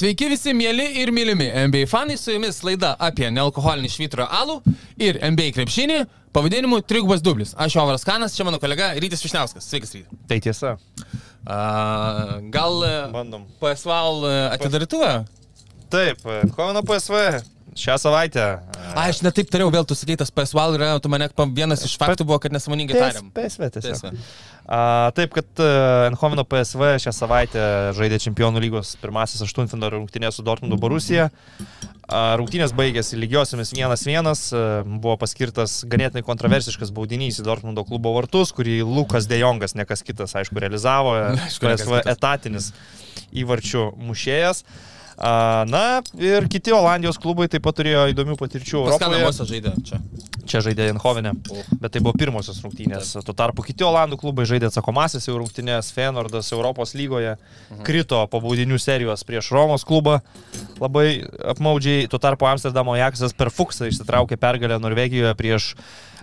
Sveiki 0.00 0.30
visi 0.32 0.54
mėly 0.56 0.86
ir 1.02 1.10
mylimi 1.12 1.50
NBA 1.66 1.82
fanai, 1.90 2.14
su 2.16 2.32
jumis 2.32 2.62
laida 2.64 2.94
apie 3.04 3.26
nealkoholinį 3.36 3.88
švyturio 3.92 4.24
alų 4.32 4.54
ir 4.96 5.18
NBA 5.20 5.50
krepšinį 5.52 5.98
pavadinimu 6.32 6.78
Trigubas 6.88 7.20
Dublis. 7.20 7.52
Aš 7.60 7.76
Jovaras 7.76 8.06
Kanas, 8.08 8.32
čia 8.32 8.46
mano 8.48 8.56
kolega 8.62 8.94
Rytis 8.96 9.20
Višniauskas. 9.26 9.66
Sveikas, 9.68 9.92
Rytis. 9.98 10.22
Tai 10.30 10.38
tiesa. 10.40 10.72
Uh, 11.44 12.32
gal 12.54 12.80
Bandom. 13.12 13.44
PSVL 13.60 14.24
atidarytuvę? 14.54 15.12
Taip, 15.92 16.24
Kovino 16.56 16.80
PSV 16.80 17.20
šią 17.78 17.96
savaitę. 18.00 18.44
A, 18.94 19.06
aš 19.08 19.20
netaip 19.24 19.50
tariau, 19.52 19.70
vėl 19.72 19.86
tu 19.86 19.94
sakai, 19.98 20.16
tas 20.18 20.32
PSVL 20.34 20.76
yra, 20.78 20.88
tu 21.02 21.10
mane 21.12 21.28
vienas 21.54 21.84
iš 21.86 21.96
faktų 22.00 22.26
buvo, 22.26 22.40
kad 22.42 22.54
nesąmoningai 22.54 22.98
tariam. 22.98 23.30
PSV 23.34 23.70
tiesiog. 23.76 24.18
A, 24.70 25.10
taip, 25.16 25.32
kad 25.34 25.62
Enhovino 26.10 26.44
PSV 26.46 26.96
šią 27.02 27.14
savaitę 27.14 27.64
žaidė 27.98 28.20
Čempionų 28.22 28.62
lygos 28.62 28.94
pirmasis 29.02 29.42
aštuntfinalio 29.46 29.98
rungtynės 29.98 30.38
su 30.38 30.46
Dortmundo 30.46 30.78
Borusija. 30.80 31.30
Rungtynės 32.10 32.74
baigėsi 32.74 33.18
lygiosiomis 33.18 33.70
1-1, 33.76 34.30
a, 34.30 34.66
buvo 34.86 35.16
paskirtas 35.20 35.80
ganėtinai 35.90 36.24
kontroversiškas 36.26 36.90
baudinys 36.94 37.38
į 37.38 37.46
Dortmundo 37.46 37.86
klubo 37.86 38.14
vartus, 38.18 38.54
kurį 38.56 38.80
Lukas 38.86 39.30
Dejongas, 39.30 39.76
ne 39.78 39.86
kas 39.86 40.02
kitas, 40.06 40.34
aišku, 40.38 40.58
realizavo, 40.62 41.14
Aišku, 41.34 41.66
PSV 41.66 42.00
kitas. 42.02 42.14
etatinis 42.18 42.72
įvarčių 43.30 43.92
mušėjas. 44.10 44.64
A, 44.66 44.89
Na 45.20 46.00
ir 46.16 46.46
kiti 46.48 46.72
Olandijos 46.72 47.18
klubai 47.20 47.44
taip 47.52 47.60
pat 47.66 47.76
turėjo 47.76 48.06
įdomių 48.14 48.38
patirčių 48.40 48.78
Europoje. 48.78 49.20
žaidė 49.50 49.72
čia? 49.84 49.98
Čia 50.48 50.62
žaidė 50.64 50.86
Janhovinė, 50.88 51.34
bet 51.78 51.92
tai 51.92 52.00
buvo 52.00 52.14
pirmosios 52.18 52.62
rungtynės. 52.64 53.12
Tuo 53.26 53.34
tarpu 53.36 53.62
kiti 53.66 53.84
Olandų 53.84 54.16
klubai 54.22 54.46
žaidė 54.48 54.70
atsakomasis 54.70 55.28
jau 55.28 55.36
rungtynės, 55.36 55.92
Fenordas 55.94 56.48
Europos 56.56 56.94
lygoje 56.96 57.36
krito 57.86 58.22
po 58.32 58.40
baudinių 58.40 58.80
serijos 58.80 59.26
prieš 59.28 59.52
Romos 59.52 59.84
klubą 59.84 60.22
labai 60.80 61.20
apmaudžiai. 61.52 62.08
Tuo 62.08 62.22
tarpu 62.22 62.48
Amsterdamo 62.48 62.96
Jaksas 62.96 63.36
per 63.36 63.52
Fuksą 63.52 63.90
išsitraukė 63.92 64.40
pergalę 64.40 64.80
Norvegijoje 64.80 65.36
prieš 65.36 65.74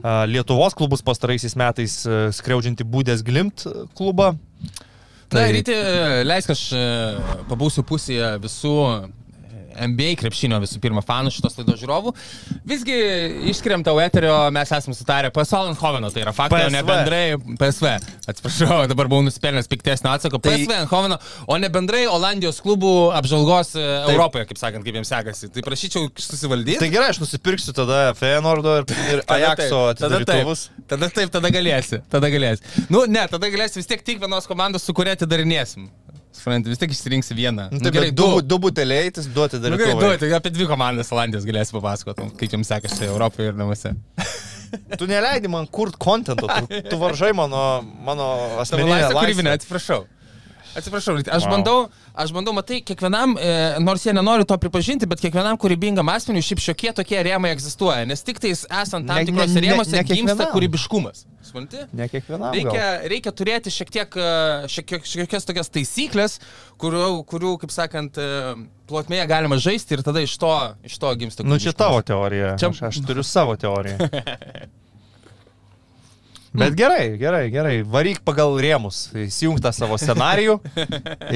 Lietuvos 0.01 0.75
klubus 0.77 1.05
pastaraisiais 1.05 1.55
metais 1.57 2.01
a, 2.05 2.27
skriaudžiantį 2.33 2.85
Būdės 2.89 3.23
Glimt 3.25 3.69
klubą. 3.97 4.33
Tai 4.33 4.86
Tai- 5.33 5.47
ryti, 5.51 5.75
leisk 6.23 6.53
aš 6.53 6.61
e, 6.77 6.83
pabūsiu 7.49 7.83
pusėje 7.87 8.29
visų 8.43 8.75
e, 8.87 8.93
NBA 9.87 10.15
krepšinio 10.19 10.57
visų 10.63 10.79
pirma 10.83 11.03
fanų 11.05 11.31
šitos 11.35 11.57
laidos 11.59 11.79
žiūrovų. 11.81 12.13
Visgi 12.67 12.95
išskiriam 13.51 13.83
tau 13.85 13.99
eterio, 14.03 14.33
mes 14.55 14.71
esame 14.73 14.95
sutarę 14.97 15.31
PSV 15.35 15.61
Eindhoveno, 15.71 16.09
tai 16.13 16.23
yra 16.25 16.33
faktai, 16.35 16.63
o 16.67 16.73
ne 16.73 16.81
bendrai 16.87 17.23
PSV. 17.59 17.93
Atsiprašau, 18.31 18.79
dabar 18.91 19.09
buvau 19.11 19.25
nusipelnęs 19.27 19.69
piktesnio 19.71 20.11
atsako. 20.13 20.41
Tai- 20.43 20.55
PSV 20.57 20.75
Eindhoveno, 20.81 21.19
o 21.47 21.57
ne 21.61 21.69
bendrai 21.73 22.05
Olandijos 22.11 22.59
klubų 22.65 22.93
apžalgos 23.17 23.75
e, 23.77 23.85
Europoje, 24.13 24.47
kaip 24.49 24.59
sakant, 24.61 24.85
kaip 24.87 24.97
jiems 24.99 25.11
sekasi. 25.13 25.51
Tai 25.53 25.63
prašyčiau 25.67 26.09
susivaldyti. 26.17 26.79
Tai 26.81 26.89
gerai, 26.93 27.11
aš 27.13 27.21
nusipirksiu 27.23 27.75
tada 27.77 28.11
Fenordo 28.17 28.79
ir, 28.81 28.87
ir 29.13 29.23
Ajaxo 29.37 29.83
tada 29.99 30.17
taip, 30.17 30.27
atidarytuvus. 30.27 30.65
tada 30.91 31.09
taip, 31.13 31.31
tada 31.33 31.51
galėsi, 31.53 32.01
tada 32.11 32.31
galėsi. 32.33 32.63
Nu, 32.93 33.05
ne, 33.09 33.23
tada 33.31 33.49
galėsi 33.53 33.79
vis 33.81 33.89
tiek 33.89 34.03
tik 34.07 34.19
vienos 34.23 34.47
komandos, 34.49 34.85
su 34.87 34.95
kuria 34.97 35.15
atidarinėsim. 35.17 35.87
Suprantate, 36.47 36.71
vis 36.71 36.79
tiek 36.79 36.91
išsirinksi 36.95 37.35
vieną. 37.35 37.67
Nu, 37.71 37.77
Nu, 37.77 37.83
taip, 37.83 37.93
gerai, 37.97 38.11
bet 38.11 38.15
du, 38.15 38.41
du 38.47 38.57
buteliai, 38.63 39.11
tai 39.11 39.23
duoti 39.35 39.59
dar 39.59 39.73
Nu, 39.73 39.77
gerai, 39.81 39.95
du, 39.99 40.11
tai 40.21 40.29
apie 40.37 40.51
dvi 40.55 40.67
komandas 40.69 41.11
Olandijos 41.11 41.43
galėsi 41.47 41.75
papasakoti, 41.75 42.29
kaip 42.39 42.55
jums 42.55 42.71
sekasi 42.71 43.03
Europoje 43.09 43.51
ir 43.51 43.57
namuose. 43.59 43.91
Tu 44.99 45.07
neleidi 45.07 45.47
man 45.51 45.67
kurt 45.67 45.95
kontento, 45.99 46.47
tu, 46.47 46.81
tu 46.89 46.99
varžai 46.99 47.33
mano, 47.35 47.59
mano 48.03 48.25
asmeninę 48.63 48.95
laisvę. 48.95 49.19
kūrybinę, 49.19 49.53
atsiprašau. 49.59 50.05
Atsiprašau, 50.77 51.15
aš 51.25 51.43
Wow. 51.43 51.49
bandau, 51.49 51.77
aš 52.13 52.31
bandau, 52.35 52.53
matai, 52.53 52.81
kiekvienam, 52.85 53.33
e, 53.37 53.79
nors 53.81 54.03
jie 54.05 54.13
nenori 54.13 54.45
to 54.45 54.57
pripažinti, 54.61 55.09
bet 55.09 55.19
kiekvienam 55.23 55.57
kūrybingam 55.57 56.11
asmeniui 56.13 56.45
šiaip 56.45 56.61
šiokie 56.61 56.93
tokie 56.93 57.17
rėmai 57.25 57.49
egzistuoja, 57.55 58.05
nes 58.05 58.21
tik 58.21 58.37
tais 58.43 58.61
esant 58.69 59.09
tam 59.09 59.25
tikrose 59.25 59.63
rėmose 59.63 60.03
gimsta 60.05 60.49
kūrybiškumas. 60.53 61.25
Supranti? 61.47 61.81
Ne 61.97 62.09
kiekvienam. 62.11 62.53
Reikia, 62.53 62.77
gal. 62.77 63.09
reikia 63.09 63.31
turėti 63.31 63.73
šiek 63.73 63.93
tiek, 63.97 64.17
e, 64.21 64.69
šiek 64.69 64.89
tiek 64.93 65.09
šiek 65.09 65.31
tiek 65.31 65.45
tokias 65.49 65.71
taisyklės, 65.73 66.39
kurių, 66.77 67.05
kurių, 67.25 67.57
kaip 67.63 67.73
sakant, 67.73 68.19
e, 68.21 68.55
plotmėje 68.87 69.27
galima 69.31 69.57
žaisti 69.57 69.97
ir 69.97 70.03
tada 70.05 70.21
iš 70.21 70.37
to, 70.37 70.53
iš 70.85 70.99
to 71.01 71.13
gimsta. 71.17 71.47
Nu, 71.47 71.57
čia 71.57 71.73
tavo 71.73 72.03
teorija. 72.05 72.53
Čia... 72.59 72.69
Aš, 72.69 72.83
aš 72.91 73.01
turiu 73.07 73.25
savo 73.25 73.57
teoriją. 73.57 73.97
Bet 76.57 76.77
gerai, 76.77 77.17
gerai, 77.21 77.43
gerai. 77.53 77.73
Varyk 77.85 78.23
pagal 78.25 78.55
rėmus. 78.63 79.07
Įsijung 79.27 79.59
tą 79.61 79.71
savo 79.75 79.97
scenarijų 80.01 80.57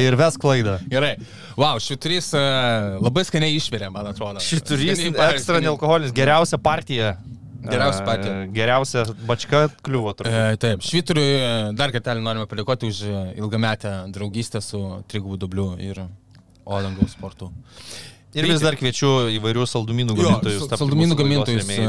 ir 0.05 0.17
ves 0.19 0.39
klaidą. 0.41 0.79
Gerai. 0.89 1.13
Wow, 1.59 1.81
šiturys 1.83 2.31
uh, 2.33 2.97
labai 3.01 3.25
skaniai 3.27 3.53
išvirė, 3.59 3.91
man 3.93 4.09
atrodo. 4.09 4.41
Šiturys 4.41 5.03
ekstra 5.11 5.61
nealkoholinis. 5.61 6.15
Geriausia 6.17 6.57
partija. 6.61 7.15
Geriausia 7.61 8.01
E, 8.01 8.05
partija. 8.05 8.37
Geriausia 8.55 9.03
bačka 9.27 9.65
kliuvo 9.85 10.13
turbūt. 10.17 10.33
E, 10.33 10.57
taip, 10.61 10.85
švyturiui 10.85 11.33
e, 11.37 11.49
dar 11.77 11.93
kartelį 11.93 12.23
norime 12.25 12.47
padėkoti 12.49 12.89
už 12.89 13.01
ilgametę 13.37 13.91
draugystę 14.15 14.63
su 14.65 14.81
Trigubų 15.11 15.37
dubliu 15.43 15.67
ir 15.77 16.01
Olangaus 16.65 17.13
sportu. 17.13 17.51
Ir 18.31 18.47
vis 18.47 18.61
dar 18.63 18.77
kviečiu 18.79 19.09
įvairių 19.35 19.65
saldumynų 19.67 20.15
gamintojus. 20.15 20.61
Jo, 20.63 20.77
saldumynų 20.79 21.17
gamintojus 21.19 21.71
e, 21.75 21.87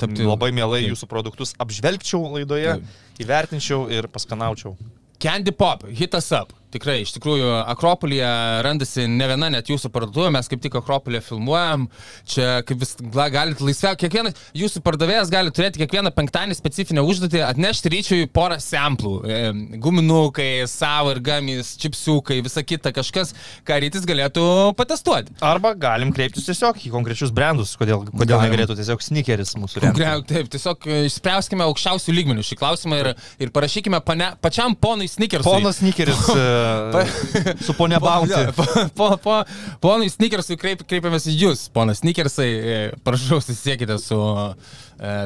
tapti. 0.00 0.26
Labai 0.26 0.50
mielai 0.52 0.82
jūsų 0.84 1.08
produktus 1.08 1.54
apžvelgčiau 1.62 2.34
laidoje, 2.34 2.76
įvertinčiau 3.22 3.86
ir 3.92 4.08
paskanaučiau. 4.12 4.76
Candy 5.22 5.54
Pop, 5.54 5.86
hitas 5.88 6.28
up. 6.36 6.52
Tikrai, 6.72 7.02
iš 7.04 7.12
tikrųjų, 7.18 7.48
Akropolyje 7.72 8.28
randasi 8.64 9.04
ne 9.10 9.26
viena 9.28 9.50
net 9.52 9.68
jūsų 9.68 9.90
parduotuvė, 9.92 10.30
mes 10.32 10.48
kaip 10.48 10.62
tik 10.64 10.76
Akropolyje 10.80 11.20
filmuojam, 11.26 11.86
čia 12.28 12.62
kaip 12.68 12.80
vis 12.80 12.94
galite 13.12 13.64
laisviau, 13.66 13.96
kiekvienas 14.00 14.38
jūsų 14.56 14.80
pardavėjas 14.86 15.30
gali 15.32 15.52
turėti 15.54 15.82
kiekvieną 15.82 16.12
penktadienį 16.16 16.56
specifinę 16.56 17.04
užduotį 17.04 17.42
atnešti 17.44 17.92
ryčiui 17.92 18.28
porą 18.32 18.56
samplų. 18.62 19.12
E, 19.28 19.40
Guminukai, 19.84 20.62
savo 20.70 21.12
ir 21.12 21.20
gamis, 21.24 21.74
čipsiukai, 21.82 22.40
visa 22.44 22.62
kita, 22.64 22.92
kažkas, 22.96 23.34
ką 23.68 23.78
rytis 23.84 24.06
galėtų 24.08 24.46
patestuoti. 24.78 25.36
Arba 25.44 25.74
galim 25.78 26.12
kreiptis 26.16 26.48
tiesiog 26.48 26.80
į 26.86 26.92
konkrečius 26.94 27.32
brandus, 27.34 27.74
kodėl, 27.80 28.06
kodėl 28.08 28.38
Galim. 28.38 28.48
negalėtų 28.48 28.78
tiesiog 28.80 29.04
sneakeris 29.04 29.54
mūsų. 29.60 29.84
Gre- 29.96 30.14
Taip, 30.32 30.48
tiesiog 30.52 30.86
e, 30.88 31.02
išspręskime 31.08 31.64
aukščiausių 31.68 32.14
lygmenių 32.16 32.44
šį 32.46 32.56
klausimą 32.60 32.98
ir, 33.02 33.12
ir 33.42 33.52
parašykime 33.54 34.00
pane, 34.06 34.32
pačiam 34.44 34.74
ponui 34.78 35.08
Snickersui. 35.10 35.48
Ponas 35.50 35.80
sneakeris 35.82 36.20
e, 36.62 37.54
su 37.66 37.74
ponia 37.78 38.00
Bounty. 38.06 38.52
Po, 38.56 38.66
po, 38.96 39.08
po, 39.22 39.36
ponui 39.82 40.10
Snickersui 40.12 40.58
kreip, 40.60 40.84
kreipiamės 40.88 41.28
į 41.30 41.36
Jūs, 41.44 41.66
ponas 41.74 42.02
Snickersai, 42.02 42.48
e, 42.48 42.78
prašau 43.04 43.40
susisiekite 43.42 43.98
su 44.02 44.18
uh, 44.18 44.56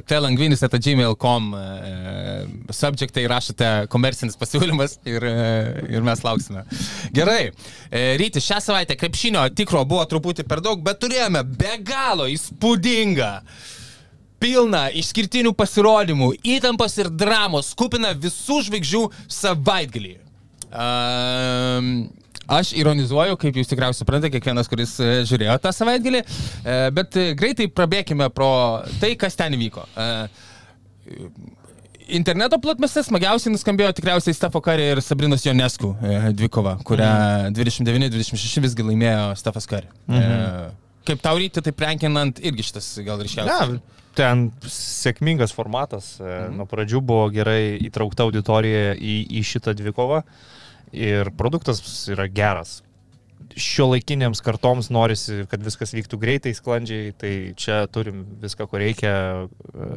telangvinis.gmail.com 0.09 1.49
uh, 1.55 1.63
subjektai 2.75 3.27
rašote 3.31 3.71
komercinis 3.93 4.39
pasiūlymas 4.41 4.99
ir, 5.09 5.25
uh, 5.25 5.87
ir 5.93 6.05
mes 6.07 6.25
lauksime. 6.27 6.67
Gerai, 7.17 7.53
e, 7.91 8.05
ryti 8.21 8.43
šią 8.43 8.61
savaitę 8.65 8.99
krepšinio 8.99 9.47
tikro 9.57 9.85
buvo 9.89 10.05
truputį 10.09 10.47
per 10.49 10.65
daug, 10.65 10.83
bet 10.85 11.01
turėjome 11.03 11.45
be 11.57 11.79
galo 11.87 12.29
įspūdingą 12.33 13.33
pilna 14.43 14.87
išskirtinių 14.95 15.55
pasirodymų, 15.57 16.33
įtampos 16.57 16.97
ir 17.01 17.11
dramos, 17.11 17.73
kupina 17.79 18.13
visų 18.13 18.61
žvaigždžių 18.69 19.03
savaitgalį. 19.33 20.17
Um, 20.77 21.91
aš 22.47 22.73
ironizuoju, 22.79 23.37
kaip 23.41 23.59
jūs 23.59 23.71
tikriausiai 23.71 24.05
suprantate, 24.05 24.31
kiekvienas, 24.35 24.69
kuris 24.71 24.97
e, 25.03 25.11
žiūrėjo 25.27 25.57
tą 25.63 25.73
savaitgalį, 25.75 26.23
e, 26.23 26.79
bet 26.95 27.19
e, 27.19 27.29
greitai 27.39 27.69
prabėkime 27.73 28.29
pro 28.35 28.51
tai, 29.01 29.15
kas 29.19 29.39
ten 29.39 29.57
įvyko. 29.59 29.87
E, 29.97 30.09
Interneto 32.17 32.61
platmėse 32.63 33.03
smagiausiai 33.03 33.51
nuskambėjo 33.51 33.91
tikriausiai 33.99 34.35
Stefo 34.37 34.61
Kari 34.63 34.85
ir 34.93 35.01
Sabrinos 35.03 35.43
Jonesku 35.43 35.91
dvikova, 36.39 36.77
kurią 36.87 37.09
29-26 37.57 38.63
visgi 38.63 38.87
laimėjo 38.87 39.33
Stefas 39.41 39.67
Kari. 39.67 39.91
E, 40.07 40.21
kaip 41.09 41.23
tau 41.25 41.41
ryti, 41.41 41.65
tai 41.67 41.75
prenkinant 41.75 42.39
irgi 42.47 42.69
šitas 42.69 42.93
gal 43.07 43.19
ryškiausias. 43.27 43.75
Ne, 43.75 44.07
ten 44.17 44.47
sėkmingas 44.71 45.55
formatas. 45.55 46.15
Mhm. 46.23 46.61
Nuo 46.61 46.69
pradžių 46.71 47.03
buvo 47.03 47.27
gerai 47.35 47.75
įtraukta 47.89 48.27
auditorija 48.27 48.95
į, 48.95 49.19
į 49.41 49.43
šitą 49.51 49.75
dvikovą 49.75 50.23
ir 50.93 51.33
produktas 51.39 51.81
yra 52.13 52.29
geras. 52.29 52.81
Šio 53.57 53.87
laikinėms 53.93 54.43
kartoms 54.45 54.91
norisi, 54.93 55.45
kad 55.51 55.63
viskas 55.65 55.95
vyktų 55.97 56.19
greitai, 56.21 56.53
sklandžiai, 56.57 57.15
tai 57.17 57.33
čia 57.57 57.85
turim 57.93 58.25
viską, 58.43 58.67
ko 58.69 58.81
reikia. 58.83 59.17
e, 59.47 59.91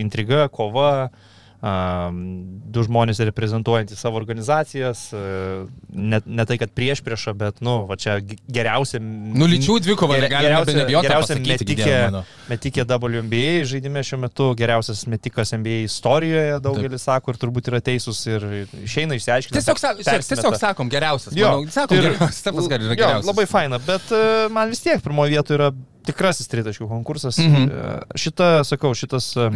Intriga, 0.00 0.46
kova, 0.52 1.10
Um, 1.10 1.31
du 1.62 2.82
žmonės 2.82 3.20
reprezentuojantys 3.22 4.00
savo 4.02 4.18
organizacijas, 4.18 5.04
uh, 5.14 5.68
ne, 5.94 6.18
ne 6.26 6.46
tai, 6.48 6.56
kad 6.58 6.72
prieš 6.74 7.02
priešą, 7.06 7.34
bet, 7.38 7.60
nu, 7.62 7.84
va 7.86 7.94
čia 8.00 8.16
ge- 8.18 8.38
geriausia... 8.50 8.98
Nu, 9.02 9.46
lyčių 9.46 9.76
dvikova, 9.84 10.18
geriausia 10.26 11.06
pasakyti, 11.06 11.52
metikė, 11.62 12.24
metikė 12.50 12.86
WNBA 12.90 13.62
žaidime 13.70 14.02
šiuo 14.06 14.18
metu, 14.24 14.48
geriausias 14.58 15.04
metikas 15.10 15.54
NBA 15.54 15.84
istorijoje, 15.86 16.58
daugelis 16.64 17.06
sako 17.06 17.34
ir 17.36 17.40
turbūt 17.44 17.70
yra 17.70 17.80
teisūs 17.84 18.24
ir 18.32 18.48
išeina 18.82 19.14
išsiaiškinti. 19.20 19.54
Tiesiog, 19.60 19.78
sa- 19.78 19.94
tiesiog 20.18 20.58
sakom, 20.58 20.90
geriausias. 20.92 21.36
Jo, 21.38 21.54
Manau, 21.60 21.70
sakom, 21.78 21.96
ir- 22.00 22.10
geriausias. 22.10 22.42
Yra 22.42 22.90
Jo, 22.90 22.96
geriausias. 22.96 23.30
labai 23.30 23.46
faina, 23.46 23.78
bet 23.86 24.10
e, 24.10 24.22
man 24.50 24.70
vis 24.74 24.82
tiek 24.82 24.98
pirmoje 25.04 25.36
vietoje 25.36 25.60
yra 25.60 25.70
tikrasis 26.06 26.48
tritaškių 26.50 26.88
konkursas. 26.90 27.38
Mhm. 27.38 27.68
E, 27.70 28.18
Šita, 28.18 28.50
sakau, 28.66 28.90
šitas 28.98 29.30
e, 29.38 29.50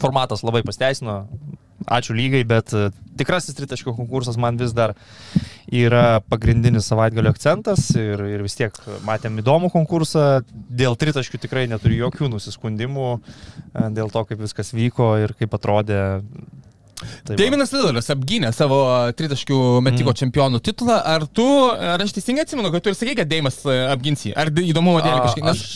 formatas 0.00 0.44
labai 0.46 0.62
pasteisino. 0.66 1.24
Ačiū 1.90 2.12
lygai, 2.12 2.42
bet 2.44 2.74
e, 2.76 2.90
tikrasis 3.18 3.56
tritaškių 3.56 3.94
konkursas 3.96 4.36
man 4.40 4.58
vis 4.60 4.74
dar 4.76 4.92
yra 5.72 6.20
pagrindinis 6.28 6.90
savaitgalio 6.90 7.32
akcentas 7.32 7.86
ir, 7.96 8.20
ir 8.28 8.44
vis 8.44 8.58
tiek 8.58 8.76
matėm 9.08 9.40
įdomų 9.40 9.70
konkursą. 9.72 10.42
Dėl 10.52 10.98
tritaškių 11.00 11.40
tikrai 11.46 11.64
neturiu 11.70 12.02
jokių 12.04 12.28
nusiskundimų, 12.34 13.08
e, 13.16 13.88
dėl 13.96 14.12
to, 14.12 14.26
kaip 14.28 14.44
viskas 14.44 14.74
vyko 14.76 15.14
ir 15.24 15.34
kaip 15.40 15.56
atrodė. 15.56 16.02
Tai. 17.00 17.36
Davinas 17.38 17.72
Lillardas 17.72 18.10
apgynė 18.12 18.50
savo 18.52 18.80
tritaškių 19.16 19.60
metiko 19.86 20.12
mm. 20.12 20.18
čempionų 20.20 20.60
titulą. 20.64 20.98
Ar 21.14 21.24
tu, 21.26 21.46
ar 21.72 22.02
aš 22.04 22.12
teisingai 22.16 22.44
atsimenu, 22.44 22.72
kad 22.74 22.84
tu 22.84 22.92
ir 22.92 22.98
sakai, 22.98 23.14
kad 23.18 23.30
Deimas 23.30 23.60
e, 23.64 23.76
apgins 23.92 24.26
jį? 24.26 24.34
Ar 24.36 24.50
dėlį 24.52 24.74
A, 25.14 25.22
kažkaip? 25.24 25.46
Nes 25.46 25.62
Aš, 25.62 25.72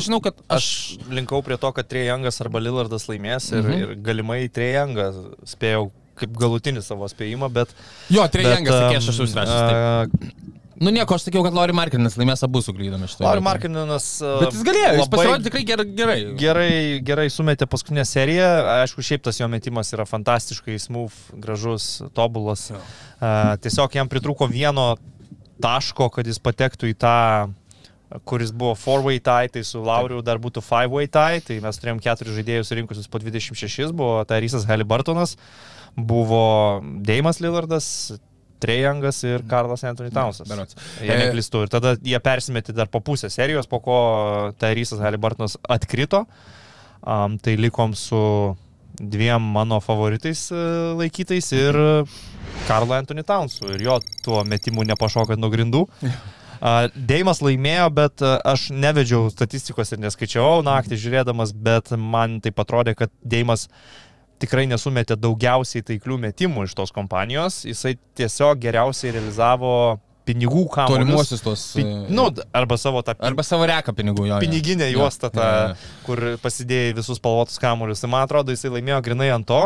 aš 0.00 0.08
žinau, 0.08 0.18
kad 0.24 0.40
Aš 0.48 0.56
aš... 0.56 1.06
linkau 1.12 1.42
prie 1.46 1.58
to, 1.60 1.70
kad 1.76 1.88
Trejangas 1.90 2.40
arba 2.44 2.62
Lillardas 2.62 3.06
laimės 3.10 3.52
ir, 3.52 3.62
Mhm. 3.62 3.78
ir 3.78 3.94
galimai 4.06 4.40
Trejangas 4.52 5.18
spėjau 5.46 5.88
kaip 6.16 6.32
galutinį 6.40 6.80
savo 6.84 7.06
spėjimą, 7.12 7.50
bet... 7.52 7.72
Jo, 8.12 8.24
Trejangas 8.32 8.72
sakė, 8.72 9.00
aš 9.02 9.10
esu 9.12 9.26
užsirašęs. 9.26 10.55
Nu 10.76 10.92
nieko, 10.92 11.16
aš 11.16 11.24
sakiau, 11.24 11.40
kad 11.46 11.54
Lori 11.56 11.72
Markinas 11.76 12.18
laimės 12.20 12.42
abu 12.44 12.60
suklydami 12.60 13.08
šitą. 13.08 13.24
Lauri 13.24 13.40
Markininas... 13.44 14.08
uh, 14.20 14.42
Bet 14.42 14.56
jis 14.56 14.64
galėjo, 14.66 14.90
jis 14.98 15.10
pasirodė 15.12 15.46
tikrai 15.48 15.62
gerai. 15.68 15.86
gerai. 15.96 16.16
Gerai, 16.36 16.72
gerai 17.06 17.26
sumetė 17.32 17.68
paskutinę 17.70 18.04
seriją. 18.08 18.50
Aišku, 18.82 19.04
šiaip 19.06 19.24
tas 19.24 19.40
jo 19.40 19.48
metimas 19.48 19.94
yra 19.96 20.04
fantastiškai 20.08 20.76
smooth, 20.82 21.16
gražus, 21.40 21.88
tobulas. 22.16 22.68
Uh, 22.72 23.54
tiesiog 23.64 23.96
jam 23.96 24.10
pritruko 24.12 24.50
vieno 24.52 24.90
taško, 25.64 26.10
kad 26.12 26.28
jis 26.28 26.42
patektų 26.44 26.92
į 26.92 26.98
tą 27.00 27.16
kuris 28.28 28.52
buvo 28.54 28.76
four-way 28.78 29.18
tie, 29.18 29.48
tai 29.50 29.64
su 29.66 29.80
Lauriu 29.82 30.20
dar 30.22 30.38
būtų 30.42 30.62
five-way 30.62 31.08
tie, 31.10 31.40
tai 31.42 31.56
mes 31.64 31.80
turėjom 31.80 31.98
keturis 32.04 32.36
žaidėjus 32.36 32.70
rinkusius 32.78 33.10
po 33.10 33.18
26, 33.22 33.90
buvo 33.96 34.20
Tairysas 34.28 34.66
Halibartonas, 34.68 35.34
buvo 35.96 36.84
Deimas 37.02 37.40
Lillardas, 37.42 37.88
Trejangas 38.62 39.22
ir 39.26 39.44
Karlas 39.48 39.84
Anthony 39.86 40.12
Townsas. 40.14 40.48
Berods. 40.48 40.78
Jei 41.00 41.14
E, 41.14 41.18
neklystu. 41.24 41.64
Ir 41.66 41.72
tada 41.72 41.96
jie 42.00 42.20
persimetė 42.22 42.74
dar 42.76 42.90
po 42.92 43.02
pusę 43.04 43.30
serijos, 43.32 43.68
po 43.70 43.80
ko 43.84 43.98
Tairysas 44.60 45.02
Halibartonas 45.04 45.58
atkrito. 45.68 46.24
Um, 47.06 47.36
tai 47.38 47.54
likom 47.60 47.94
su 47.94 48.20
dviem 48.96 49.42
mano 49.52 49.78
favoritais 49.84 50.48
e, 50.50 50.62
laikytais 50.96 51.52
ir 51.54 51.76
Karlo 52.66 52.96
Anthony 52.96 53.22
Townsu. 53.22 53.68
Ir 53.76 53.84
jo 53.86 54.00
tuo 54.24 54.40
metimu 54.48 54.86
nepašokant 54.88 55.40
nuo 55.40 55.52
grindų. 55.52 55.84
Deimas 56.96 57.42
laimėjo, 57.44 57.90
bet 57.94 58.24
a, 58.24 58.38
aš 58.54 58.70
nevedžiau 58.72 59.28
statistikos 59.32 59.92
ir 59.92 60.00
neskaičiavau 60.02 60.64
naktį 60.66 60.98
žiūrėdamas, 61.04 61.52
bet 61.52 61.92
man 62.00 62.40
tai 62.40 62.54
atrodė, 62.56 62.96
kad 62.96 63.12
Deimas 63.22 63.68
tikrai 64.42 64.66
nesumetė 64.70 65.16
daugiausiai 65.20 65.84
taiklių 65.86 66.18
metimų 66.26 66.66
iš 66.66 66.74
tos 66.78 66.92
kompanijos. 66.94 67.62
Jisai 67.68 67.96
tiesiog 68.18 68.60
geriausiai 68.62 69.14
realizavo 69.16 69.72
pinigų 70.26 70.64
kamuolius. 70.74 71.06
Tolimuosius 71.06 71.44
tos. 71.44 71.64
Pi, 71.76 71.84
e, 71.86 72.02
nu, 72.14 72.26
arba 72.56 72.78
savo 72.80 73.02
tą 73.06 73.14
Arba 73.28 73.44
savo 73.46 73.66
reką 73.70 73.94
pinigų 73.96 74.26
jo. 74.28 74.40
piniginę 74.42 74.90
Jo, 74.90 75.00
juostą, 75.00 75.30
tą, 75.34 75.46
jo, 75.46 75.70
jo. 75.70 76.02
kur 76.08 76.24
pasidėjai 76.42 76.96
visus 76.98 77.20
spalvotus 77.20 77.60
kamuolius. 77.62 78.02
Tai 78.02 78.10
man 78.12 78.26
atrodo, 78.26 78.54
jisai 78.54 78.72
laimėjo 78.74 79.00
grinai 79.06 79.30
ant 79.34 79.46
to, 79.48 79.62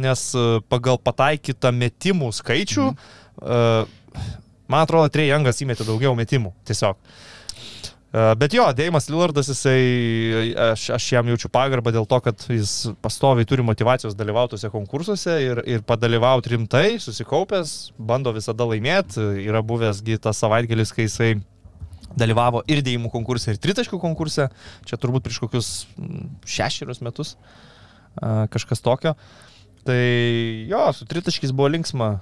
nes 0.00 0.24
e, 0.32 0.46
pagal 0.72 1.00
pataikytą 1.04 1.72
metimų 1.76 2.32
skaičių, 2.40 2.90
mm. 3.44 3.96
man 4.72 4.86
atrodo, 4.86 5.12
Trejangas 5.12 5.60
įmetė 5.64 5.86
daugiau 5.88 6.16
metimų. 6.18 6.54
Tiesiog. 6.68 6.98
Bet 8.08 8.54
jo, 8.56 8.64
Deimas 8.72 9.04
Lillardas, 9.10 9.50
jisai, 9.52 10.54
aš, 10.70 10.86
aš 10.96 11.08
jam 11.12 11.28
jaučiu 11.28 11.50
pagarbą 11.52 11.92
dėl 11.92 12.06
to, 12.08 12.16
kad 12.24 12.44
jis 12.48 12.94
pastoviai 13.04 13.44
turi 13.48 13.64
motivacijos 13.66 14.16
dalyvauti 14.16 14.54
tose 14.54 14.70
konkursuose 14.72 15.34
ir, 15.44 15.60
ir 15.68 15.84
padalyvauti 15.84 16.54
rimtai, 16.54 16.86
susikaupęs, 17.04 17.74
bando 18.00 18.32
visada 18.32 18.64
laimėti. 18.70 19.20
Yra 19.44 19.60
buvęsgi 19.60 20.16
tas 20.24 20.40
savaitgelis, 20.40 20.94
kai 20.96 21.04
jisai 21.04 21.34
dalyvavo 22.16 22.62
ir 22.70 22.80
dėjimų 22.86 23.12
konkurse, 23.12 23.52
ir 23.52 23.60
tritaškių 23.60 24.00
konkurse. 24.00 24.48
Čia 24.88 24.96
turbūt 25.00 25.26
prieš 25.26 25.42
kokius 25.44 25.70
šešerius 26.48 27.04
metus 27.04 27.36
kažkas 28.54 28.80
tokio. 28.84 29.14
Tai 29.84 30.00
jo, 30.68 30.82
su 30.96 31.06
tritaškiais 31.08 31.52
buvo 31.52 31.68
linksma. 31.76 32.14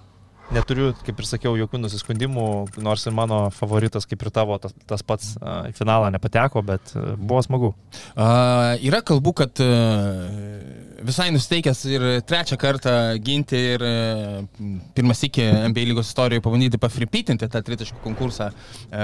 Neturiu, 0.54 0.92
kaip 1.02 1.18
ir 1.18 1.26
sakiau, 1.26 1.56
jokių 1.58 1.80
nusiskundimų, 1.82 2.42
nors 2.84 3.02
ir 3.08 3.14
mano 3.16 3.38
favoritas, 3.50 4.06
kaip 4.06 4.20
ir 4.22 4.30
tavo, 4.30 4.54
tas, 4.62 4.74
tas 4.86 5.02
pats 5.02 5.32
a, 5.42 5.56
į 5.66 5.72
finalą 5.74 6.12
nepateko, 6.14 6.62
bet 6.66 6.92
a, 6.94 7.16
buvo 7.18 7.40
smagu. 7.42 7.72
Uh, 8.14 8.76
yra 8.86 9.00
kalbų, 9.06 9.32
kad 9.42 9.62
visai 11.06 11.28
nusteikęs 11.34 11.82
ir 11.90 12.04
trečią 12.26 12.58
kartą 12.60 12.94
ginti 13.22 13.58
ir 13.74 13.84
pirmas 14.96 15.22
iki 15.26 15.44
NBA 15.72 15.88
lygos 15.90 16.12
istorijoje 16.12 16.44
pabandyti 16.44 16.80
pafripitinti 16.82 17.48
tą 17.50 17.62
tritaškų 17.66 17.98
konkursą. 18.04 18.50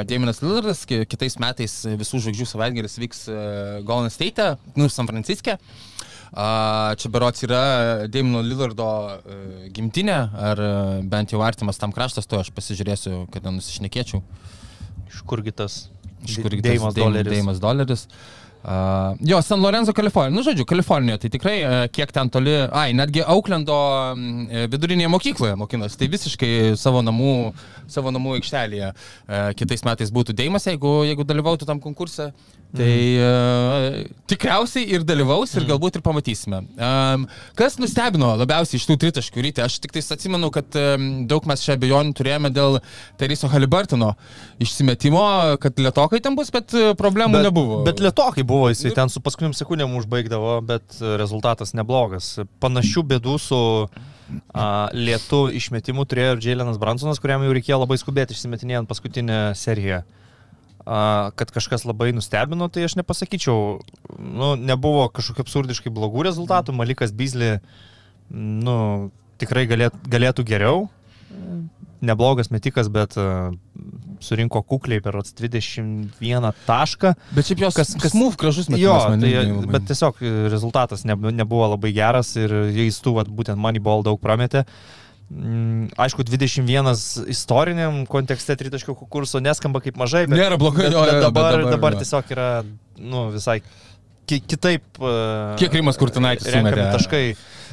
Daminas 0.08 0.42
Lillardas 0.44 0.84
ki- 0.88 1.04
kitais 1.10 1.38
metais 1.42 1.74
visų 2.00 2.22
žvaigždžių 2.24 2.48
savaitgalis 2.54 2.98
vyks 3.02 3.24
Golden 3.88 4.14
State, 4.14 4.52
nu, 4.78 4.88
San 4.92 5.10
Franciske. 5.10 5.58
Uh, 5.58 5.91
čia 6.32 7.12
berots 7.12 7.44
yra 7.44 7.62
Damino 8.08 8.40
Lillardo 8.44 8.88
uh, 8.88 9.64
gimtinė, 9.72 10.18
ar 10.50 10.62
uh, 10.62 11.00
bent 11.04 11.34
jau 11.34 11.42
artimas 11.44 11.80
tam 11.80 11.92
kraštas, 11.92 12.28
to 12.28 12.40
aš 12.40 12.52
pasižiūrėsiu, 12.56 13.26
kada 13.34 13.52
nusišnekėčiau. 13.52 14.22
Iš 15.12 15.24
kurgi 15.28 15.52
tas 15.52 15.82
Iš 16.26 16.38
kur 16.42 16.54
Deimas 16.62 16.94
doleris. 16.94 17.32
Deimas 17.32 17.60
doleris. 17.60 18.06
Uh, 18.62 19.18
jo, 19.26 19.40
San 19.42 19.60
Lorenzo, 19.60 19.90
Kalifornija. 19.92 20.36
Nu, 20.36 20.44
žodžiu, 20.46 20.64
Kalifornija, 20.70 21.18
tai 21.18 21.32
tikrai 21.34 21.54
uh, 21.66 21.78
kiek 21.90 22.12
ten 22.14 22.30
toli. 22.30 22.54
Ai, 22.70 22.92
netgi 22.94 23.24
Auklendo 23.26 23.74
mm, 24.14 24.68
vidurinėje 24.70 25.10
mokykloje 25.10 25.56
mokinas. 25.58 25.98
Tai 25.98 26.06
visiškai 26.12 26.52
savo 26.78 27.02
namų, 27.02 27.32
savo 27.90 28.14
namų 28.14 28.36
aikštelėje. 28.38 28.92
Uh, 28.94 29.50
kitais 29.58 29.82
metais 29.88 30.14
būtų 30.14 30.36
Deimas, 30.38 30.68
jeigu, 30.70 31.00
jeigu 31.08 31.26
dalyvautų 31.26 31.66
tam 31.66 31.82
konkurse. 31.82 32.30
Tai 32.72 32.92
uh, 33.20 33.96
tikriausiai 34.32 34.86
ir 34.96 35.02
dalyvaus 35.04 35.50
ir 35.58 35.66
galbūt 35.68 35.98
ir 35.98 36.02
pamatysime. 36.04 36.62
Um, 36.80 37.26
kas 37.58 37.74
nustebino 37.76 38.30
labiausiai 38.40 38.78
iš 38.80 38.86
tų 38.88 38.96
tritaškių 39.02 39.44
ryte? 39.44 39.64
Aš 39.66 39.76
tik 39.84 39.92
tais 39.92 40.08
atsimenu, 40.14 40.48
kad 40.54 40.78
um, 40.80 41.04
daug 41.28 41.44
mes 41.50 41.60
čia 41.60 41.76
abejonių 41.76 42.16
turėjome 42.16 42.48
dėl 42.54 42.78
Teriso 43.20 43.50
Halibartino 43.52 44.14
išsimetimo, 44.64 45.24
kad 45.60 45.82
lietokai 45.84 46.22
ten 46.24 46.38
bus, 46.38 46.48
bet 46.54 46.72
uh, 46.78 46.94
problemų 46.96 47.36
bet, 47.36 47.46
nebuvo. 47.50 47.82
Bet 47.84 48.00
lietokai 48.00 48.46
buvo, 48.48 48.70
jisai 48.72 48.94
ten 48.96 49.12
su 49.12 49.20
paskutiniam 49.20 49.52
sekundėm 49.56 49.92
užbaigdavo, 50.00 50.56
bet 50.64 50.96
e, 50.96 51.12
rezultatas 51.20 51.74
neblogas. 51.76 52.38
Panašių 52.62 53.04
bėdų 53.12 53.36
su 53.42 53.60
a, 53.84 54.66
lietu 54.96 55.44
išmetimu 55.60 56.08
turėjo 56.08 56.38
ir 56.38 56.42
Džielinas 56.46 56.80
Bransonas, 56.80 57.20
kuriam 57.20 57.44
jau 57.44 57.52
reikėjo 57.52 57.82
labai 57.84 58.00
skubėti 58.00 58.36
išsimetinėjant 58.38 58.88
paskutinę 58.88 59.44
seriją. 59.60 60.00
A, 60.06 60.22
kad 60.84 61.50
kažkas 61.54 61.84
labai 61.86 62.12
nustebino, 62.12 62.68
tai 62.72 62.84
aš 62.88 62.96
nepasakyčiau. 62.98 63.80
Nu, 64.18 64.54
nebuvo 64.56 65.08
kažkokių 65.14 65.44
absurdiškai 65.46 65.92
blogų 65.94 66.24
rezultatų. 66.28 66.74
Malikas 66.74 67.12
Bizli 67.14 67.60
nu, 68.30 69.10
tikrai 69.38 69.66
galėt, 69.70 69.94
galėtų 70.08 70.44
geriau. 70.48 70.88
Neblogas 72.02 72.48
metikas, 72.50 72.88
bet 72.90 73.14
surinko 74.22 74.62
kukliai 74.66 74.98
per 75.02 75.14
21 75.22 76.48
tašką. 76.66 77.12
Bet 77.34 77.46
šiaip 77.46 77.62
jos 77.62 77.74
Kas- 77.78 77.94
kas, 77.94 78.14
move 78.14 78.34
gražus 78.36 78.66
Jo, 78.68 78.74
metimas. 78.74 79.08
man 79.08 79.20
tai, 79.20 79.30
labai- 79.38 79.70
bet 79.70 79.86
tiesiog 79.86 80.18
rezultatas 80.50 81.04
ne, 81.04 81.14
nebuvo 81.14 81.68
labai 81.76 81.92
geras 81.94 82.34
ir 82.36 82.50
jais 82.74 82.98
tų, 83.02 83.14
vat, 83.14 83.28
būtent 83.28 83.56
Moneyball 83.56 84.02
daug 84.02 84.18
prametė. 84.20 84.64
Mm, 84.64 85.11
Aišku, 86.02 86.24
21 86.28 86.92
istoriniam 87.32 88.02
kontekste 88.10 88.56
tritaškių 88.58 88.94
konkurso 89.04 89.40
neskamba 89.42 89.80
kaip 89.84 89.96
mažai, 90.00 90.26
bet, 90.28 90.38
Nėra 90.38 90.58
blogai, 90.60 90.88
bet, 90.88 90.96
bet 90.96 91.12
bet 91.12 91.24
dabar, 91.24 91.56
dabar, 91.56 91.70
dabar 91.76 91.96
jo. 91.96 92.02
tiesiog 92.04 92.34
yra 92.36 92.48
nu, 93.00 93.30
visai 93.34 93.60
ki 94.28 94.40
kitaip. 94.46 94.84
uh, 95.02 95.56
Kiek 95.60 95.74
Rimas 95.74 95.98
Kurtinaitis 96.00 96.48
sumetė? 96.48 96.88
taškai. 96.94 97.24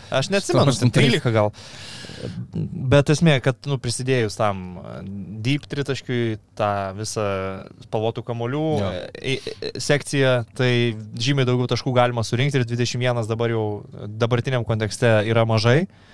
Aš 0.10 0.32
neatsimenu, 0.34 0.74
Su 0.74 0.88
13 0.90 1.30
gal. 1.36 1.52
Bet 2.90 3.12
esmė, 3.14 3.36
kad 3.46 3.68
nu, 3.70 3.78
prisidėjus 3.80 4.36
tam 4.40 4.80
a, 4.82 4.96
deep 5.46 5.68
tritaškiui, 5.70 6.40
tą 6.58 6.70
visą 6.98 7.26
spalvotų 7.86 8.24
kamolių 8.26 8.64
Jo. 8.82 8.90
e, 9.14 9.36
e, 9.38 9.72
sekciją, 9.80 10.34
tai 10.58 10.72
žymiai 11.22 11.46
daugiau 11.48 11.70
taškų 11.70 11.94
galima 11.96 12.26
surinkti 12.26 12.58
ir 12.58 12.66
21 12.66 13.22
dabar 13.30 13.54
jau 13.54 13.66
dabartiniam 14.10 14.66
kontekste 14.68 15.20
yra 15.30 15.46
mažai. 15.48 15.84
Mm, 15.86 16.10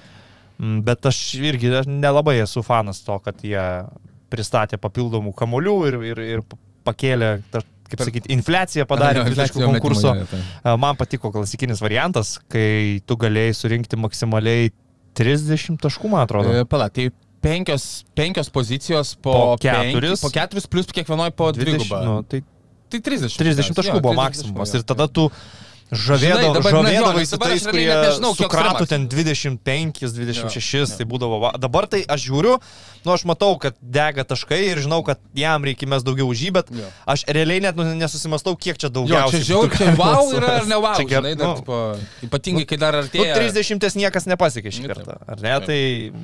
Bet 0.59 1.05
aš 1.05 1.17
irgi 1.35 1.71
aš 1.81 1.87
nelabai 1.91 2.37
esu 2.43 2.63
fanas 2.63 3.01
to, 3.03 3.17
kad 3.19 3.41
jie 3.43 3.59
pristatė 4.31 4.77
papildomų 4.81 5.33
kamolių 5.35 5.73
ir, 5.89 5.97
ir, 6.13 6.21
ir 6.37 6.43
pakėlė, 6.87 7.41
ta, 7.51 7.61
kaip 7.91 8.01
sakyti, 8.07 8.31
infliaciją 8.33 8.85
padarė 8.91 9.19
Jo, 9.21 9.25
infliacijos 9.29 9.65
konkurso. 9.67 10.13
metimo, 10.15 10.39
jo. 10.39 10.71
A, 10.71 10.77
Man 10.81 10.95
patiko 10.99 11.31
klasikinis 11.35 11.81
variantas, 11.83 12.37
kai 12.51 13.01
tu 13.05 13.17
galėjai 13.21 13.53
surinkti 13.59 13.99
maksimaliai 13.99 14.71
30 15.15 15.77
taškų, 15.83 16.09
man 16.11 16.25
atrodo. 16.25 16.51
E, 16.55 16.65
Pala, 16.67 16.87
tai 16.89 17.09
penkios, 17.45 18.03
penkios 18.17 18.49
pozicijos 18.49 19.13
po, 19.15 19.31
Po 19.33 19.57
penki- 19.61 19.91
keturis. 19.93 20.23
po 20.25 20.31
keturis, 20.33 20.65
plus 20.67 20.87
kiekvienoje 20.91 21.31
po 21.37 21.51
20, 21.51 21.61
dvigubą. 21.77 22.01
nu, 22.07 22.15
tai 22.23 22.41
tai 22.89 22.99
30. 23.01 23.37
30 23.37 23.75
taškų 23.75 23.99
Jo, 23.99 24.01
buvo 24.01 24.13
30 24.15 24.23
maksimumas. 24.23 24.71
taškų, 24.71 24.79
Ir 24.79 24.83
jo. 24.83 24.89
tada 24.93 25.07
tu 25.07 25.29
žavėdavai 25.93 26.61
Žinai, 26.65 27.13
nes 27.19 27.29
su 27.29 27.37
tais, 27.37 27.65
kurie 27.67 27.85
nežinau, 27.93 28.31
sukratų 28.37 28.87
ten 28.89 29.05
25, 29.11 30.01
26, 30.01 30.95
tai 30.97 31.05
būdavo. 31.05 31.37
Va. 31.43 31.51
Dabar 31.61 31.85
tai 31.91 32.01
aš 32.09 32.25
žiūriu, 32.25 32.55
nu 33.05 33.13
aš 33.13 33.25
matau, 33.29 33.53
kad 33.61 33.77
dega 33.79 34.25
taškai 34.25 34.63
ir 34.71 34.81
žinau, 34.81 35.03
kad 35.05 35.21
jam 35.37 35.61
reikia 35.67 35.89
mes 35.91 36.01
daugiau 36.05 36.31
už 36.33 36.41
jį, 36.47 36.51
bet 36.57 36.73
Jo. 36.73 36.89
aš 37.05 37.27
realiai 37.29 37.61
net 37.67 37.77
nu, 37.77 37.85
nesusimastau, 38.01 38.57
kiek 38.57 38.81
čia 38.81 38.89
Jo, 38.89 38.95
daugiausiai. 38.97 39.45
čia 39.45 39.61
būtų 39.61 39.77
čia 39.77 39.95
wow 40.01 40.33
yra 40.33 40.51
ar 40.63 40.67
ne 40.69 40.81
wow, 40.81 40.97
Čia 40.97 41.21
žinai, 41.21 41.35
dar, 41.37 41.47
nu, 41.53 41.55
tipo, 41.61 41.79
ypatingai, 42.25 42.65
kai 42.65 42.81
dar 42.81 42.97
Nu, 42.97 43.05
artėja. 43.05 43.37
30 43.37 43.99
niekas 44.01 44.25
nepasiekė 44.25 44.73
šį 44.73 44.87
Nu, 44.87 44.93
kartą, 44.93 45.19
ar 45.29 45.37
ne? 45.45 45.53
Tai 45.69 45.79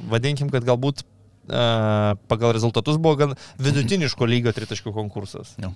vadinkim, 0.10 0.50
kad 0.50 0.66
galbūt 0.66 1.06
pagal 1.52 2.54
rezultatus 2.56 2.98
buvo 3.02 3.16
gan 3.20 3.34
vidutiniško 3.62 4.28
lygio 4.30 4.54
tritaškių 4.56 4.94
konkursas. 4.96 5.56
Jo. 5.62 5.74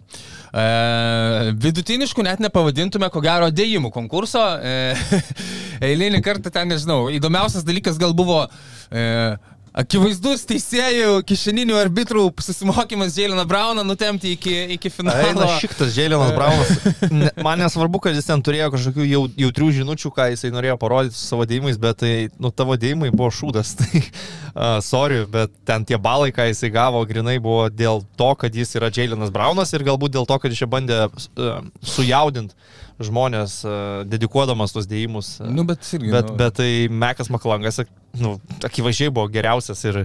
E, 0.56 1.54
vidutiniškų 1.66 2.26
net 2.28 2.44
nepavadintume, 2.44 3.10
ko 3.14 3.24
gero, 3.26 3.50
dėjimų 3.52 3.92
konkurso. 3.96 4.44
E, 4.60 4.96
eilinį 5.90 6.22
kartą 6.26 6.54
ten, 6.54 6.72
nežinau, 6.72 7.10
įdomiausias 7.14 7.68
dalykas 7.68 8.00
gal 8.02 8.16
buvo 8.18 8.46
e, 8.90 9.36
akivaizdus 9.76 10.46
teisėjų, 10.48 11.18
kišeninių 11.28 11.76
arbitrų 11.80 12.24
susimokymas 12.42 13.16
Džėliną 13.16 13.44
Brauną 13.50 13.84
nutemti 13.84 14.32
iki, 14.38 14.54
iki 14.78 14.92
finalo. 14.94 15.20
Eina 15.30 15.48
šiktas 15.60 15.92
Džėlinas 15.96 16.32
Braunas. 16.38 16.72
Ne- 17.16 17.32
Man 17.44 17.60
nesvarbu, 17.62 18.00
kad 18.06 18.16
jis 18.16 18.28
ten 18.30 18.42
turėjo 18.46 18.70
kažkokių 18.74 19.08
jau, 19.10 19.22
jautrių 19.46 19.68
žinučių, 19.82 20.12
ką 20.16 20.30
jisai 20.32 20.52
norėjo 20.56 20.78
parodyti 20.82 21.18
su 21.20 21.28
savo 21.28 21.46
dėjimais, 21.50 21.78
bet 21.82 22.00
tai, 22.02 22.14
nu, 22.42 22.52
tavo 22.56 22.78
dėjimai 22.80 23.12
buvo 23.14 23.30
šūdas. 23.36 23.76
Tai, 23.82 24.02
uh, 24.02 24.78
sorry, 24.86 25.22
bet 25.30 25.52
ten 25.68 25.84
tie 25.88 26.00
balai, 26.02 26.32
ką 26.36 26.48
jisai 26.50 26.72
gavo, 26.74 27.04
grinai 27.10 27.36
buvo 27.44 27.68
dėl 27.70 28.02
to, 28.20 28.32
kad 28.40 28.56
jis 28.56 28.72
yra 28.80 28.90
Džėlinas 28.96 29.34
Braunas 29.36 29.76
ir 29.76 29.84
galbūt 29.88 30.16
dėl 30.16 30.26
to, 30.30 30.40
kad 30.40 30.56
jis 30.56 30.64
čia 30.64 30.72
bandė 30.72 31.04
uh, 31.12 31.60
sujaudinti 31.84 32.56
žmonės, 33.04 33.58
uh, 33.68 34.06
dedikuodamas 34.08 34.72
tos 34.72 34.88
dėjimus. 34.88 35.34
Uh, 35.44 35.50
Nu, 35.52 35.66
bet 35.68 35.84
irgi. 35.92 36.14
Bet, 36.16 36.30
nu, 36.32 36.38
bet 36.40 36.56
tai 36.62 36.70
Mekas 36.88 37.28
Maklangas, 37.34 37.82
nu, 38.22 38.36
akivaizdžiai 38.66 39.14
buvo 39.14 39.30
geriausias 39.34 39.84
ir, 39.88 40.04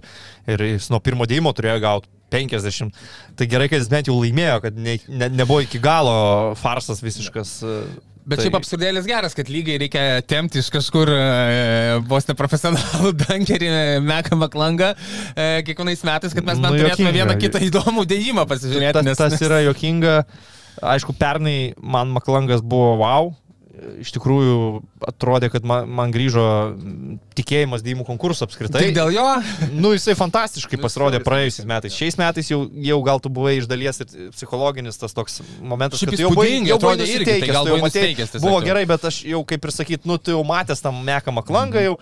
ir 0.51 0.67
jis 0.75 0.91
nuo 0.93 1.01
pirmo 1.05 1.29
dėjimo 1.31 1.53
turėjo 1.57 1.81
gauti 1.85 2.11
50. 2.31 2.95
Tai 3.39 3.49
gerai, 3.51 3.67
kad 3.71 3.83
jis 3.83 3.91
bent 3.91 4.11
jau 4.11 4.15
laimėjo, 4.21 4.61
kad 4.67 4.79
ne, 4.79 4.97
ne, 5.09 5.29
nebuvo 5.35 5.65
iki 5.65 5.81
galo 5.83 6.55
farsas 6.61 7.03
visiškas. 7.03 7.59
Bet 8.21 8.39
tai, 8.39 8.47
šiaip 8.47 8.57
absurdėlis 8.61 9.07
geras, 9.09 9.35
kad 9.35 9.49
lygiai 9.51 9.81
reikia 9.81 10.05
temti 10.29 10.61
iš 10.61 10.69
kažkur 10.71 11.11
e, 11.11 11.21
vos 12.07 12.29
neprofesionalų 12.29 13.15
dankerį 13.25 13.71
Meką 14.05 14.39
Maklangą 14.39 14.93
e, 14.93 15.65
kiekvienais 15.67 16.05
metais, 16.07 16.37
kad 16.37 16.47
mes 16.47 16.61
Nu, 16.61 16.69
bent 16.69 16.77
turėtume 16.77 17.09
juokinga. 17.09 17.17
vieną 17.17 17.39
kitą 17.41 17.63
įdomų 17.67 18.05
dėjimą 18.11 18.47
pasižiūrėti. 18.51 19.05
tas, 19.09 19.23
tas 19.25 19.47
yra 19.47 19.63
jokinga. 19.65 20.21
Aišku, 20.93 21.17
pernai 21.19 21.73
man 21.81 22.13
Maklangas 22.15 22.63
buvo 22.63 22.93
wow. 23.01 23.33
Iš 24.01 24.11
tikrųjų, 24.13 24.57
atrodė, 25.09 25.49
kad 25.53 25.65
man, 25.65 25.87
man 25.89 26.11
grįžo 26.13 26.43
tikėjimas 27.39 27.85
dėjimų 27.85 28.05
konkurso 28.09 28.45
apskritai. 28.45 28.83
Tik 28.85 28.97
dėl 28.99 29.13
jo. 29.15 29.27
Nu, 29.73 29.95
jisai 29.95 30.17
fantastiškai 30.19 30.77
Nu, 30.77 30.85
pasirodė 30.85 31.23
praėjusiais 31.25 31.69
metais. 31.69 31.97
Šiais 31.97 32.19
metais 32.21 32.51
jau, 32.53 32.61
jau 32.91 32.99
gal 33.07 33.23
tu 33.25 33.33
buvai 33.33 33.55
iš 33.61 33.69
dalies 33.71 34.03
ir 34.05 34.29
psichologinis 34.35 35.01
tas 35.01 35.17
toks 35.17 35.41
momentas, 35.61 36.03
Šiaip 36.03 36.13
kad 36.13 36.25
jau 36.27 36.35
buvai, 36.35 36.59
jau 36.69 36.77
buvai 36.83 36.99
tai 36.99 37.07
nusiteikęs, 37.07 37.57
tu 37.57 37.73
jau 37.73 37.91
tiesiog 37.97 38.45
Buvo 38.45 38.61
gerai, 38.67 38.85
bet 38.91 39.09
aš 39.09 39.23
jau 39.31 39.41
kaip 39.49 39.65
ir 39.65 39.75
sakyt, 39.79 40.05
nu, 40.11 40.21
tu 40.21 40.37
jau 40.37 40.45
matęs 40.47 40.85
tam 40.85 41.01
mekamą 41.07 41.47
klangą, 41.47 41.87
jau 41.89 41.97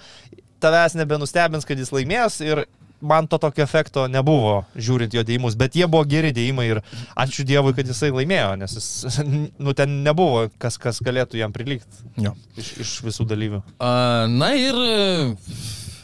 tavęs 0.62 0.98
nebenustebins, 0.98 1.66
kad 1.68 1.78
jis 1.78 1.94
laimės 1.94 2.40
ir 2.42 2.64
man 3.00 3.28
to 3.30 3.38
tokio 3.38 3.62
efekto 3.64 4.06
nebuvo, 4.10 4.64
žiūrint 4.76 5.14
jo 5.14 5.22
dėjimus, 5.26 5.56
bet 5.58 5.76
jie 5.78 5.86
buvo 5.90 6.04
geri 6.08 6.32
dėjimai 6.34 6.66
ir 6.72 6.80
ačiū 7.18 7.46
Dievui, 7.48 7.74
kad 7.76 7.86
jisai 7.86 8.10
laimėjo, 8.14 8.54
nes 8.60 8.78
jis, 8.78 9.20
nu, 9.64 9.74
ten 9.78 10.00
nebuvo, 10.06 10.48
kas, 10.58 10.78
kas 10.82 11.02
galėtų 11.04 11.40
jam 11.40 11.54
prilygti 11.54 12.06
Jo. 12.18 12.34
iš, 12.58 12.72
iš 12.82 12.94
visų 13.06 13.28
dalyvių. 13.30 13.62
Na 14.34 14.50
ir 14.58 14.80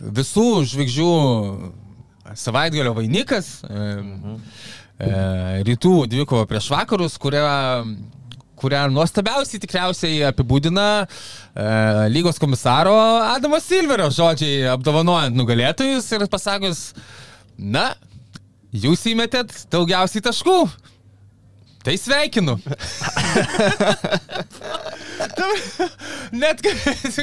visų 0.05 0.49
žvaigždžių 0.71 1.11
savaitgalio 2.39 2.95
vainikas. 2.97 3.61
E, 3.67 3.85
e, 4.99 5.11
rytų 5.67 5.95
dvikova 6.11 6.47
prieš 6.51 6.71
vakarus, 6.73 7.19
kurią 7.21 7.45
kurią 8.61 8.87
nuostabiausiai 8.95 9.61
tikriausiai 9.63 10.23
apibūdina 10.31 10.87
e, 11.05 11.07
lygos 12.15 12.41
komisaro 12.43 12.95
Adamo 13.27 13.61
Silverio 13.63 14.11
žodžiai 14.15 14.71
apdovanojant 14.75 15.37
nugalėtojus 15.37 16.09
ir 16.15 16.27
pasakus, 16.33 16.87
na, 17.59 17.93
jūs 18.73 19.07
įmetėt 19.13 19.53
daugiausiai 19.75 20.25
taškų. 20.25 20.59
Tai 21.85 21.93
sveikinu. 22.01 22.55
Net 26.33 26.63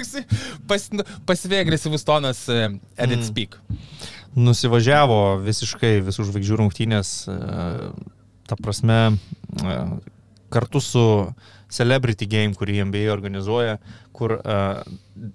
pas, 0.69 0.83
pasivėjo 1.25 1.63
agresyvus 1.65 2.05
tonas 2.05 2.43
uh, 2.51 2.69
Edit 2.95 3.21
Mm. 3.21 3.27
Speak. 3.27 3.57
nusivažiavo 4.35 5.41
visiškai 5.43 5.99
visų 6.05 6.23
žvaigždžių 6.29 6.57
rungtynės, 6.61 7.09
e, 7.27 7.33
ta 8.47 8.55
prasme, 8.55 9.17
e, 9.59 9.73
kartu 10.51 10.81
su 10.83 11.03
Celebrity 11.71 12.27
Game, 12.27 12.51
kurį 12.57 12.81
MBA 12.89 13.05
organizuoja, 13.13 13.77
kur 14.11 14.33
e, 14.35 14.55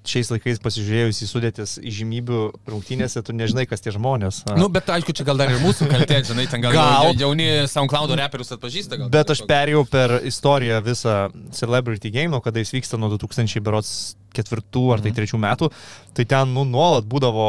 šiais 0.05 0.29
laikais 0.35 0.59
pasižiūrėjus 0.61 1.21
į 1.25 1.29
sudėtis 1.31 1.73
įžymybių 1.81 2.41
rungtynėse, 2.69 3.23
tu 3.25 3.33
nežinai, 3.33 3.65
kas 3.71 3.81
tie 3.81 3.95
žmonės. 3.95 4.43
A, 4.53 4.59
Nu, 4.61 4.69
bet 4.73 4.91
aišku, 4.93 5.15
čia 5.17 5.25
gal 5.25 5.41
dar 5.41 5.49
ir 5.55 5.63
mūsų 5.65 5.89
kaltė, 5.89 6.21
žinai, 6.29 6.45
ten 6.53 6.61
gal, 6.61 6.77
Gal. 6.77 7.15
jauni 7.17 7.47
SoundCloud 7.73 8.13
reperius 8.21 8.53
atpažįsta. 8.59 9.01
Gal, 9.01 9.09
Bet 9.17 9.33
aš 9.33 9.43
perėjau 9.49 9.87
per 9.89 10.19
istoriją 10.29 10.83
visą 10.85 11.17
Celebrity 11.57 12.13
Game, 12.13 12.29
nuo 12.37 12.43
kada 12.45 12.61
jis 12.61 12.75
vyksta 12.77 13.01
nuo 13.01 13.09
2000 13.17 13.65
berots 13.65 13.95
ketvirtų 14.37 14.85
ar 14.93 15.01
tai 15.01 15.15
Mhm. 15.15 15.17
trečių 15.23 15.41
metų, 15.41 15.71
tai 16.13 16.25
ten 16.29 16.53
nu, 16.53 16.67
nuolat 16.69 17.09
būdavo 17.09 17.49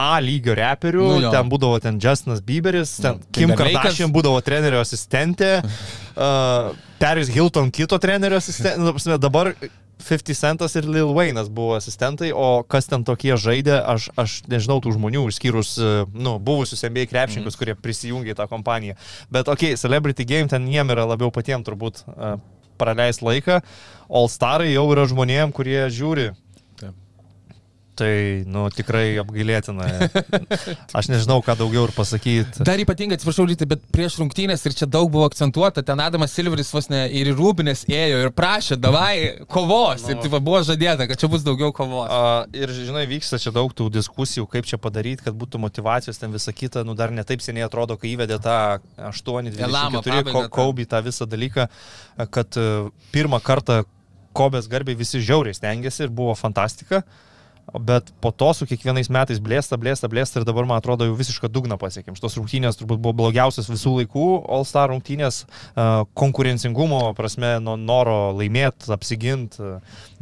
A 0.00 0.16
lygio 0.18 0.56
reperių, 0.58 1.04
Nu 1.06 1.22
jo. 1.26 1.30
ten 1.30 1.50
būdavo 1.52 1.78
ten 1.82 2.00
Justinas 2.02 2.42
Bieberis, 2.42 2.96
ten 2.98 3.20
Nu, 3.20 3.28
Kim 3.30 3.52
Timberlake'as. 3.52 3.84
Kardashian 3.84 4.14
būdavo 4.14 4.40
trenerio 4.42 4.82
asistentė, 4.82 5.52
uh, 5.62 6.74
Paris 6.98 7.30
Hilton 7.30 7.70
kito 7.74 7.98
trenerio 8.02 8.40
asistentė, 8.42 8.80
nu, 8.82 9.18
dabar 9.22 9.52
50 10.04 10.34
Centas 10.34 10.74
ir 10.74 10.84
Lil 10.84 11.14
Wayne'as 11.14 11.48
buvo 11.48 11.76
asistentai, 11.78 12.32
o 12.34 12.62
kas 12.66 12.88
ten 12.90 13.04
tokie 13.06 13.36
žaidė, 13.40 13.76
aš, 13.78 14.10
aš 14.20 14.36
nežinau 14.50 14.80
tų 14.82 14.94
žmonių, 14.98 15.24
išskyrus, 15.30 15.74
e, 15.78 15.92
nu, 16.12 16.36
buvusius 16.42 16.84
MBA 16.84 17.06
krepšininkus, 17.12 17.54
mm. 17.54 17.60
kurie 17.60 17.76
prisijungė 17.78 18.34
į 18.34 18.38
tą 18.40 18.48
kompaniją. 18.50 18.98
Bet, 19.32 19.48
okei, 19.48 19.72
okay, 19.74 19.80
Celebrity 19.80 20.26
Game 20.28 20.50
ten 20.50 20.66
jiem 20.68 20.92
yra 20.92 21.06
labiau 21.08 21.32
patiems 21.34 21.66
turbūt 21.66 22.04
uh, 22.10 22.36
praleis 22.80 23.22
laiką, 23.24 23.60
All 24.10 24.28
Starai 24.28 24.74
jau 24.74 24.84
yra 24.92 25.06
žmonėm, 25.08 25.54
kurie 25.56 25.86
žiūri. 25.92 26.32
Tai, 27.94 28.10
nu, 28.50 28.64
tikrai 28.74 29.20
apgailėtina. 29.22 29.86
Aš 30.98 31.08
nežinau, 31.12 31.38
ką 31.46 31.54
daugiau 31.60 31.84
ir 31.86 31.92
pasakyti. 31.94 32.64
Dar 32.66 32.80
ypatingai, 32.82 33.14
atsiprašau, 33.14 33.46
ryte, 33.46 33.68
bet 33.70 33.84
prieš 33.94 34.16
rungtynės 34.18 34.64
ir 34.66 34.74
čia 34.74 34.88
daug 34.90 35.12
buvo 35.14 35.28
akcentuota, 35.28 35.84
ten 35.86 36.02
Adamas 36.02 36.34
Silveris 36.34 36.72
vos 36.74 36.90
ne 36.90 37.04
ir 37.14 37.30
į 37.30 37.36
Rūbinės 37.38 37.84
ėjo 37.86 38.24
ir 38.24 38.34
prašė, 38.34 38.80
davai, 38.82 39.46
kovos. 39.46 40.08
Nu. 40.08 40.16
Ir 40.16 40.24
tai 40.24 40.40
buvo 40.40 40.64
žadėta, 40.66 41.06
kad 41.06 41.22
čia 41.22 41.30
bus 41.30 41.46
daugiau 41.46 41.70
kovos. 41.76 42.10
A, 42.10 42.42
ir, 42.56 42.74
žinai, 42.74 43.06
vyksta 43.10 43.38
čia 43.38 43.54
daug 43.54 43.70
tų 43.70 43.86
diskusijų, 43.94 44.48
kaip 44.50 44.66
čia 44.66 44.80
padaryti, 44.82 45.28
kad 45.28 45.38
būtų 45.38 45.62
motivacijos, 45.62 46.18
ten 46.18 46.34
visa 46.34 46.50
kita, 46.50 46.82
nu 46.82 46.98
dar 46.98 47.14
netaip 47.14 47.46
seniai 47.46 47.68
atrodo, 47.68 47.94
kai 48.00 48.16
įvedė 48.16 48.40
tą 48.42 48.58
8-24 49.12 49.68
Elamą 49.70 50.02
pabaigą, 50.02 50.34
tą. 50.34 50.54
Kaubį 50.58 50.90
tą 50.90 51.04
visą 51.06 51.30
dalyką, 51.30 51.70
kad 52.34 52.58
e, 52.58 52.70
pirmą 53.14 53.38
kartą 53.44 53.84
Kobės 54.34 54.66
garbiai 54.66 54.98
visi 54.98 55.20
žiauriai 55.22 55.54
stengiasi 55.54 56.08
ir 56.08 56.10
buvo 56.10 56.34
fantastika. 56.34 57.04
Bet 57.74 58.12
po 58.22 58.30
to 58.30 58.52
su 58.54 58.68
kiekvienais 58.70 59.08
metais 59.10 59.40
blėsta, 59.42 59.74
blėsta, 59.80 60.06
blėsta 60.10 60.38
ir 60.40 60.46
dabar, 60.46 60.66
man 60.68 60.78
atrodo, 60.78 61.08
jau 61.08 61.16
visišką 61.18 61.50
dugną 61.50 61.74
pasiekėm. 61.80 62.14
Šitos 62.14 62.38
rungtynės 62.38 62.78
turbūt 62.78 63.00
buvo 63.02 63.16
blogiausias 63.24 63.66
visų 63.66 63.96
laikų 63.98 64.26
All 64.46 64.62
Star 64.68 64.92
rungtynės, 64.92 65.42
konkurencingumo 66.14 67.00
prasme, 67.18 67.56
nuo 67.64 67.74
noro 67.80 68.30
laimėti, 68.38 68.92
apsiginti. 68.94 69.72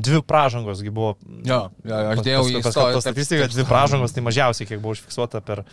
Dvi 0.01 0.23
pražangosgi 0.25 0.95
buvo. 0.95 1.15
Jo, 1.45 1.67
jo, 1.85 2.01
aš 2.15 2.25
dėjau 2.25 2.47
į 2.49 2.65
statistiką, 2.65 3.51
dvi 3.53 3.69
pražangos, 3.69 4.17
tai 4.17 4.25
mažiausiai, 4.25 4.69
kiek 4.73 4.81
buvo 4.81 4.97
užfiksuota 4.97 5.45
per, 5.45 5.67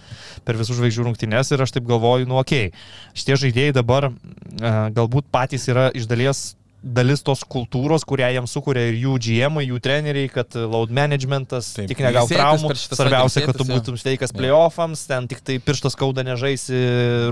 per 0.44 0.60
visų 0.60 0.82
žvaigždžių 0.82 1.08
rungtynės 1.08 1.56
ir 1.56 1.64
aš 1.64 1.78
taip 1.78 1.88
galvoju, 1.88 2.28
nu 2.30 2.42
okei, 2.44 2.74
okay, 2.74 3.16
šitie 3.16 3.40
žaidėjai 3.46 3.80
dabar 3.80 4.12
galbūt 4.60 5.32
patys 5.32 5.70
yra 5.72 5.90
iš 5.96 6.12
dalies 6.12 6.50
dalis 6.84 7.20
tos 7.28 7.42
kultūros, 7.44 8.06
kurią 8.08 8.30
jiems 8.38 8.54
sukuria 8.56 8.86
ir 8.88 8.96
jų 9.02 9.16
GM, 9.20 9.58
jų 9.66 9.80
treneriai, 9.84 10.30
kad 10.32 10.56
load 10.56 10.94
managementas, 10.96 11.74
Taip, 11.76 11.90
tik 11.92 12.00
negauk 12.06 12.30
traumų, 12.32 12.72
svarbiausia, 12.78 13.44
kad 13.44 13.58
tu 13.60 13.66
būtum 13.68 13.98
sveikas 14.00 14.32
playoffams, 14.36 15.02
ten 15.10 15.28
tik 15.28 15.42
tai 15.44 15.58
pirštas 15.60 15.98
skauda 15.98 16.24
nežaisi 16.24 16.80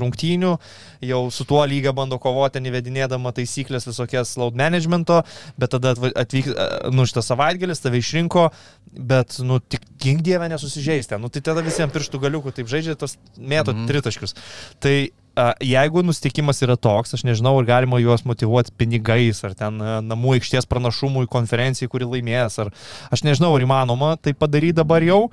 rungtynių, 0.03 0.51
jau 1.07 1.21
su 1.31 1.45
tuo 1.47 1.61
lyga 1.69 1.93
bando 1.95 2.19
kovoti, 2.19 2.59
nevedinėdama 2.65 3.31
taisyklės 3.37 3.87
visokias 3.87 4.33
load 4.41 4.57
managemento, 4.59 5.21
bet 5.57 5.71
tada 5.77 5.93
atvyk, 5.95 6.51
nu 6.91 7.07
šitas 7.07 7.31
savaitgalis 7.31 7.83
tave 7.83 8.01
išrinko, 8.03 8.49
bet, 8.97 9.39
nu, 9.45 9.61
tik 9.63 9.85
gink 10.01 10.25
dievę 10.27 10.49
nesusižeisti, 10.51 11.19
nu, 11.21 11.31
tai 11.31 11.43
tada 11.45 11.63
visiems 11.65 11.93
pirštų 11.95 12.19
galiukų 12.27 12.51
taip 12.59 12.67
žaidžia, 12.71 12.97
tos 12.99 13.15
mėto 13.37 13.71
Mhm. 13.71 13.87
tritaškius. 13.87 14.35
Tai 14.83 14.95
jeigu 15.61 16.01
nusteikimas 16.05 16.61
yra 16.65 16.77
toks, 16.79 17.13
aš 17.17 17.23
nežinau, 17.27 17.53
ar 17.59 17.67
galima 17.67 17.99
juos 18.01 18.23
motivuoti 18.27 18.73
pinigais, 18.77 19.43
ar 19.45 19.53
ten 19.57 19.77
namų 20.07 20.37
aikštės 20.37 20.67
pranašumui 20.69 21.27
konferencijai, 21.31 21.89
kuri 21.91 22.07
laimės, 22.09 22.57
ar 22.63 22.71
aš 23.13 23.23
nežinau, 23.27 23.53
ar 23.55 23.65
įmanoma 23.65 24.15
tai 24.21 24.33
padaryti 24.37 24.79
dabar 24.79 25.05
jau. 25.05 25.27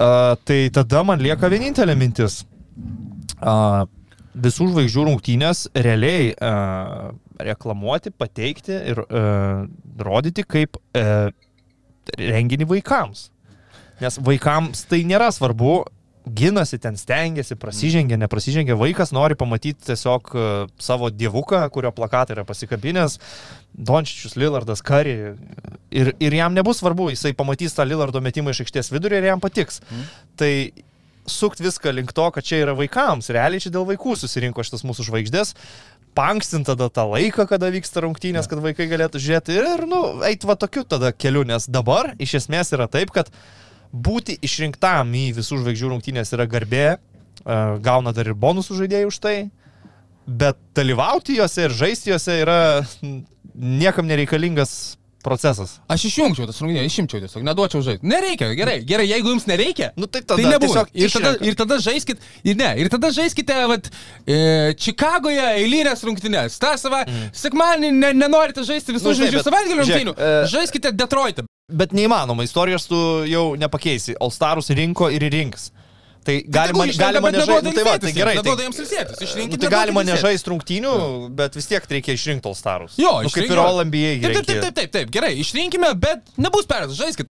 A, 0.00 0.36
tai 0.48 0.64
tada 0.74 1.04
man 1.06 1.22
lieka 1.22 1.50
vienintelė 1.52 1.96
mintis. 1.98 2.42
A, 3.38 3.86
visų 4.40 4.70
žvaigždžių 4.72 5.06
rungtynės 5.10 5.66
realiai 5.76 6.32
a, 6.34 7.12
reklamuoti, 7.40 8.14
pateikti 8.16 8.74
ir 8.94 9.04
a, 9.04 9.24
rodyti 10.00 10.46
kaip 10.48 10.80
a, 10.96 11.30
renginį 12.18 12.66
vaikams. 12.70 13.28
Nes 14.00 14.16
vaikams 14.24 14.86
tai 14.88 15.02
nėra 15.04 15.28
svarbu, 15.34 15.82
ginasi 16.26 16.78
ten, 16.78 16.96
stengiasi, 17.00 17.56
prasižengia, 17.56 18.18
neprasižengia. 18.20 18.76
Vaikas 18.78 19.14
nori 19.16 19.36
pamatyti 19.38 19.88
tiesiog 19.90 20.32
e, 20.34 20.44
savo 20.82 21.10
dievuką, 21.10 21.62
kurio 21.72 21.92
plakatai 21.96 22.36
yra 22.36 22.44
pasikabinęs, 22.48 23.18
Dončičius, 23.74 24.36
Lillardas, 24.36 24.82
Kari. 24.84 25.16
Ir, 25.90 26.12
ir 26.20 26.36
jam 26.36 26.54
nebus 26.54 26.82
svarbu, 26.82 27.08
jisai 27.14 27.32
pamatys 27.38 27.74
tą 27.76 27.86
Lillardo 27.88 28.22
metimą 28.22 28.54
iš 28.54 28.64
aikštės 28.66 28.92
vidurio 28.92 29.20
ir 29.20 29.30
jam 29.30 29.42
patiks. 29.42 29.80
Mm. 29.88 30.06
Tai 30.40 30.52
sukt 31.30 31.60
viską 31.62 31.94
link 31.94 32.12
to, 32.12 32.26
kad 32.34 32.44
čia 32.44 32.64
yra 32.64 32.74
vaikams. 32.76 33.30
Realiai 33.32 33.62
čia 33.62 33.72
dėl 33.72 33.86
vaikų 33.88 34.16
susirinko 34.18 34.64
šitas 34.66 34.84
mūsų 34.86 35.06
žvaigždės. 35.08 35.54
Pankstint 36.16 36.66
tada 36.66 36.90
tą 36.90 37.06
laiką, 37.12 37.46
kada 37.50 37.70
vyksta 37.70 38.02
rungtynės, 38.02 38.48
kad 38.50 38.62
vaikai 38.62 38.88
galėtų 38.90 39.22
žiūrėti 39.22 39.54
ir, 39.54 39.86
nu, 39.88 40.00
eit 40.26 40.44
va 40.48 40.56
tokiu 40.58 40.82
tada 40.82 41.12
keliu, 41.14 41.44
nes 41.46 41.68
dabar 41.70 42.14
iš 42.18 42.40
esmės 42.42 42.74
yra 42.74 42.88
taip, 42.90 43.12
kad 43.14 43.30
būti 43.92 44.38
išrinktam 44.46 45.10
į 45.14 45.26
visų 45.40 45.60
žvaigždžių 45.64 45.90
rungtynės 45.94 46.32
yra 46.36 46.46
garbė, 46.50 46.86
e, 46.96 47.58
gauna 47.82 48.14
dar 48.16 48.30
ir 48.30 48.38
bonusų 48.38 48.78
žaidėjai 48.82 49.10
už 49.10 49.18
tai, 49.22 49.36
bet 50.26 50.58
dalyvauti 50.76 51.40
juose 51.40 51.66
ir 51.66 51.74
žaisti 51.74 52.12
juose 52.12 52.40
yra 52.44 52.60
niekam 53.54 54.06
nereikalingas 54.06 54.96
procesas. 55.20 55.74
Aš 55.90 56.06
išjungčiau 56.08 56.46
tas 56.48 56.60
rungtynės, 56.62 56.88
išimčiau 56.88 57.20
tiesiog, 57.20 57.44
neduočiau 57.44 57.82
žaisti. 57.84 58.08
Nereikia, 58.08 58.50
gerai, 58.56 58.78
gerai, 58.88 59.04
jeigu 59.10 59.34
jums 59.34 59.44
nereikia. 59.50 59.90
Nu, 60.00 60.08
tai 60.08 60.22
tada 60.24 60.40
tai 60.40 60.60
tiesiog 60.64 60.94
Ir 60.96 61.12
tada, 61.12 61.34
ir 61.44 61.58
tada 61.60 61.78
žaiskit, 61.84 62.24
ir 62.46 62.56
ne, 62.56 62.70
ir 62.80 62.88
tada 62.92 63.12
žaiskite, 63.12 63.58
vat, 63.68 63.90
e, 64.24 64.40
Čikagoje 64.80 65.44
eilinės 65.58 66.06
rungtynės. 66.08 66.56
Ta 66.62 66.76
sava, 66.80 67.04
mm. 67.04 67.30
sekmanį 67.36 67.92
ne, 67.98 68.14
nenorite 68.16 68.64
žaisti 68.64 68.96
visų 68.96 69.12
Nu, 69.12 69.28
bet 69.28 69.44
savaitgalių 69.44 69.82
rungtynių. 69.84 70.16
e, 70.16 70.34
Žaiskite 70.54 70.94
Detroitą. 70.96 71.49
Bet 71.70 71.94
neįmanoma, 71.96 72.44
istorijos 72.46 72.88
tu 72.90 72.98
jau 73.30 73.44
nepakeisi. 73.60 74.16
Alstarus 74.20 74.72
rinko 74.74 75.10
ir 75.14 75.28
rinks. 75.30 75.70
Tai 76.24 76.36
galima, 76.52 76.84
išrenka, 76.84 77.06
galima 77.06 77.30
nežaisti. 77.32 77.64
Nu, 77.64 77.72
tai 77.72 77.84
va, 77.86 77.94
tai 77.98 78.12
gerai. 78.12 78.34
Tai, 78.44 78.54
išrinkit, 79.24 79.56
nu, 79.56 79.60
tai 79.62 79.70
galima 79.72 80.02
nežaisti 80.04 80.52
rungtynių, 80.52 80.94
bet 81.36 81.56
vis 81.56 81.68
tiek 81.70 81.86
reikia 81.96 82.16
išrinkti 82.16 82.50
Alstarus. 82.50 82.98
Jo, 83.00 83.20
nu, 83.24 83.32
kaip 83.32 83.48
ir 83.48 83.60
NBA. 83.88 84.10
Taip, 84.20 84.42
taip, 84.42 84.50
taip, 84.50 84.74
taip, 84.76 84.90
taip, 84.96 85.14
gerai, 85.14 85.32
išrinkime, 85.40 85.94
bet 86.00 86.28
nebus 86.36 86.68
perėtas, 86.68 86.98
žaiskit. 87.00 87.30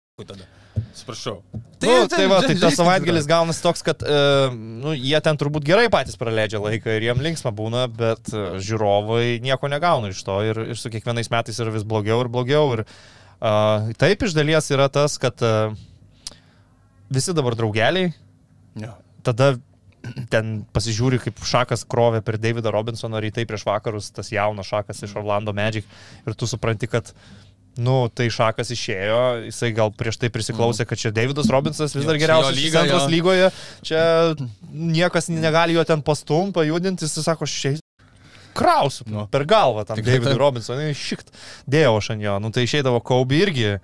Atsiprašau. 0.79 1.35
Tai, 1.79 1.91
nu, 1.91 2.07
tai, 2.11 2.25
va, 2.27 2.39
tai 2.43 2.55
tas 2.59 2.75
savaitgalis 2.75 3.27
gaunasi 3.29 3.61
toks, 3.63 3.83
kad 3.85 4.01
uh, 4.03 4.49
nu, 4.51 4.95
jie 4.97 5.19
ten 5.23 5.37
turbūt 5.39 5.63
gerai 5.67 5.85
patys 5.91 6.17
praleidžia 6.19 6.59
laiką 6.63 6.97
ir 6.97 7.05
jiem 7.07 7.21
linksma 7.23 7.53
būna, 7.55 7.85
bet 7.93 8.33
uh, 8.33 8.57
žiūrovai 8.63 9.37
nieko 9.43 9.69
negauna 9.71 10.11
iš 10.11 10.25
to 10.27 10.41
ir, 10.49 10.59
ir 10.73 10.79
su 10.79 10.91
kiekvienais 10.91 11.31
metais 11.31 11.61
yra 11.61 11.71
vis 11.75 11.87
blogiau 11.87 12.25
ir 12.25 12.31
blogiau. 12.33 12.73
Ir, 12.75 12.83
uh, 12.83 13.18
taip 13.39 14.25
iš 14.27 14.35
dalies 14.35 14.67
yra 14.75 14.89
tas, 14.91 15.17
kad 15.21 15.39
visi 17.09 17.33
dabar 17.33 17.55
draugeliai, 17.57 18.11
Jo. 18.79 18.93
tada 19.25 19.55
ten 20.31 20.61
pasižiūri, 20.73 21.19
kaip 21.23 21.41
Šakas 21.43 21.83
krovė 21.89 22.21
per 22.25 22.37
Davidą 22.39 22.71
Robinsoną 22.71 23.19
rytai 23.23 23.43
prieš 23.49 23.65
vakarus, 23.67 24.11
tas 24.15 24.31
jaunas 24.31 24.69
Šakas 24.69 25.03
iš 25.03 25.15
Orlando 25.19 25.53
Magic 25.55 25.87
ir 26.25 26.37
tu 26.39 26.47
supranti, 26.49 26.87
kad 26.87 27.13
Nu, 27.79 28.09
tai 28.11 28.25
Šakas 28.33 28.73
išėjo, 28.73 29.19
jisai 29.45 29.69
gal 29.77 29.91
prieš 29.95 30.17
tai 30.19 30.27
prisiklausė, 30.33 30.83
kad 30.89 30.99
čia 30.99 31.13
Davidas 31.15 31.47
Robinsonas 31.53 31.93
vis 31.95 32.07
dar 32.07 32.17
geriausias 32.19 32.57
lyga, 32.57 32.81
centras 32.81 33.05
jo. 33.05 33.11
lygoje, 33.13 33.45
čia 33.87 34.01
niekas 34.73 35.29
negali 35.31 35.77
jo 35.77 35.85
ten 35.87 36.01
pastum, 36.03 36.51
pajudinti, 36.55 37.07
jis 37.07 37.23
sako, 37.23 37.47
krausiu 38.57 39.05
Nu. 39.07 39.27
per 39.31 39.45
galvą 39.45 39.85
tam 39.85 39.97
Davidui. 40.01 40.33
Robinsonui, 40.39 40.93
šikt, 40.97 41.31
dėjau 41.69 41.97
aš 41.99 42.09
ant 42.15 42.21
jo, 42.23 42.37
nu 42.39 42.51
tai 42.51 42.63
išeidavo 42.67 43.01
Kobe 43.01 43.39
irgi. 43.43 43.79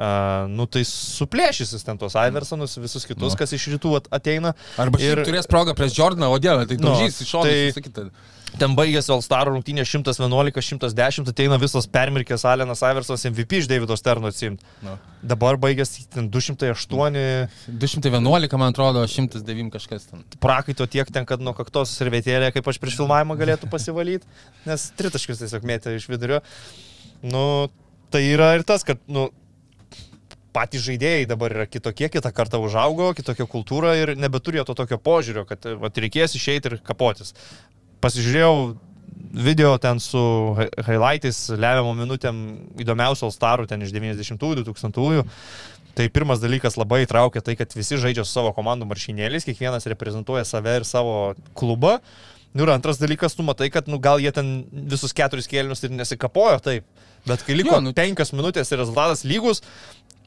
Uh, 0.00 0.46
nu 0.48 0.64
tai 0.64 0.80
suplėšys 0.88 1.74
jis 1.76 1.82
ten 1.84 1.98
tuos 2.00 2.14
Iversonus, 2.16 2.78
visus 2.80 3.04
kitus, 3.04 3.34
Nu. 3.34 3.36
kas 3.36 3.50
iš 3.52 3.66
rytų 3.74 3.90
at- 3.98 4.06
ateina. 4.16 4.54
Arba 4.80 4.96
ir 4.98 5.20
turės 5.28 5.44
progą 5.44 5.74
prieš 5.76 5.98
Jordaną, 5.98 6.30
o 6.32 6.38
dieve, 6.40 6.64
tai 6.70 6.78
Nu, 6.80 6.88
daužys 6.94 7.18
iš 7.20 7.28
šono. 7.34 7.44
Tai... 7.44 8.06
Ten 8.58 8.74
baigėsi 8.76 9.12
All 9.14 9.22
Star 9.24 9.48
rungtynė 9.48 9.84
111-110, 9.86 11.30
ateina 11.30 11.58
visas 11.60 11.86
permirkęs 11.90 12.44
Alenas 12.48 12.82
Iversonas 12.86 13.24
MVP 13.30 13.60
iš 13.60 13.68
Davido 13.70 13.96
Sterno 13.98 14.30
atsimti. 14.32 14.66
Nu. 14.84 14.96
Dabar 15.22 15.58
baigėsi 15.60 16.06
ten 16.10 16.30
208 16.32 17.68
211, 17.80 18.58
man 18.58 18.74
atrodo, 18.74 19.04
109 19.06 19.70
kažkas 19.76 20.08
ten. 20.10 20.24
prakaito 20.40 20.86
tiek 20.90 21.10
ten, 21.12 21.26
kad 21.28 21.42
nuo 21.44 21.54
kaktos 21.56 21.92
servetėlė, 21.98 22.50
kaip 22.56 22.66
aš 22.72 22.80
prieš 22.82 22.98
filmavimą 23.02 23.36
galėtų 23.40 23.70
pasivalyti, 23.70 24.26
nes 24.66 24.90
tritaškius 24.98 25.44
tiesiog 25.44 25.68
mėtė 25.68 25.94
iš 25.98 26.08
vidurio. 26.10 26.40
Nu, 27.22 27.68
tai 28.10 28.24
yra 28.32 28.54
ir 28.56 28.64
tas, 28.66 28.84
kad, 28.86 28.98
nu, 29.06 29.28
patys 30.54 30.84
žaidėjai 30.86 31.28
dabar 31.30 31.54
yra 31.54 31.66
kitokie, 31.70 32.08
kitą 32.12 32.32
kartą 32.34 32.60
užaugo, 32.62 33.12
kitokia 33.16 33.46
kultūra 33.50 33.94
ir 33.98 34.14
nebeturėjo 34.18 34.66
to 34.70 34.76
tokio 34.82 34.98
požiūrio, 35.02 35.44
kad 35.48 35.68
vat, 35.80 36.00
reikės 36.02 36.34
išeiti 36.38 36.72
ir 36.72 36.80
kapotis. 36.86 37.34
Pasižiūrėjau 38.00 38.54
video 39.46 39.74
ten 39.78 40.00
su 40.02 40.20
hi- 40.58 40.70
highlightais, 40.86 41.38
lemiamom 41.54 41.98
minutėm 42.02 42.38
įdomiausių 42.82 43.28
Alstarų 43.28 43.68
ten 43.70 43.82
iš 43.84 43.92
90-ųjų, 43.94 44.64
2000-ųjų. 44.66 45.24
Tai 45.98 46.06
pirmas 46.14 46.40
dalykas 46.40 46.76
labai 46.78 47.02
įtraukia 47.04 47.42
tai, 47.44 47.56
kad 47.58 47.72
visi 47.76 47.98
žaidžia 48.00 48.24
su 48.24 48.32
savo 48.32 48.52
komandų 48.56 48.86
maršinėliais, 48.88 49.44
kiekvienas 49.46 49.88
reprezentuoja 49.90 50.46
save 50.48 50.76
ir 50.80 50.86
savo 50.88 51.34
klubą. 51.58 51.98
Nu 52.54 52.64
ir 52.64 52.72
antras 52.74 52.98
dalykas, 52.98 53.36
tu 53.38 53.44
matai, 53.46 53.68
kad 53.70 53.86
nu, 53.90 53.98
gal 54.02 54.18
jie 54.22 54.30
ten 54.34 54.64
visus 54.90 55.12
keturis 55.14 55.46
kėlinius 55.50 55.84
ir 55.86 55.92
nesikapojo 55.94 56.56
taip, 56.64 56.86
bet 57.26 57.44
kai 57.46 57.54
liko 57.58 57.76
Jo, 57.76 57.82
nu- 57.84 57.92
penkias 57.94 58.32
minutės 58.34 58.72
ir 58.72 58.80
rezultatas 58.82 59.22
lygus, 59.28 59.60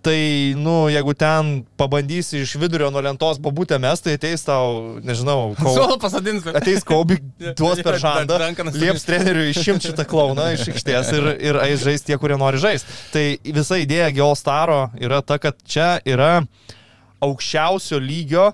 tai, 0.03 0.53
nu, 0.59 0.89
jeigu 0.91 1.13
ten 1.15 1.53
pabandysi 1.79 2.41
iš 2.43 2.55
vidurio 2.59 2.89
nuo 2.91 3.01
lentos 3.03 3.39
babutę 3.39 3.79
mes, 3.79 4.03
tai 4.03 4.17
ateis 4.17 4.43
tau, 4.43 4.99
nežinau, 5.03 5.53
kol, 5.59 5.95
pasadins. 6.03 6.45
ateis 6.51 6.83
Kobe, 6.87 7.21
duos 7.59 7.79
per 7.85 7.99
žandą, 8.01 8.39
lieps 8.75 9.07
treneriui 9.07 9.53
išimti 9.53 9.93
šitą 9.93 10.05
klauną 10.09 10.49
iš 10.57 10.67
aikštės 10.73 11.13
ir, 11.15 11.29
ir 11.51 11.61
eis 11.69 11.85
žaisti 11.87 12.11
tie, 12.11 12.19
kurie 12.19 12.37
nori 12.39 12.59
žaisti. 12.59 12.99
Tai 13.15 13.25
visa 13.55 13.79
idėja 13.79 14.11
Geo 14.19 14.33
Staro 14.35 14.81
yra 14.99 15.23
ta, 15.23 15.39
kad 15.39 15.57
čia 15.63 15.95
yra 16.03 16.43
aukščiausio 17.23 18.01
lygio 18.03 18.51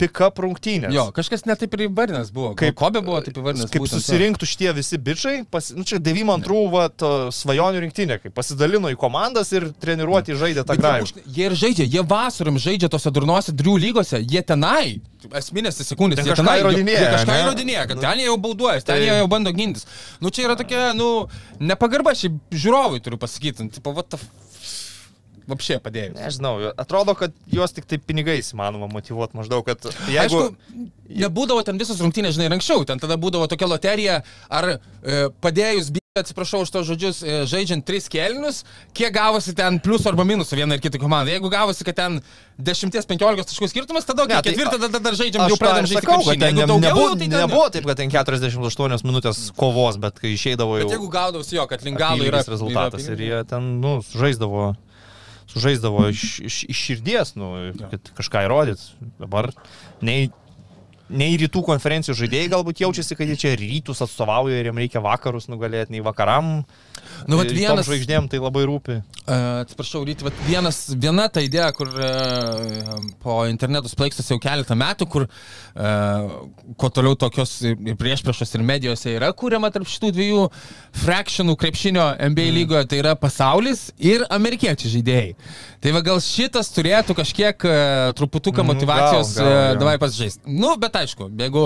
pick-up 0.00 0.40
rungtynės. 0.40 0.92
Jo, 0.96 1.04
kažkas 1.16 1.44
netaip 1.48 1.74
ir 1.76 1.84
įvardinęs 1.86 2.30
buvo. 2.34 2.54
Kaip- 2.58 2.74
Kobe 2.80 3.02
buvo 3.04 3.20
taip 3.26 3.36
įvardinęs. 3.36 3.70
Kaip 3.74 3.84
susirinktų 3.92 4.48
šitie 4.48 4.72
visi 4.76 4.98
bičiai, 4.98 5.44
pas, 5.50 5.68
nu, 5.76 5.84
čia 5.84 6.00
92 6.00 6.64
vat, 6.72 7.04
svajonių 7.36 7.84
rinktinė, 7.84 8.16
kaip 8.24 8.34
pasidalino 8.36 8.88
į 8.92 8.96
komandas 9.00 9.52
ir 9.52 9.68
treniruoti 9.82 10.34
žaidė 10.40 10.64
tą 10.64 10.78
Bet 10.80 11.12
jie, 11.26 11.46
ir 11.50 11.56
žaidžia, 11.60 11.84
jie 11.86 12.02
vasarom 12.02 12.56
žaidžia 12.58 12.88
tose 12.90 13.12
durnose 13.12 13.52
drių 13.52 13.76
lygose, 13.84 14.22
jie 14.24 14.42
tenai, 14.42 15.00
esminės 15.36 15.76
sekundės, 15.84 16.22
Ten 16.22 16.30
jie 16.30 16.36
tenai 16.40 16.58
įrodinėja, 16.62 17.00
jie 17.04 17.10
kažką 17.18 17.34
ne? 17.34 17.40
įrodinėja, 17.44 17.86
kad 17.90 18.00
ten 18.00 18.18
jie 18.22 18.28
jau 18.30 18.36
bauduojas, 18.40 18.84
ten 18.88 18.96
Tai- 18.96 19.04
jie 19.04 19.16
jau 19.20 19.28
bando 19.28 19.52
gintis. 19.52 19.84
Nu 20.20 20.30
čia 20.32 20.46
yra 20.48 20.56
tokia, 20.56 20.94
nu, 20.96 21.28
nepagarba 21.60 22.14
šiaip 22.16 22.38
žiūrovui 22.50 23.02
turiu 23.04 23.18
pasakyti, 23.20 23.66
nu, 23.66 23.74
tipo, 23.74 23.92
what 23.92 24.08
the 24.08 24.16
Vapšė 25.50 25.80
padėjus. 25.84 26.16
Nežinau, 26.18 26.54
atrodo, 26.80 27.16
kad 27.18 27.34
juos 27.50 27.74
tik 27.76 27.88
tai 27.90 28.00
pinigais 28.02 28.52
įmanoma 28.54 28.90
motivuoti 28.92 29.38
maždaug, 29.40 29.66
kad 29.66 29.90
jeigu... 30.10 30.44
Aišku, 30.46 30.88
nebūdavo 31.24 31.64
ten 31.66 31.80
visos 31.80 32.00
rungtynės, 32.02 32.36
žinai, 32.36 32.50
ir 32.50 32.58
anksčiau, 32.58 32.84
ten 32.88 33.02
tada 33.02 33.18
būdavo 33.20 33.48
tokia 33.50 33.68
loterija, 33.70 34.20
ar 34.50 34.76
e, 34.76 34.78
padėjus, 35.42 35.90
atsiprašau 36.18 36.64
už 36.66 36.70
tos 36.74 36.86
žodžius, 36.88 37.22
e, 37.22 37.34
žaidžiant 37.46 37.84
tris 37.86 38.08
kelnius, 38.10 38.64
kiek 38.98 39.12
gavosi 39.14 39.54
ten 39.54 39.78
pliusų 39.78 40.10
arba 40.10 40.24
minusų 40.26 40.58
vienai 40.58 40.78
ir 40.78 40.82
kitai 40.82 40.98
komandai. 40.98 41.36
Jeigu 41.36 41.50
gavosi, 41.52 41.86
kad 41.86 41.94
ten 42.00 42.16
10-15 42.58 43.46
taškų 43.46 43.68
skirtumas, 43.70 44.08
tada 44.08 44.26
Ne, 44.26 44.34
okay, 44.34 44.42
tai 44.42 44.56
ketvirtą 44.56 44.80
tada 44.82 45.00
dar 45.06 45.14
žaidžiam, 45.14 45.46
jau 45.46 45.58
pradedam 45.60 45.86
žaisti 45.86 46.02
sakau, 46.02 46.18
kad 46.26 46.42
ten 46.42 46.58
ne- 46.58 46.66
daugiau, 46.66 46.82
nebuvo, 46.82 47.14
tai 47.14 47.28
ten 47.30 47.38
nebuvo 47.44 47.70
taip, 47.70 47.86
kad 47.86 48.02
ten 48.02 48.10
48 48.10 49.06
minutės 49.06 49.42
kovos, 49.54 50.02
bet 50.02 50.18
kai 50.18 50.34
išeidavo 50.34 50.80
jau... 50.82 50.90
Bet 50.90 50.96
jeigu 50.98 51.10
gaudavus 51.14 51.54
jo, 51.54 51.66
kad 51.70 51.86
link 51.86 52.02
galo 52.02 52.26
yra 52.26 52.42
rezultatas 52.42 53.06
yra 53.06 53.14
ir 53.14 53.26
jie 53.28 53.42
ten, 53.54 53.70
nu, 53.78 54.00
žaisdavo, 54.10 54.72
sužaisdavo 55.50 56.06
iš, 56.10 56.26
iš, 56.46 56.58
iš 56.70 56.84
širdies, 56.88 57.34
nu, 57.38 57.52
kad 57.90 58.12
kažką 58.18 58.44
įrodyt. 58.46 58.82
Dabar 59.20 59.50
nei, 60.04 60.30
nei 61.10 61.38
rytų 61.40 61.64
konferencijų 61.66 62.16
žaidėjai 62.22 62.52
galbūt 62.54 62.84
jaučiasi, 62.84 63.18
kad 63.18 63.30
jie 63.30 63.38
čia 63.40 63.56
rytus 63.58 64.02
atstovauja 64.06 64.60
ir 64.60 64.70
jiems 64.70 64.84
reikia 64.84 65.04
vakarus 65.04 65.50
nugalėti, 65.50 65.96
nei 65.96 66.04
vakaram. 66.06 66.60
Nu, 67.28 67.36
vat 67.40 67.50
vienas- 67.52 67.88
žvaigždėm 67.88 68.28
tai 68.30 68.38
labai 68.40 68.64
rūpi. 68.68 69.00
E, 69.00 69.38
Atsiprašau, 69.64 70.04
ryti, 70.06 70.24
bet 70.24 70.34
vienas, 70.46 70.82
viena 70.94 71.28
ta 71.28 71.42
idėja, 71.44 71.72
kur 71.76 71.90
e, 71.90 72.10
po 73.22 73.40
internetu 73.50 73.90
splaikstosi 73.92 74.34
jau 74.34 74.40
keletą 74.42 74.76
metų, 74.78 75.08
kur 75.10 75.26
e, 75.26 75.94
kuo 76.80 76.88
toliau 76.94 77.16
tokios 77.18 77.58
ir 77.66 77.76
ir 77.90 77.96
priešpriešos 78.00 78.54
ir 78.56 78.64
medijose 78.66 79.12
yra 79.16 79.30
kūriama 79.36 79.70
tarp 79.72 79.88
šitų 79.90 80.10
dviejų 80.16 80.46
frakšionų 81.02 81.56
krepšinio 81.60 82.06
NBA 82.30 82.46
mm. 82.48 82.56
lygoje, 82.58 82.86
tai 82.90 83.00
yra 83.02 83.14
pasaulis 83.18 83.88
ir 83.98 84.24
amerikiečiai 84.30 84.92
žaidėjai. 84.96 85.30
Tai 85.80 85.94
va 85.96 86.02
gal 86.04 86.20
šitas 86.24 86.72
turėtų 86.74 87.16
kažkiek 87.18 87.66
e, 87.68 87.76
truputuką 88.18 88.60
Mm, 88.60 88.68
motivacijos, 88.74 89.34
gal, 89.38 89.46
gal, 89.46 89.54
e, 89.54 89.70
jo. 89.72 89.78
davai 89.80 89.96
pasižaisti. 90.02 90.42
Nu, 90.60 90.74
bet 90.80 90.98
aišku, 91.00 91.30
jeigu 91.40 91.64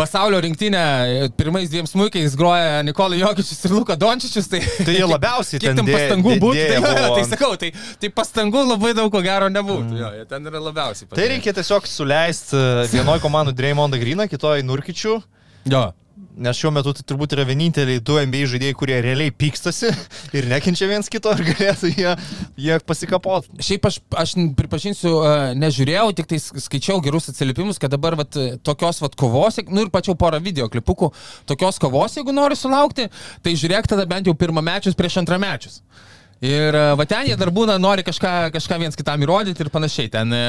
pasaulio 0.00 0.40
rinktinė 0.44 0.80
e, 0.80 1.28
pirmais 1.36 1.70
dviem 1.70 1.88
smūkiais 1.88 2.36
groja 2.38 2.80
Nikolai 2.86 3.20
Jokičius 3.20 3.66
ir 3.68 3.74
Luka 3.76 3.96
Dončičius, 4.00 4.48
tai... 4.50 4.62
Tai 4.86 4.94
jie 4.96 5.06
labiausiai 5.06 5.60
Kiek 5.60 5.76
ten 5.76 5.84
ten 5.84 5.92
pastangų 5.92 6.36
būtų, 6.42 6.64
tai, 6.72 6.78
jo, 6.78 6.92
jo, 6.96 7.10
tai 7.18 7.24
sakau, 7.28 7.52
tai, 7.60 7.72
tai 8.00 8.12
pastangų 8.14 8.64
labai 8.72 8.94
daug 8.96 9.10
ko 9.12 9.22
gero 9.24 9.50
nebūtų. 9.52 9.90
Mm. 9.92 10.00
Jo, 10.00 10.12
jie 10.18 10.26
ten 10.30 10.50
yra 10.50 10.62
labiausiai. 10.70 11.10
Tai 11.12 11.28
reikia 11.34 11.54
tiesiog 11.56 11.88
suleisti 11.90 12.64
vienoj 12.94 13.20
komandai 13.22 13.56
Dreymondą 13.56 14.00
Griną, 14.00 14.28
kitoj 14.30 14.64
Nurkičių. 14.66 15.16
Jo. 15.70 15.84
Nes 16.38 16.58
šiuo 16.58 16.70
metu 16.70 16.92
tai 16.94 17.02
turbūt 17.06 17.32
yra 17.34 17.42
vieninteliai 17.48 18.00
du 18.06 18.14
NBA 18.14 18.44
žaidėjai, 18.52 18.74
kurie 18.78 18.98
realiai 19.02 19.32
pykstasi 19.34 19.90
ir 20.38 20.46
nekenčia 20.50 20.86
viens 20.90 21.10
kito 21.10 21.32
ir 21.34 21.42
galėtų 21.48 21.90
jie, 21.90 22.12
jie 22.66 22.76
pasikapot. 22.86 23.48
Šiaip 23.58 23.88
aš, 23.90 23.98
aš 24.22 24.36
pripažinsiu, 24.58 25.14
e, 25.26 25.32
nežiūrėjau, 25.58 26.06
tik 26.20 26.30
tai 26.30 26.38
skaičiau 26.38 27.02
gerus 27.02 27.26
atsiliepimus, 27.32 27.80
kad 27.82 27.90
dabar 27.92 28.14
vat, 28.20 28.38
tokios 28.66 29.02
vat, 29.02 29.18
kovos, 29.18 29.58
nu 29.68 29.86
ir 29.86 29.90
pačiau 29.92 30.14
porą 30.18 30.38
video 30.44 30.70
klipukų, 30.70 31.10
tokios 31.50 31.82
kovos, 31.82 32.14
jeigu 32.20 32.34
nori 32.36 32.58
sulaukti, 32.58 33.10
tai 33.42 33.56
žiūrėk 33.58 33.90
tada 33.90 34.06
bent 34.10 34.30
jau 34.30 34.36
pirmamečius 34.38 34.98
prieš 34.98 35.18
antramečius. 35.24 35.82
Ir 36.40 36.72
e, 36.72 36.82
va 36.96 37.04
ten 37.04 37.26
jie 37.28 37.34
dar 37.36 37.50
būna, 37.52 37.74
nori 37.76 38.00
kažką, 38.00 38.30
kažką 38.54 38.78
viens 38.80 38.96
kitam 38.96 39.20
įrodyti 39.20 39.60
ir 39.60 39.68
panašiai. 39.72 40.08
Ten 40.08 40.32
e, 40.32 40.44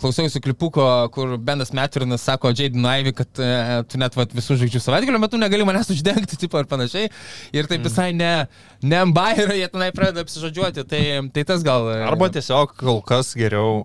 klausiausi 0.00 0.40
klipuko, 0.40 0.86
kur 1.12 1.34
Benas 1.36 1.74
Metrinas 1.76 2.24
sako 2.24 2.54
Jaden 2.56 2.86
Ivy, 2.88 3.12
kad 3.18 3.42
e, 3.44 3.50
tu 3.92 4.00
net 4.00 4.16
vat, 4.16 4.32
visų 4.32 4.56
žvaigždžių 4.56 4.80
savaitgalio 4.86 5.20
metu 5.20 5.40
negali 5.40 5.66
manęs 5.68 5.92
uždengti, 5.92 6.38
tipo 6.46 6.56
ir 6.56 6.70
panašiai. 6.70 7.12
Ir 7.52 7.68
taip 7.68 7.84
visai 7.84 8.14
ne, 8.16 8.32
ne 8.80 9.02
ambairo, 9.04 9.52
jie 9.52 9.68
tenai 9.68 9.90
pradeda 9.92 10.24
apsižodžiuoti. 10.24 10.86
Tai, 10.88 11.04
tai 11.36 11.44
tas 11.52 11.66
gal... 11.66 11.90
e, 11.92 12.00
Arba 12.08 12.30
tiesiog 12.32 12.72
kol 12.80 13.04
kas 13.04 13.34
geriau 13.36 13.82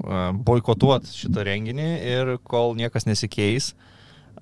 boikotuot 0.48 1.12
šitą 1.12 1.44
renginį 1.44 1.90
ir 2.08 2.38
kol 2.48 2.72
niekas 2.80 3.04
nesikeis, 3.10 3.74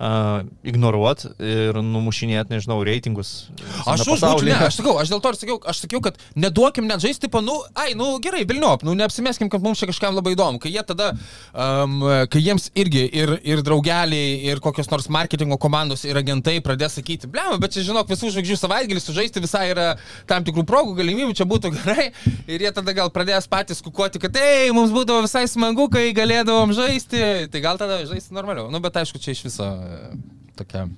uh, 0.00 0.42
ignoruot 0.66 1.24
ir 1.42 1.76
numušinėt, 1.84 2.50
nežinau, 2.52 2.78
reitingus. 2.86 3.50
Aš 3.88 4.06
už, 4.06 4.22
ne, 4.46 4.54
aš 4.56 4.78
sakau, 4.80 4.96
aš 5.00 5.12
dėl 5.12 5.22
to 5.22 5.32
ir 5.32 5.38
sakiau, 5.38 5.58
aš 5.68 5.82
sakiau, 5.84 6.00
kad 6.04 6.18
neduokim 6.38 6.86
net 6.88 7.02
žaisti, 7.04 7.26
tipo, 7.26 7.42
nu, 7.44 7.58
ai, 7.78 7.92
nu 7.98 8.14
gerai, 8.22 8.44
Vilniop, 8.48 8.86
nu 8.86 8.94
neapsimeskim, 8.98 9.50
kad 9.52 9.64
mums 9.64 9.82
čia 9.82 9.88
kažkam 9.90 10.16
labai 10.16 10.34
įdomu, 10.36 10.60
kai 10.62 10.72
jie 10.74 10.84
tada, 10.86 11.12
um, 11.52 12.00
kai 12.32 12.42
jiems 12.42 12.70
irgi 12.78 13.04
ir, 13.22 13.34
ir 13.46 13.64
draugeliai, 13.66 14.38
ir 14.48 14.62
kokios 14.64 14.90
nors 14.92 15.10
marketingo 15.12 15.58
komandos 15.60 16.06
ir 16.08 16.18
agentai 16.20 16.58
pradės 16.64 16.96
sakyti, 16.98 17.30
blem, 17.30 17.58
bet 17.62 17.76
čia 17.76 17.86
žinok, 17.90 18.08
visų 18.10 18.32
žvaigždžių 18.32 18.58
savaitgalį 18.62 19.04
sužaisti 19.04 19.44
visai 19.44 19.68
yra 19.74 19.88
tam 20.30 20.46
tikrų 20.46 20.64
progų, 20.68 20.96
galimybių, 21.02 21.36
čia 21.36 21.48
būtų 21.48 21.72
gerai, 21.76 22.10
ir 22.46 22.66
jie 22.66 22.72
tada 22.74 22.96
gal 22.96 23.12
pradės 23.14 23.48
patys 23.50 23.84
kukuoti, 23.84 24.22
kad, 24.22 24.36
ei, 24.40 24.72
mums 24.74 24.94
būdavo 24.94 25.26
visai 25.26 25.44
smagu, 25.50 25.88
kai 25.92 26.08
galėdavom 26.16 26.74
žaisti, 26.76 27.22
tai 27.52 27.64
gal 27.64 27.80
tada 27.80 28.02
žaisti 28.08 28.34
normaliau, 28.34 28.70
nu, 28.72 28.80
bet 28.82 29.02
aišku, 29.02 29.20
čia 29.22 29.36
iš 29.36 29.46
viso 29.48 29.68
tokia... 30.58 30.88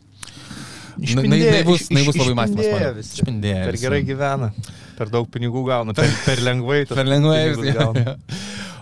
Išpindėję- 0.95 1.53
naivus, 1.57 1.89
naivus 1.91 2.17
labai 2.21 2.35
mąstymas. 2.39 3.15
Išpindėję 3.19 3.63
Per 3.67 3.79
gerai 3.83 4.03
gyvena, 4.07 4.53
per 4.95 5.11
daug 5.11 5.27
pinigų 5.35 5.65
gauna, 5.67 5.95
per, 5.97 6.07
per 6.23 6.43
lengvai. 6.47 6.85
Per 6.87 7.09
lengvai. 7.09 7.41
gauna. 7.75 8.05
jo. 8.05 8.19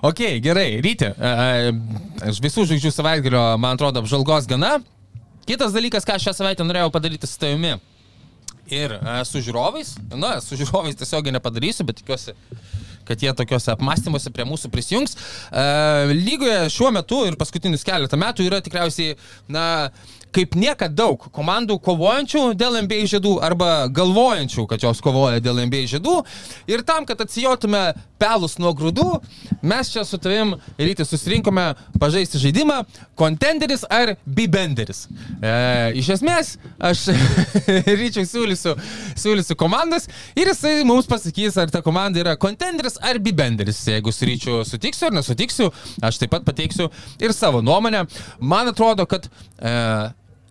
Ok, 0.03 0.19
gerai, 0.43 0.81
ryti. 0.83 1.07
Iš 2.27 2.41
visų 2.43 2.65
žvaigždžių 2.67 2.91
savaitgalio, 2.91 3.43
man 3.63 3.77
atrodo, 3.77 4.01
apžalgos 4.03 4.49
gana. 4.51 4.73
Kitas 5.47 5.71
dalykas, 5.75 6.03
ką 6.03 6.17
šią 6.19 6.33
savaitę 6.35 6.67
norėjau 6.67 6.91
padaryti 6.91 7.29
su 7.31 7.39
tavimi. 7.39 7.77
Ir 8.73 8.97
su 9.29 9.39
žiūrovais. 9.47 9.93
Na, 10.19 10.33
su 10.43 10.59
žiūrovais 10.59 10.99
tiesiogiai 10.99 11.37
nepadarysiu, 11.37 11.87
bet 11.87 12.01
tikiuosi, 12.01 12.35
kad 13.09 13.23
jie 13.23 13.33
tokiuose 13.37 13.73
apmąstymuose 13.75 14.33
prie 14.35 14.47
mūsų 14.49 14.71
prisijungs. 14.73 15.17
E, 15.51 15.65
lygoje 16.17 16.59
šiuo 16.73 16.93
metu 16.95 17.23
ir 17.29 17.39
paskutinius 17.41 17.87
keletą 17.87 18.21
metų 18.21 18.49
yra 18.49 18.63
tikriausiai, 18.65 19.17
na, 19.53 19.67
kaip 20.35 20.57
niekada 20.59 20.93
daug 21.03 21.29
komandų 21.35 21.79
kovojančių 21.83 22.43
dėl 22.59 22.79
NBA 22.85 23.07
žiedų 23.11 23.37
arba 23.45 23.89
galvojančių, 23.93 24.67
kad 24.71 24.83
jos 24.85 25.01
kovoja 25.05 25.43
dėl 25.43 25.63
NBA 25.67 25.87
žiedų. 25.95 26.19
Ir 26.71 26.85
tam, 26.87 27.07
kad 27.09 27.21
atsijotume 27.25 27.93
pelus 28.23 28.57
nuo 28.63 28.71
grūdų, 28.77 29.07
mes 29.67 29.91
čia 29.91 30.05
su 30.07 30.19
tavim 30.23 30.55
ryte 30.79 31.05
susirinkome 31.07 31.65
pažaisti 32.01 32.41
žaidimą 32.43 32.83
kontenderis 33.19 33.83
ar 33.91 34.15
bibenderis. 34.27 35.05
E, 35.43 35.55
iš 35.99 36.13
esmės, 36.17 36.55
aš 36.79 37.09
ryčiau 38.01 38.27
siūlysiu, 38.29 38.77
siūlysiu 39.19 39.59
komandas 39.59 40.09
ir 40.39 40.53
jisai 40.53 40.81
mums 40.89 41.11
pasakys, 41.11 41.59
ar 41.59 41.73
ta 41.75 41.83
komanda 41.85 42.23
yra 42.23 42.37
kontenderis 42.41 42.99
ar 43.03 43.19
bibenderis. 43.23 43.83
Jeigu 43.91 44.15
su 44.15 44.29
ryčiu 44.29 44.63
sutiksiu 44.69 45.11
ar 45.11 45.19
nesutiksiu, 45.19 45.71
aš 46.03 46.23
taip 46.23 46.35
pat 46.37 46.47
pateiksiu 46.47 46.91
ir 47.23 47.35
savo 47.37 47.63
nuomonę. 47.65 48.07
Man 48.41 48.71
atrodo, 48.71 49.07
kad 49.11 49.27
e, 49.27 49.73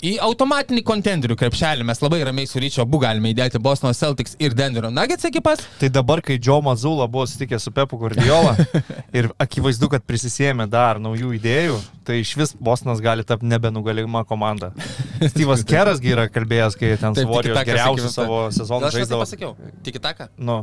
Į 0.01 0.15
automatinį 0.25 0.81
kontenderių 0.81 1.35
krepšelį 1.37 1.85
mes 1.85 1.99
labai 2.01 2.23
ramiai 2.25 2.49
su 2.49 2.57
Ryčio 2.57 2.81
abu 2.81 2.97
galime 3.03 3.29
įdėti 3.35 3.59
Bostono 3.61 3.93
Celtics 3.93 4.33
ir 4.41 4.55
Denverio 4.57 4.89
Nuggets 4.89 5.27
ekipas. 5.29 5.61
Tai 5.77 5.91
dabar, 5.93 6.23
kai 6.25 6.39
Joe 6.41 6.57
Mazula 6.65 7.05
buvo 7.05 7.27
sutikęs 7.29 7.67
su 7.67 7.73
Pepu 7.75 7.99
Guardiola 8.01 8.55
ir 9.19 9.29
akivaizdu, 9.37 9.91
kad 9.93 10.05
prisisėmė 10.09 10.65
dar 10.73 10.97
naujų 10.97 11.35
idėjų, 11.37 11.77
tai 12.07 12.17
iš 12.23 12.31
vis 12.39 12.55
Bostonas 12.57 13.03
gali 13.03 13.21
tapti 13.29 13.45
nebenugalima 13.51 14.23
komanda. 14.25 14.71
Steve'as 15.35 15.61
Kerasgi 15.69 16.15
yra 16.15 16.25
kalbėjęs, 16.33 16.79
kai 16.81 16.95
ten 16.97 17.13
geriausiu 17.13 18.09
sakykime, 18.09 18.15
savo 18.15 18.41
sezoną 18.57 18.87
Gal 18.87 18.89
aš 18.89 19.13
tai 19.13 19.21
pasakiau? 19.21 19.53
Tik 19.85 20.01
tą 20.01 20.15
ką? 20.17 20.29
Nu, 20.41 20.57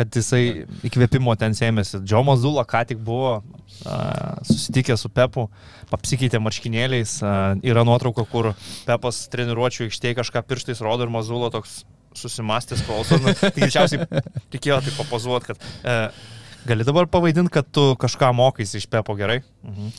kad 0.00 0.16
jisai 0.16 0.64
įkvėpimo 0.88 1.36
ten 1.36 1.52
sėmėsi. 1.52 2.00
Joe 2.08 2.24
Mazula 2.24 2.64
ką 2.64 2.86
tik 2.88 3.04
buvo 3.04 3.36
uh, 3.42 4.40
susitikęs 4.48 5.04
su 5.04 5.12
Pepu, 5.12 5.50
apsikeitė 5.92 6.40
marškinėliais. 6.40 7.18
Uh, 7.20 7.60
yra 7.68 7.84
nuotrauka, 7.84 8.24
kur 8.32 8.54
Pepas 8.86 9.24
treniruočio 9.32 9.86
aikštėje 9.88 10.18
kažką 10.20 10.42
pirštais 10.48 10.82
rodo 10.84 11.06
ir 11.06 11.12
Mazula 11.12 11.50
toks 11.54 11.82
susimastęs 12.18 12.82
klauso. 12.86 13.18
Nu, 13.22 13.34
tai 13.38 13.52
greičiausiai 13.56 14.06
reikėjo 14.52 14.80
tai 14.86 14.94
papozuoti, 14.96 15.52
kad 15.52 15.62
uh, 15.62 16.28
gali 16.68 16.86
dabar 16.86 17.08
pavaidinti, 17.10 17.52
kad 17.54 17.68
tu 17.72 17.90
kažką 18.00 18.32
mokais 18.36 18.74
iš 18.78 18.88
Pepo 18.90 19.16
gerai. 19.18 19.40
Mhm. 19.66 19.92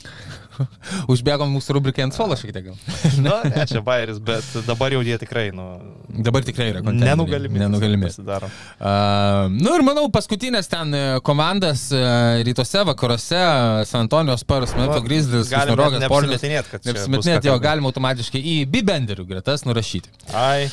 Užbėgom 1.12 1.50
mūsų 1.56 1.76
rubrikai 1.76 2.04
ant 2.06 2.16
suolo 2.16 2.36
šiek 2.38 2.52
tiek 2.54 2.66
gal. 2.70 2.76
Na, 3.24 3.40
ne, 3.46 3.64
čia 3.70 3.82
bairis, 3.84 4.20
bet 4.22 4.46
dabar 4.66 4.92
jau 4.94 5.02
jie 5.06 5.18
tikrai, 5.22 5.48
nu, 5.56 5.66
Dabar 6.10 6.44
tikrai 6.46 6.70
yra 6.72 6.82
kontenderiai. 6.82 7.14
nenugalimi. 7.14 7.60
Nenugalimi. 7.62 8.10
Uh, 8.10 9.46
nu 9.54 9.74
ir 9.76 9.84
manau, 9.86 10.08
paskutinės 10.12 10.68
ten 10.70 10.94
e, 10.96 11.02
komandas 11.26 11.86
uh, 11.94 12.40
rytuose, 12.46 12.82
vakaruose, 12.88 13.42
San 13.88 14.06
Antonijos 14.06 14.42
Spurs, 14.44 14.74
Memphis 14.78 15.04
Grizzlies, 15.06 15.52
Galim 15.52 15.78
Rogas, 15.78 16.02
net 16.02 16.10
Portland. 16.10 16.34
neapsimetinėt, 16.34 16.70
kad 16.72 16.82
čia 16.82 16.94
bus 16.94 17.04
Neapsimetinėt, 17.06 17.44
ką 17.44 17.52
jo 17.52 17.60
galima 17.62 17.92
automatiškai 17.92 18.42
į 18.42 18.56
bibenderių 18.74 19.28
gretas 19.30 19.64
nurašyti. 19.68 20.10
Ai, 20.34 20.66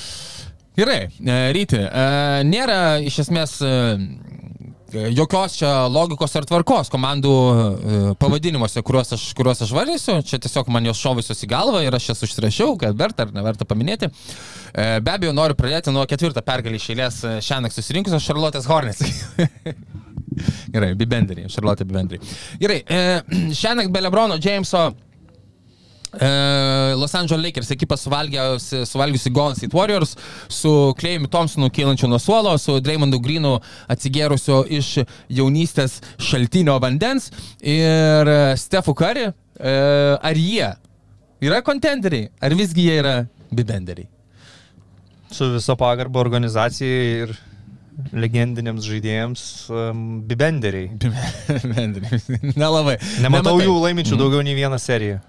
Gerai, 0.78 1.08
e, 1.10 1.38
ryti. 1.58 1.80
Nėra 2.46 2.82
iš 3.02 3.24
esmės 3.24 3.56
jokios 4.93 5.58
čia 5.60 5.71
logikos 5.91 6.36
ar 6.39 6.45
tvarkos 6.47 6.91
komandų 6.93 7.34
e, 7.34 8.00
pavadinimuose, 8.21 8.84
kuriuos 8.86 9.13
aš, 9.17 9.26
kuriuos 9.38 9.62
aš 9.65 9.73
vardysiu. 9.76 10.17
Čia 10.28 10.39
tiesiog 10.43 10.71
man 10.73 10.88
jos 10.88 11.02
šovusios 11.02 11.43
į 11.43 11.52
galvą 11.52 11.84
ir 11.86 11.95
aš 11.97 12.12
jas 12.13 12.23
užsirašiau, 12.28 12.78
kad 12.82 12.97
verta 12.97 13.28
ar 13.28 13.34
neverta 13.36 13.67
paminėti. 13.67 14.10
E, 14.10 14.88
Be 15.04 15.13
abejo, 15.13 15.36
noriu 15.36 15.58
pradėti 15.60 15.93
nuo 15.95 16.06
ketvirtą 16.10 16.43
pergalį 16.45 16.82
iš 16.82 16.89
eilės 16.93 17.21
šią 17.47 17.62
naktį 17.65 17.82
susirinkusios 17.82 18.28
Charlotte's 18.28 18.69
Hornets. 18.69 19.04
Gerai, 20.73 20.93
Bibenderiai, 20.95 21.50
Charlotte 21.50 21.86
Bibenderiai. 21.86 22.38
Gerai, 22.62 22.84
e, 22.86 23.21
šiandien 23.60 23.91
be 23.91 24.02
Lebrono 24.02 24.38
Jameso 24.41 24.88
e, 24.91 25.07
Los 26.12 27.13
Angeles 27.15 27.43
Lakers 27.43 27.72
ekipa 27.72 27.98
suvalgiusi, 27.98 28.86
suvalgiusi 28.86 29.30
Golden 29.30 29.56
State 29.56 29.76
Warriors 29.76 30.15
su 30.48 30.93
Klejumi 30.98 31.28
Thompsonu 31.28 31.70
kylančiu 31.70 32.08
nuo 32.08 32.20
suolo, 32.20 32.56
su 32.58 32.80
Dreymondu 32.80 33.20
Greenu 33.20 33.58
atsigėrusiu 33.91 34.63
iš 34.80 34.93
jaunystės 35.30 36.00
šaltinio 36.17 36.78
vandens 36.80 37.30
ir 37.60 38.32
e, 38.32 38.39
Stefu 38.58 38.96
Curry. 38.98 39.28
E, 39.58 39.74
ar 40.22 40.38
jie 40.39 40.72
yra 41.43 41.62
kontenderiai, 41.65 42.32
ar 42.41 42.56
visgi 42.56 42.88
jie 42.88 42.98
yra 43.02 43.17
bibenderiai? 43.52 44.08
Su 45.32 45.52
viso 45.58 45.76
pagarbo 45.76 46.22
organizacijai 46.24 47.08
ir 47.28 47.38
legendiniams 48.13 48.86
žaidėjams 48.86 49.41
um, 49.74 50.04
bibenderiai. 50.28 50.91
Bibenderiai. 50.93 52.22
Nelabai. 52.62 52.96
Nematau 53.24 53.58
Nematai. 53.58 53.65
jų 53.65 53.80
laiminčių 53.84 54.20
daugiau 54.22 54.46
nei 54.46 54.56
vieną 54.56 54.78
seriją. 54.80 55.20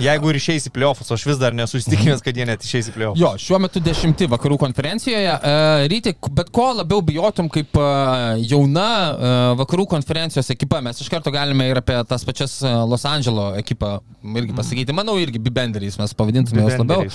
Jeigu 0.00 0.30
ir 0.32 0.38
išeis 0.38 0.68
į 0.68 0.72
playoffs, 0.72 1.10
aš 1.12 1.26
vis 1.28 1.40
dar 1.40 1.52
nesu 1.56 1.76
įsitikinęs, 1.80 2.22
kad 2.24 2.36
jie 2.36 2.46
net 2.48 2.64
išeis 2.64 2.88
į 2.88 2.94
playoffs. 2.96 3.20
Jo, 3.20 3.34
šiuo 3.40 3.58
metu 3.62 3.82
dešimti 3.84 4.28
vakarų 4.32 4.56
konferencijoje. 4.62 5.34
Uh, 5.36 5.84
Ryti, 5.92 6.14
bet 6.32 6.52
ko 6.54 6.70
labiau 6.78 7.02
bijotum 7.04 7.50
kaip 7.52 7.76
uh, 7.76 8.38
jauna 8.40 8.88
uh, 8.88 9.36
vakarų 9.60 9.86
konferencijos 9.92 10.48
ekipa, 10.54 10.80
mes 10.84 11.02
iš 11.02 11.10
karto 11.12 11.32
galime 11.34 11.68
ir 11.70 11.82
apie 11.82 11.98
tas 12.08 12.24
pačias 12.24 12.58
Los 12.62 13.04
Andželo 13.08 13.50
ekipą 13.60 13.98
irgi 14.22 14.54
pasakyti. 14.56 14.94
Manau, 14.96 15.16
irgi 15.20 15.40
bibenderiais 15.42 15.98
mes 16.00 16.14
pavadintume 16.16 16.62
juos 16.62 16.78
labiau. 16.78 17.06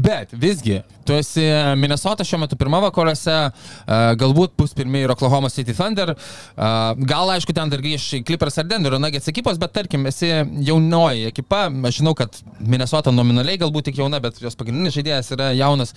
Bet 0.00 0.32
visgi, 0.32 0.80
tu 1.06 1.14
esi 1.16 1.44
Minnesota 1.78 2.24
šiuo 2.26 2.40
metu 2.44 2.56
pirma 2.60 2.80
vakaruose, 2.84 3.36
galbūt 4.20 4.54
bus 4.58 4.72
pirmieji 4.76 5.08
ir 5.08 5.14
Oklahoma 5.14 5.50
City 5.52 5.74
Thunder. 5.76 6.14
Gal, 6.56 7.34
aišku, 7.36 7.54
ten 7.56 7.72
dar 7.72 7.82
grįž 7.84 8.08
Clippers 8.26 8.56
ar 8.60 8.68
Denverio 8.70 9.00
Nuggets 9.02 9.28
ekipos, 9.32 9.60
bet 9.60 9.74
tarkim, 9.76 10.06
esi 10.10 10.30
jaunoji 10.66 11.28
ekipa. 11.30 11.66
Aš 11.90 12.00
žinau, 12.10 12.14
kad 12.14 12.36
Minnesota 12.60 13.10
nominaliai 13.12 13.58
galbūt 13.58 13.90
tik 13.90 13.98
jauna, 13.98 14.20
bet 14.20 14.40
jos 14.40 14.56
pagrindinis 14.56 14.94
žaidėjas 14.94 15.30
yra 15.34 15.52
jaunas. 15.54 15.94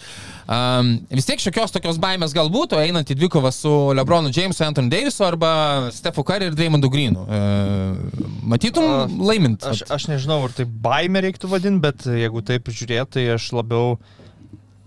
Um, 0.47 1.06
vis 1.10 1.26
tiek 1.26 1.39
šiokios 1.39 1.71
tokios 1.73 1.99
baimės 1.99 2.34
galbūt, 2.34 2.73
o 2.73 2.82
einant 2.82 3.10
į 3.10 3.17
dvikovą 3.17 3.52
su 3.52 3.93
Lebronu 3.93 4.32
Jamesu, 4.32 4.63
Anthony 4.63 4.89
Davisu 4.89 5.26
arba 5.26 5.89
Stefu 5.91 6.23
Curry 6.23 6.49
ir 6.49 6.56
Dreymondu 6.56 6.89
Greenu. 6.89 7.26
Uh, 7.26 8.39
matytum 8.43 8.84
A, 8.84 9.08
laimint. 9.08 9.63
Aš, 9.63 9.84
aš 9.89 10.08
nežinau, 10.12 10.43
ar 10.45 10.54
tai 10.54 10.65
baime 10.65 11.21
reiktų 11.23 11.49
vadinti, 11.49 11.82
bet 11.84 12.06
jeigu 12.06 12.43
taip 12.45 12.69
žiūrėt, 12.69 13.13
tai 13.17 13.28
aš 13.36 13.52
labiau, 13.56 13.97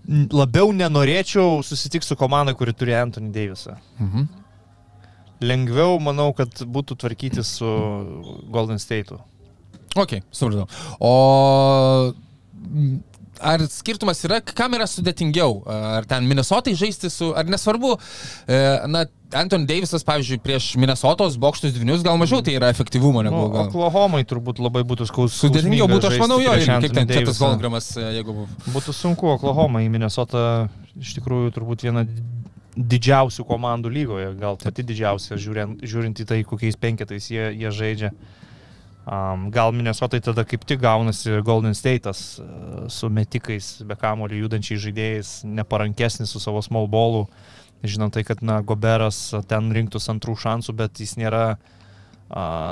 labiau 0.07 0.73
nenorėčiau 0.75 1.61
susitikti 1.63 2.07
su 2.07 2.19
komanda, 2.19 2.55
kuri 2.57 2.75
turi 2.75 2.95
Anthony 2.97 3.33
Davisą. 3.35 3.77
Mhm. 3.99 4.27
Lengviau, 5.37 5.99
manau, 6.01 6.31
kad 6.33 6.63
būtų 6.65 6.95
tvarkyti 6.97 7.43
su 7.45 7.67
Golden 8.49 8.79
State'u. 8.81 9.19
Ok, 9.95 10.19
supratau. 10.35 10.67
O 10.99 11.13
m, 12.67 12.97
ar 13.39 13.61
skirtumas 13.69 14.21
yra, 14.25 14.39
kam 14.41 14.75
yra 14.77 14.87
sudėtingiau? 14.89 15.61
Ar 15.69 16.07
ten 16.09 16.27
Minnesotai 16.29 16.75
žaisti 16.77 17.11
su, 17.13 17.31
ar 17.37 17.47
nesvarbu, 17.49 17.95
e, 18.49 18.59
na, 18.91 19.05
Anton 19.35 19.65
Davisas, 19.67 20.05
pavyzdžiui, 20.07 20.39
prieš 20.39 20.69
Minnesotos 20.79 21.35
bokštus 21.41 21.73
dvinius 21.75 22.03
gal 22.05 22.15
mažiau 22.19 22.39
tai 22.45 22.55
yra 22.55 22.69
efektyvumo 22.71 23.25
negu 23.25 23.35
Nu, 23.35 23.49
gal. 23.51 23.67
Oklahomai 23.67 24.23
turbūt 24.27 24.61
labai 24.63 24.85
būtų 24.87 25.09
skaus. 25.09 25.35
Sudėtingiau 25.41 25.89
būtų, 25.91 26.13
aš 26.13 26.21
manau, 26.23 26.39
jo, 26.39 26.55
kaip 26.55 26.95
ten 26.95 27.11
Četas. 27.11 27.41
Golgramas, 27.43 27.91
e, 27.99 28.07
jeigu... 28.19 28.47
Būtų 28.71 28.95
sunku, 28.95 29.29
Oklahoma 29.35 29.83
į 29.83 29.91
Minnesotą 29.93 30.43
iš 30.97 31.17
tikrųjų 31.19 31.53
turbūt 31.57 31.83
viena 31.87 32.05
didžiausių 32.77 33.43
komandų 33.49 33.91
lygoje, 33.91 34.31
gal 34.39 34.57
pati 34.61 34.85
didžiausia, 34.85 35.37
žiūrint, 35.41 35.81
žiūrint 35.81 36.21
į 36.21 36.27
tai, 36.29 36.43
kokiais 36.47 36.77
penketais 36.79 37.31
jie, 37.33 37.49
jie 37.57 37.71
žaidžia. 37.73 38.13
Um, 39.07 39.47
gal 39.55 39.71
Minnesotai 39.71 40.19
tada 40.19 40.43
kaip 40.43 40.65
tik 40.67 40.81
gaunasi 40.83 41.37
Golden 41.47 41.75
State'as 41.77 42.41
uh, 42.43 42.87
su 42.91 43.07
metikais, 43.07 43.77
be 43.87 43.95
kamolių 43.95 44.41
judančiais 44.41 44.81
žaidėjais, 44.83 45.31
neparankesnis 45.47 46.33
su 46.35 46.43
savo 46.43 46.59
small 46.65 46.89
ballų. 46.91 47.23
Žinant 47.87 48.17
tai, 48.17 48.25
kad 48.27 48.41
na, 48.43 48.59
Goberas 48.65 49.29
ten 49.47 49.71
rinktus 49.71 50.09
antrų 50.11 50.35
šansų, 50.41 50.75
bet 50.75 50.99
jis 50.99 51.15
nėra 51.21 51.45
uh, 51.53 51.76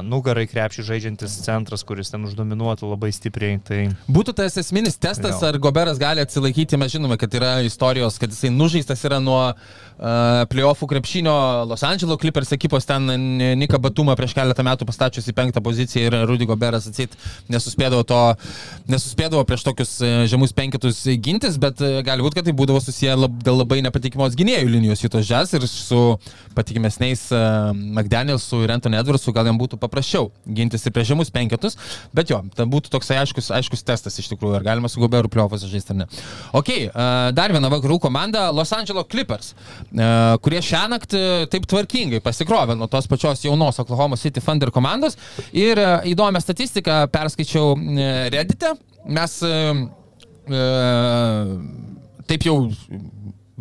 nugarai 0.03 0.43
krepšį 0.51 0.83
žaidžiantis 0.83 1.37
centras, 1.45 1.83
kuris 1.87 2.11
ten 2.11 2.25
uždominuotų 2.27 2.89
labai 2.91 3.11
stipriai. 3.15 3.59
Tai 3.63 3.79
Būtų 4.11 4.35
tas 4.35 4.57
esminis 4.59 4.99
testas, 4.99 5.39
Jo. 5.39 5.47
ar 5.47 5.59
Goberas 5.63 5.99
gali 6.01 6.19
atsilaikyti, 6.23 6.75
mes 6.77 6.91
žinome, 6.91 7.15
kad 7.17 7.31
yra 7.37 7.61
istorijos, 7.63 8.19
kad 8.19 8.33
jisai 8.33 8.51
nužeistas 8.51 8.99
yra 9.07 9.21
nuo 9.23 9.39
uh, 9.53 10.43
playoffų 10.51 10.89
krepšinio 10.91 11.35
Los 11.69 11.85
Angeles 11.87 12.19
Clippers 12.19 12.51
ekipos, 12.51 12.87
ten 12.89 13.07
Nika 13.55 13.79
Batumą 13.79 14.17
prieš 14.19 14.35
keletą 14.35 14.65
metų 14.67 14.89
pastačius 14.89 15.31
į 15.31 15.35
penktą 15.37 15.63
poziciją 15.63 16.09
ir 16.09 16.17
Rudy 16.27 16.47
Goberas 16.49 16.89
atsit 16.91 17.15
nesuspėdavo 17.47 18.03
to, 18.07 18.19
nesuspėdavo 18.91 19.45
prieš 19.47 19.63
tokius 19.69 19.95
e, 20.03 20.11
žemus 20.31 20.51
penketus 20.55 20.99
gintis, 21.23 21.55
bet 21.61 21.79
e, 21.79 22.01
gali 22.05 22.25
būti, 22.25 22.41
kad 22.41 22.49
tai 22.49 22.55
būdavo 22.57 22.83
susiję 22.83 23.15
lab, 23.15 23.39
dėl 23.45 23.61
labai 23.61 23.79
nepatikimos 23.87 24.35
gynėjų 24.35 24.67
linijos 24.75 25.03
Jutos 25.05 25.27
Jazz 25.29 25.55
ir 25.55 25.63
su 25.69 26.01
patikimesniais 26.55 27.25
uh, 27.35 27.71
McDanielsu 27.75 28.61
ir 28.63 28.71
Anthony 28.75 28.99
Edwardsu 28.99 29.33
gal 29.35 29.44
jam 29.49 29.59
būtų 29.59 29.79
paprasčiau 29.81 30.29
gintis 30.57 30.85
ir 30.85 30.93
prieš 30.95 31.13
žemus 31.13 31.31
penketus, 31.33 31.77
bet 32.15 32.31
jo, 32.31 32.41
tai 32.55 32.67
būtų 32.69 32.91
toks 32.93 33.11
aiškus, 33.15 33.51
aiškus 33.55 33.85
testas 33.87 34.19
iš 34.21 34.29
tikrųjų, 34.33 34.57
ar 34.59 34.65
galima 34.65 34.91
su 34.91 35.01
Goberu 35.01 35.31
pliovas 35.31 35.65
žaisti 35.69 35.93
ar 35.93 36.01
ne. 36.03 36.09
Ok, 36.57 36.71
uh, 36.87 37.29
dar 37.35 37.53
viena 37.55 37.71
vakarų 37.73 37.99
komanda 38.03 38.47
Los 38.55 38.73
Angeles 38.75 39.09
Clippers, 39.11 39.53
uh, 39.53 40.35
kurie 40.45 40.61
šią 40.65 40.85
naktį 40.95 41.23
taip 41.53 41.67
tvarkingai 41.71 42.21
pasikrovė 42.25 42.77
nuo 42.77 42.89
tos 42.91 43.09
pačios 43.11 43.43
jaunos 43.45 43.79
Oklahoma 43.83 44.19
City 44.19 44.43
Thunder 44.43 44.71
komandos 44.73 45.19
ir 45.53 45.79
įdomią 46.11 46.41
statistiką 46.43 47.05
perskaičiau 47.13 47.75
Reddite. 48.33 48.75
Mes 49.05 49.37
taip 52.25 52.45
jau 52.45 52.57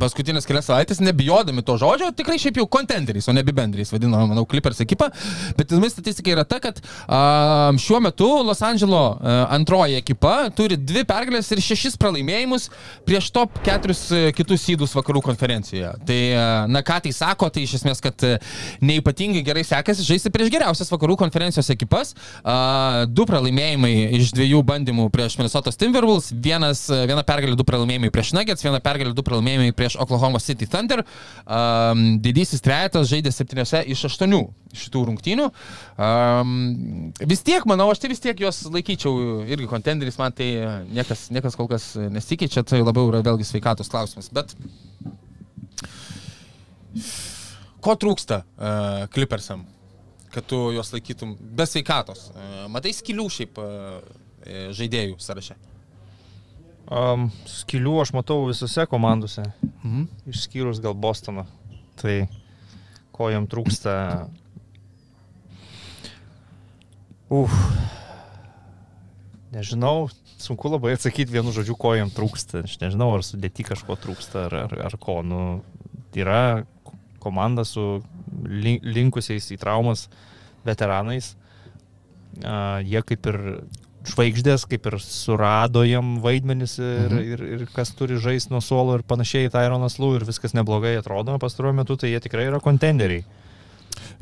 paskutinės 0.01 0.47
kelias 0.49 0.67
savaitės, 0.69 1.01
nebijodami 1.05 1.63
to 1.67 1.77
žodžio, 1.79 2.11
tikrai 2.17 2.37
šiaip 2.43 2.59
jau 2.59 2.67
kontenderiais, 2.71 3.29
o 3.31 3.35
ne 3.37 3.45
bibenderiais 3.47 3.93
vadino, 3.95 4.19
manau, 4.27 4.45
Clippers 4.51 4.81
ekipa. 4.83 5.11
Bet 5.59 5.71
įdomi 5.71 5.91
statistika 5.93 6.33
yra 6.35 6.45
ta, 6.49 6.59
kad 6.63 6.81
a, 7.07 7.71
šiuo 7.81 8.01
metu 8.03 8.29
Los 8.47 8.63
Andželo 8.67 9.03
a, 9.15 9.37
antroji 9.55 9.99
ekipa 10.01 10.51
turi 10.57 10.79
dvi 10.81 11.05
pergalės 11.07 11.51
ir 11.55 11.63
šešis 11.63 11.99
pralaimėjimus 12.01 12.69
prieš 13.07 13.31
top 13.35 13.61
keturis 13.67 14.03
a, 14.11 14.25
kitus 14.35 14.67
įdus 14.75 14.97
vakarų 14.99 15.23
konferencijoje. 15.29 15.93
Tai, 16.09 16.19
a, 16.35 16.49
na 16.71 16.83
ką 16.87 16.99
tai 17.07 17.15
sako, 17.15 17.51
tai 17.55 17.67
iš 17.69 17.79
esmės, 17.81 18.03
kad 18.05 18.27
a, 18.27 18.35
neipatingai 18.85 19.45
gerai 19.47 19.65
sekasi 19.67 20.07
žaisti 20.07 20.33
prieš 20.35 20.51
geriausias 20.55 20.91
vakarų 20.93 21.19
konferencijos 21.23 21.71
ekipas. 21.75 22.15
A, 22.43 23.07
du 23.07 23.29
pralaimėjimai 23.31 23.95
iš 24.19 24.35
dviejų 24.35 24.65
bandymų 24.67 25.09
prieš 25.15 25.39
Minnesota 25.39 25.71
Timberwolves, 25.71 26.33
vienas, 26.35 26.87
a, 26.91 27.05
viena 27.07 27.23
pergalė, 27.27 27.55
du 27.59 27.67
pralaimėjimai 27.69 28.11
prieš 28.15 28.35
Nuggets, 28.35 28.67
viena 28.67 28.83
pergalė, 28.83 29.15
du 29.15 29.23
pralaimėjimai 29.27 29.71
prieš 29.77 29.84
Oklahoma 30.01 30.41
City 30.43 30.67
Thunder. 30.71 31.03
Um, 31.45 32.19
didysis 32.25 32.63
trejetas 32.65 33.09
žaidė 33.11 33.33
septyniose 33.35 33.83
iš 33.93 34.07
aštuonių 34.09 34.41
šitų 34.75 35.03
rungtynių. 35.11 35.51
Um, 36.01 36.55
vis 37.21 37.45
tiek, 37.47 37.67
manau, 37.71 37.91
aš 37.93 38.03
tai 38.03 38.11
vis 38.13 38.23
tiek 38.25 38.41
juos 38.41 38.63
laikyčiau 38.75 39.45
irgi 39.49 39.69
kontenderiais, 39.71 40.19
man 40.21 40.35
tai 40.35 40.49
niekas, 40.91 41.29
niekas 41.35 41.59
kol 41.59 41.69
kas 41.71 41.93
nesikeičia, 41.99 42.65
tai 42.67 42.83
labiau 42.83 43.13
yra 43.13 43.23
vėlgi 43.27 43.47
sveikatos 43.49 43.93
klausimas. 43.93 44.31
Bet 44.35 44.57
ko 47.85 47.95
trūksta 48.01 48.43
uh, 48.43 49.05
Clippersam, 49.15 49.67
kad 50.35 50.47
tu 50.51 50.59
juos 50.75 50.91
laikytum 50.95 51.37
be 51.39 51.69
sveikatos? 51.69 52.31
Uh, 52.33 52.65
matai 52.73 52.95
skilių 52.97 53.29
šiaip 53.37 53.63
uh, 53.63 54.03
žaidėjų 54.75 55.21
sąraše. 55.23 55.57
Um, 56.91 57.31
skilių 57.49 57.95
aš 58.03 58.13
matau 58.13 58.43
visose 58.47 58.85
komandose, 58.87 59.43
Mhm. 59.85 60.09
išskyrus 60.29 60.81
gal 60.83 60.95
Bostoną. 60.95 61.47
Tai 61.97 62.29
ko 63.13 63.31
jam 63.31 63.47
trūksta. 63.47 64.29
Uf. 67.31 67.51
Nežinau, 69.55 70.09
sunku 70.39 70.69
labai 70.69 70.95
atsakyti 70.97 71.31
vienu 71.33 71.53
žodžiu, 71.55 71.77
ko 71.79 71.95
jam 71.95 72.11
trūksta. 72.11 72.65
Aš 72.67 72.79
nežinau, 72.83 73.13
ar 73.15 73.23
sudėti 73.23 73.65
kažko 73.65 73.97
trūksta, 73.97 74.47
ar, 74.51 74.55
ar, 74.67 74.75
ar 74.91 74.97
ko. 75.01 75.23
Nu, 75.23 75.63
yra 76.15 76.67
komanda 77.23 77.65
su 77.65 78.03
lin- 78.45 78.83
linkusiais 78.83 79.47
į 79.55 79.59
traumas 79.63 80.09
veteranais. 80.67 81.35
Uh, 82.43 82.83
jie 82.83 83.01
kaip 83.07 83.27
ir 83.31 83.39
žvaigždės, 84.09 84.67
kaip 84.69 84.89
ir 84.91 84.99
surado 85.03 85.85
jam 85.87 86.19
vaidmenis 86.25 86.77
ir, 86.81 87.09
mhm. 87.09 87.23
ir, 87.35 87.45
ir 87.57 87.65
kas 87.75 87.95
turi 87.97 88.19
žaisti 88.21 88.53
nuo 88.55 88.61
suolo 88.65 88.99
ir 88.99 89.07
panašiai 89.09 89.49
į 89.49 89.55
Tyronas 89.55 89.99
Lū 90.03 90.15
ir 90.19 90.29
viskas 90.29 90.57
neblogai 90.57 90.97
atrodo 91.01 91.39
pastaruoju 91.43 91.81
metu, 91.81 91.97
tai 92.01 92.13
jie 92.13 92.21
tikrai 92.25 92.49
yra 92.51 92.61
kontenderiai. 92.65 93.25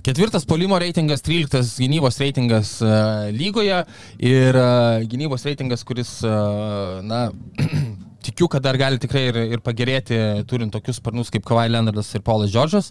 Ketvirtas 0.02 0.44
polimo 0.50 0.76
reitingas, 0.82 1.22
13 1.22 1.78
gynybos 1.78 2.18
reitingas 2.18 2.72
uh, 2.82 3.28
lygoje 3.30 3.84
ir 4.18 4.58
uh, 4.58 4.98
gynybos 5.06 5.46
reitingas, 5.46 5.84
kuris, 5.86 6.16
uh, 6.26 6.98
na, 7.06 7.28
tikiu, 8.26 8.48
kad 8.50 8.64
dar 8.66 8.78
gali 8.80 8.98
tikrai 9.02 9.28
ir, 9.30 9.38
ir 9.56 9.62
pagerėti, 9.62 10.18
turint 10.50 10.74
tokius 10.74 10.98
sparnus 10.98 11.30
kaip 11.30 11.46
Kavai 11.46 11.68
Leonardas 11.70 12.10
ir 12.18 12.24
Paulas 12.26 12.50
Džordžas. 12.50 12.90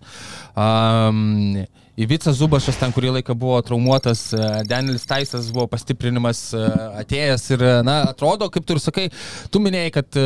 Um, 0.56 1.66
Ivica 2.00 2.32
Zubašas 2.32 2.80
ten 2.80 2.94
kurį 2.96 3.18
laiką 3.18 3.36
buvo 3.38 3.58
traumuotas, 3.66 4.30
e, 4.34 4.50
Danielis 4.70 5.04
Taisas 5.10 5.50
buvo 5.52 5.68
pastiprinimas 5.72 6.44
e, 6.56 6.62
atėjęs 7.04 7.48
ir, 7.52 7.66
e, 7.68 7.74
na, 7.88 7.98
atrodo, 8.14 8.48
kaip 8.54 8.68
tu 8.68 8.78
ir 8.78 8.84
sakai, 8.84 9.10
tu 9.52 9.60
minėjai, 9.64 9.92
kad 10.00 10.22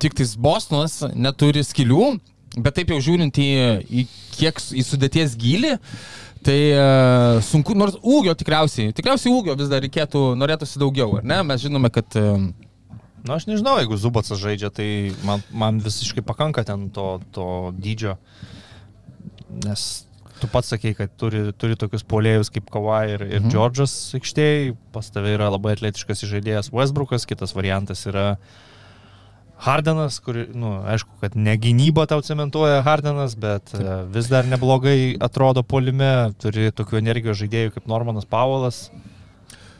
tik 0.00 0.16
tais 0.16 0.36
Bostonas 0.40 1.02
neturi 1.12 1.64
skilių, 1.64 2.14
bet 2.56 2.78
taip 2.78 2.94
jau 2.94 3.02
žiūrint 3.10 3.36
į, 3.40 3.50
į 3.84 4.06
kiek 4.36 4.62
į 4.72 4.86
sudėties 4.92 5.36
gilį, 5.40 5.76
Tai 6.46 6.58
uh, 6.78 7.40
sunku, 7.42 7.74
nors 7.74 7.96
ūgio 8.06 8.30
tikriausiai, 8.38 8.92
tikriausiai 8.94 9.32
ūgio 9.34 9.56
vis 9.58 9.66
dar 9.66 9.80
reikėtų, 9.82 10.20
norėtųsi 10.38 10.78
daugiau, 10.78 11.16
ar 11.18 11.26
ne? 11.26 11.40
Mes 11.48 11.64
žinome, 11.64 11.90
kad... 11.90 12.06
Uh, 12.14 12.44
Na, 13.26 13.40
aš 13.40 13.48
nežinau, 13.48 13.72
jeigu 13.80 13.96
Zubacas 13.98 14.38
žaidžia, 14.38 14.68
tai 14.70 14.86
man, 15.26 15.42
man 15.50 15.80
visiškai 15.82 16.22
pakanka 16.22 16.62
ten 16.68 16.86
to, 16.94 17.16
to 17.34 17.46
dydžio. 17.74 18.14
Nes 19.64 20.06
tu 20.40 20.48
pats 20.52 20.68
sakei, 20.68 20.94
kad 20.96 21.12
turi, 21.20 21.48
turi 21.56 21.78
tokius 21.80 22.04
polėjus 22.08 22.52
kaip 22.52 22.68
Kawai 22.72 23.04
ir, 23.14 23.24
ir 23.24 23.40
mhm. 23.40 23.50
Džordžas 23.52 23.96
aikštėje, 24.18 24.76
pas 24.94 25.08
tave 25.12 25.34
yra 25.36 25.50
labai 25.52 25.76
atletiškas 25.76 26.26
žaidėjas 26.28 26.72
Westbrookas, 26.74 27.28
kitas 27.28 27.56
variantas 27.56 28.04
yra 28.10 28.34
Hardenas, 29.56 30.18
kur, 30.20 30.36
na, 30.36 30.58
nu, 30.60 30.70
aišku, 30.84 31.14
kad 31.22 31.36
ne 31.40 31.54
gynyba 31.56 32.04
tau 32.10 32.20
cementuoja 32.20 32.82
Hardenas, 32.84 33.38
bet 33.40 33.70
Taip. 33.72 33.80
E, 33.80 33.98
vis 34.12 34.28
dar 34.28 34.44
neblogai 34.44 35.16
atrodo 35.24 35.64
polime, 35.64 36.34
turi 36.42 36.68
tokių 36.76 37.00
energijos 37.00 37.40
žaidėjų 37.40 37.78
kaip 37.78 37.88
Normanas 37.88 38.28
Paulas. 38.28 38.90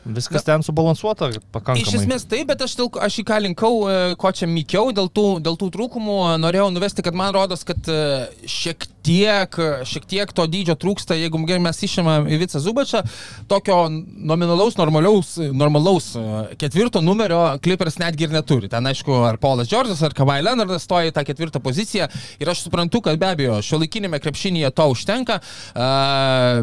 Viskas 0.07 0.45
ten 0.47 0.63
subalansuota 0.63 1.29
pakankamai. 1.51 1.83
Iš 1.83 1.99
esmės 1.99 2.25
taip, 2.31 2.47
bet 2.49 2.63
aš, 2.63 2.77
dėl, 2.79 2.89
aš 3.05 3.19
į 3.21 3.27
ką 3.27 3.37
linkau, 3.43 3.71
e, 3.85 4.17
ko 4.17 4.33
čia 4.33 4.49
mykiau, 4.49 4.89
dėl 4.97 5.11
tų, 5.13 5.27
dėl 5.45 5.59
tų 5.61 5.69
trūkumų 5.77 6.17
norėjau 6.41 6.71
nuvesti, 6.73 7.05
kad 7.05 7.17
man 7.19 7.35
rodos, 7.35 7.67
kad 7.67 7.91
e, 7.91 8.01
šiek 8.49 8.87
tiek, 9.07 9.59
šiek 9.87 10.07
tiek 10.09 10.33
to 10.35 10.45
dydžio 10.51 10.75
trūksta, 10.79 11.15
jeigu 11.17 11.39
mes 11.39 11.81
išėmėm 11.87 12.27
į 12.27 12.39
Vicą 12.43 12.61
Zubačą, 12.63 13.03
tokio 13.47 13.77
nominalaus, 13.89 14.77
normalaus, 14.79 15.35
normalaus 15.53 16.09
e, 16.15 16.25
ketvirto 16.59 17.01
numerio 17.01 17.39
Clippers 17.63 17.99
netgi 18.01 18.27
ir 18.27 18.35
neturi. 18.35 18.69
Ten 18.71 18.85
aišku, 18.91 19.15
ar 19.29 19.39
Paulas 19.41 19.71
Džordžas, 19.71 20.03
ar 20.03 20.15
Kavai 20.17 20.41
Leonardas 20.43 20.85
stoja 20.87 21.11
į 21.11 21.15
tą 21.15 21.23
ketvirtą 21.27 21.63
poziciją 21.63 22.09
ir 22.41 22.51
aš 22.51 22.65
suprantu, 22.67 23.01
kad 23.05 23.19
be 23.19 23.31
abejo, 23.31 23.61
šio 23.63 23.81
laikinėme 23.81 24.19
krepšinėje 24.23 24.73
to 24.75 24.89
užtenka, 24.93 25.39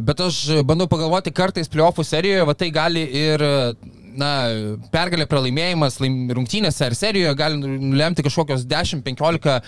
bet 0.04 0.24
aš 0.28 0.40
bandau 0.68 0.88
pagalvoti, 0.90 1.34
kartais 1.34 1.70
playoffų 1.72 2.06
serijoje, 2.06 2.48
va 2.48 2.56
tai 2.58 2.70
gali 2.74 3.04
ir 3.24 3.48
na, 4.18 4.32
pergalė 4.94 5.26
pralaimėjimas 5.30 6.00
rungtynėse 6.00 6.88
ar 6.88 6.96
serijoje 6.98 7.34
gali 7.38 7.58
nulemti 7.60 8.24
kažkokios 8.26 8.66
10-15 8.70 9.54
uh, 9.54 9.62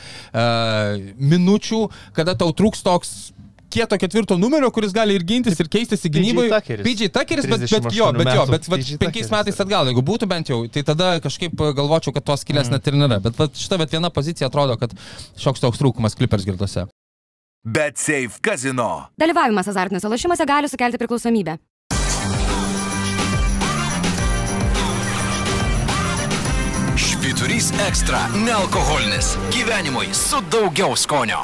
minučių, 1.35 1.83
kada 2.17 2.37
tau 2.39 2.53
trūks 2.57 2.85
toks 2.87 3.17
kieto 3.77 3.99
ketvirto 4.01 4.37
numerio, 4.39 4.71
kuris 4.73 4.95
gali 4.95 5.17
ir 5.19 5.25
gintis, 5.27 5.59
ir 5.61 5.69
keistis 5.71 6.05
į 6.07 6.13
gynybą. 6.17 6.47
PJ 6.87 7.11
Tuckeris, 7.15 7.49
bet, 7.51 7.67
bet 7.67 7.89
jo, 7.95 8.11
bet 8.17 8.33
jo, 8.33 8.45
bet 8.51 8.69
vat, 8.73 8.91
penkiais 9.03 9.31
metais 9.33 9.61
atgal, 9.63 9.91
jeigu 9.91 10.05
būtų 10.07 10.29
bent 10.31 10.53
jau, 10.53 10.63
tai 10.73 10.85
tada 10.87 11.17
kažkaip 11.25 11.57
galvočiau, 11.77 12.15
kad 12.17 12.27
tos 12.27 12.47
skilės 12.47 12.71
mm. 12.71 12.77
net 12.77 12.91
ir 12.91 12.99
nėra. 13.03 13.21
Bet 13.27 13.39
vat, 13.41 13.57
šita 13.59 13.81
vat, 13.83 13.93
viena 13.93 14.13
pozicija 14.15 14.51
atrodo, 14.51 14.79
kad 14.81 14.95
šioks 15.43 15.65
toks 15.65 15.83
trūkumas 15.83 16.17
Clippers 16.19 16.47
girdose. 16.49 16.87
Bet 17.67 17.99
Safe 17.99 18.39
Casino. 18.47 19.09
Dalyvavimas 19.19 19.67
azartiniuose 19.73 20.11
lošimuose 20.13 20.47
gali 20.47 20.71
sukelti 20.71 21.01
priklausomybę. 21.03 21.59
Švyturys 27.57 27.89
ekstra- 27.89 28.19
nealkoholinis. 28.47 29.37
Gyvenimui 29.51 30.13
su 30.13 30.37
daugiau 30.51 30.97
skonio. 30.97 31.39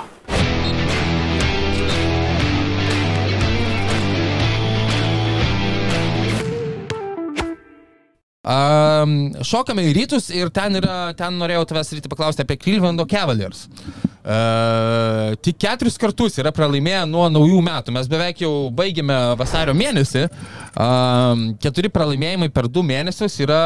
Um, 8.44 9.32
šokame 9.40 9.86
į 9.88 9.94
rytus 9.96 10.28
ir 10.30 10.50
ten, 10.50 10.76
yra, 10.76 11.14
ten 11.16 11.32
norėjau 11.32 11.64
tavęs 11.64 11.94
ryti 11.96 12.08
paklausti 12.12 12.44
apie 12.44 12.58
Clevelando 12.60 13.06
Cavaliers. 13.08 13.68
Uh, 14.22 15.32
tik 15.40 15.56
keturis 15.56 15.96
kartus 15.96 16.36
yra 16.36 16.52
pralaimėję 16.52 17.06
nuo 17.08 17.30
naujų 17.32 17.62
metų. 17.64 17.90
Mes 17.96 18.08
beveik 18.08 18.44
jau 18.44 18.68
baigėme 18.70 19.36
vasario 19.38 19.72
mėnesį. 19.72 20.28
Um, 20.76 21.54
keturi 21.56 21.88
pralaimėjimai 21.88 22.52
per 22.52 22.68
du 22.68 22.82
mėnesius 22.82 23.40
yra 23.40 23.62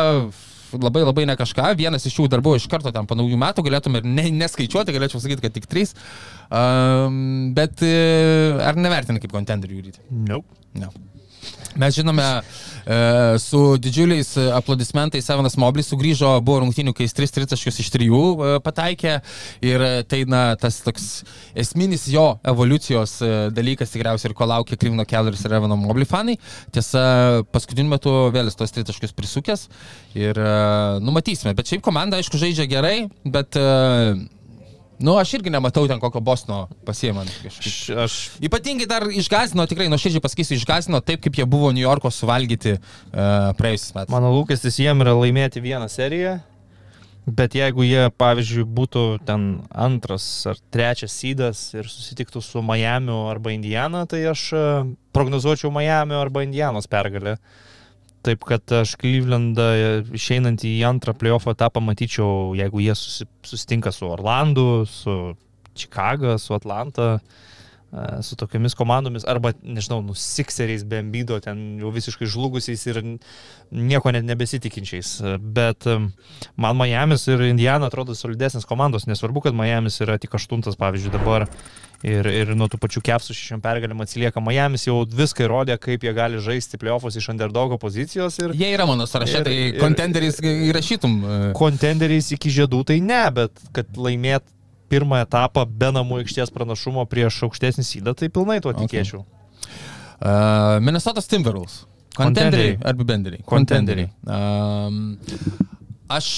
labai 0.75 1.05
labai 1.07 1.27
ne 1.31 1.37
kažką, 1.39 1.71
vienas 1.79 2.07
iš 2.09 2.19
jų 2.21 2.29
dar 2.33 2.43
buvo 2.45 2.59
iš 2.59 2.69
karto 2.71 2.93
ten 2.95 3.09
po 3.09 3.19
naujų 3.19 3.39
metų, 3.41 3.67
galėtume 3.67 4.03
ir 4.03 4.09
ne, 4.09 4.29
neskaičiuoti, 4.43 4.95
galėčiau 4.97 5.23
sakyti, 5.23 5.45
kad 5.47 5.57
tik 5.57 5.69
trys. 5.71 5.95
Um, 6.51 7.53
bet 7.57 7.83
uh, 7.87 8.63
ar 8.67 8.79
nevertinai 8.81 9.23
kaip 9.23 9.35
kontenderių 9.35 9.83
ryti? 9.89 10.03
Nope. 10.11 10.49
No. 10.77 10.93
Mes 11.77 11.95
žinome, 11.95 12.25
e, 12.87 13.39
su 13.39 13.77
didžiuliais 13.77 14.31
aplodismentais 14.57 15.27
Sevenas 15.29 15.59
Moblis 15.61 15.91
sugrįžo, 15.93 16.31
buvo 16.41 16.63
rungtynių, 16.63 16.95
kai 16.97 17.05
jis 17.05 17.17
3 17.19 17.35
tritaškius 17.37 17.81
iš 17.83 17.91
3 17.93 18.07
e, 18.09 18.53
pataikė 18.65 19.19
ir 19.67 19.85
tai, 20.09 20.23
na, 20.31 20.43
tas 20.61 20.81
toks 20.85 21.09
esminis 21.59 22.07
jo 22.09 22.25
evoliucijos 22.49 23.19
e, 23.21 23.33
dalykas 23.57 23.93
tikriausiai 23.93 24.33
ir 24.33 24.37
ko 24.39 24.49
laukia 24.49 24.81
Krivno 24.81 25.05
Kelleris 25.09 25.45
ir 25.45 25.57
Evano 25.59 25.77
Mobli 25.81 26.09
fanai. 26.09 26.39
Tiesa, 26.73 27.43
paskutiniu 27.53 27.93
metu 27.93 28.15
vėl 28.33 28.49
jis 28.49 28.57
tos 28.57 28.73
tritaškius 28.77 29.13
prisukęs 29.17 29.67
ir 30.17 30.41
numatysime. 31.05 31.53
Bet 31.59 31.69
šiaip 31.69 31.85
komanda, 31.85 32.17
aišku, 32.17 32.41
žaidžia 32.41 32.65
gerai, 32.71 32.97
bet 33.25 33.61
Nu, 34.99 35.17
aš 35.21 35.35
irgi 35.37 35.53
nematau 35.53 35.85
ten 35.89 36.01
kokio 36.01 36.23
bosno 36.25 36.67
pasiemant. 36.87 37.31
Aš, 37.47 37.77
aš... 38.07 38.15
Ypatingai 38.45 38.89
dar 38.89 39.05
išgazino, 39.13 39.67
tikrai 39.69 39.91
nuoširdžiai 39.93 40.25
pasakysiu, 40.25 40.57
išgazino 40.57 41.03
taip, 41.05 41.21
kaip 41.25 41.37
jie 41.37 41.45
buvo 41.49 41.69
New 41.75 41.85
Yorko 41.85 42.09
suvalgyti 42.15 42.79
uh, 42.79 43.53
praėjusiais 43.59 43.93
metais. 43.97 44.13
Mano 44.15 44.33
lūkestis 44.33 44.81
jiem 44.81 45.05
yra 45.05 45.13
laimėti 45.19 45.61
vieną 45.65 45.91
seriją, 45.93 46.39
bet 47.29 47.59
jeigu 47.59 47.85
jie, 47.85 48.07
pavyzdžiui, 48.17 48.65
būtų 48.79 49.05
ten 49.29 49.47
antras 49.69 50.25
ar 50.49 50.65
trečias 50.73 51.13
sydas 51.13 51.69
ir 51.77 51.93
susitiktų 51.93 52.41
su 52.41 52.65
Miami 52.65 53.21
arba 53.29 53.53
Indiana, 53.53 54.07
tai 54.09 54.23
aš 54.33 54.49
e, 54.57 54.67
prognozuočiau 55.13 55.75
Miami 55.75 56.17
arba 56.17 56.47
Indianos 56.47 56.89
pergalę. 56.89 57.37
Uh, 57.37 57.65
Taip 58.27 58.43
kad 58.49 58.73
aš 58.81 58.97
Klyvlendą 58.99 59.67
išeinant 60.17 60.65
į 60.67 60.77
antrą 60.89 61.15
playoff 61.15 61.47
etapą 61.53 61.83
matyčiau, 61.85 62.55
jeigu 62.59 62.83
jie 62.83 62.95
susitinka 62.99 63.93
su 63.95 64.09
Orlandu, 64.11 64.87
su 64.91 65.37
Čikaga, 65.77 66.35
su 66.43 66.55
Atlanta, 66.57 67.19
e, 67.93 68.23
su 68.27 68.37
tokiamis 68.41 68.75
komandomis, 68.75 69.27
arba, 69.29 69.53
nežinau, 69.63 70.01
nu, 70.03 70.17
Sixeriais, 70.19 70.83
be 70.89 70.99
ambido, 71.05 71.39
ten 71.45 71.77
jau 71.79 71.93
visiškai 71.95 72.27
žlugusiais 72.33 72.83
ir 72.91 73.03
nieko 73.71 74.11
net 74.17 74.27
nebesitikinčiais. 74.27 75.13
Bet 75.39 75.87
e, 75.87 75.99
man 76.57 76.81
Miami's 76.81 77.29
ir 77.31 77.47
Indiana 77.47 77.93
atrodo 77.93 78.17
solidesnės 78.19 78.67
komandos, 78.67 79.07
nesvarbu, 79.07 79.47
kad 79.47 79.59
Miami's 79.59 80.01
yra 80.03 80.19
tik 80.19 80.35
aštuntas, 80.41 80.81
pavyzdžiui, 80.81 81.15
dabar 81.15 81.47
Ir, 82.07 82.27
ir 82.31 82.53
nuo 82.55 82.69
tų 82.71 82.79
pačių 82.79 83.01
kepsų 83.03 83.35
šešiam 83.35 83.61
pergalėm 83.65 84.05
atsilieka 84.05 84.39
Miami's, 84.45 84.85
jau 84.87 85.01
viską 85.11 85.43
įrodė, 85.49 85.75
kaip 85.83 86.05
jie 86.07 86.13
gali 86.15 86.39
žaisti 86.43 86.79
playoffus 86.79 87.17
iš 87.19 87.33
underdogo 87.33 87.81
pozicijos. 87.83 88.37
Ir, 88.39 88.55
jie 88.55 88.69
yra 88.77 88.87
mano 88.87 89.09
sąraše, 89.11 89.41
tai 89.47 89.57
kontenderiais 89.81 90.39
įrašytum. 90.39 91.17
E. 91.19 91.41
Kontenderiais 91.59 92.31
iki 92.37 92.53
žiedų 92.61 92.85
tai 92.93 93.01
ne, 93.03 93.25
bet 93.35 93.59
kad 93.75 93.91
laimėt 93.99 94.47
pirmą 94.93 95.25
etapą 95.25 95.67
be 95.67 95.91
namų 95.97 96.21
aikštės 96.23 96.55
pranašumo 96.55 97.09
prieš 97.11 97.41
aukštesnį 97.49 97.87
sydą, 97.89 98.15
tai 98.15 98.31
pilnai 98.31 98.61
tuo 98.63 98.71
okay. 98.71 98.87
tikėčiau. 98.87 99.25
Uh, 100.17 100.79
Minnesotas 100.87 101.27
Timberwolves. 101.27 101.83
Kontenderiai 102.17 102.79
ar 102.87 102.97
benderiai? 103.03 103.43
Kontenderiai. 103.51 104.09
Um, 104.25 105.17
aš 106.09 106.31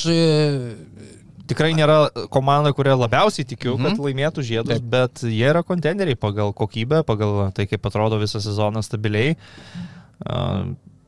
tikrai 1.48 1.70
nėra 1.76 1.98
komanda, 2.32 2.72
kuria 2.76 2.96
labiausiai 2.98 3.46
tikiu, 3.48 3.76
kad 3.78 3.94
mhm. 3.94 4.02
laimėtų 4.04 4.44
žiedus, 4.46 4.78
Taip. 4.78 4.90
bet 4.92 5.24
jie 5.26 5.46
yra 5.48 5.64
kontenderiai 5.66 6.18
pagal 6.18 6.52
kokybę, 6.56 7.02
pagal 7.08 7.48
tai, 7.56 7.68
kaip 7.70 7.88
atrodo 7.88 8.20
visą 8.20 8.42
sezoną 8.44 8.84
stabiliai. 8.86 9.36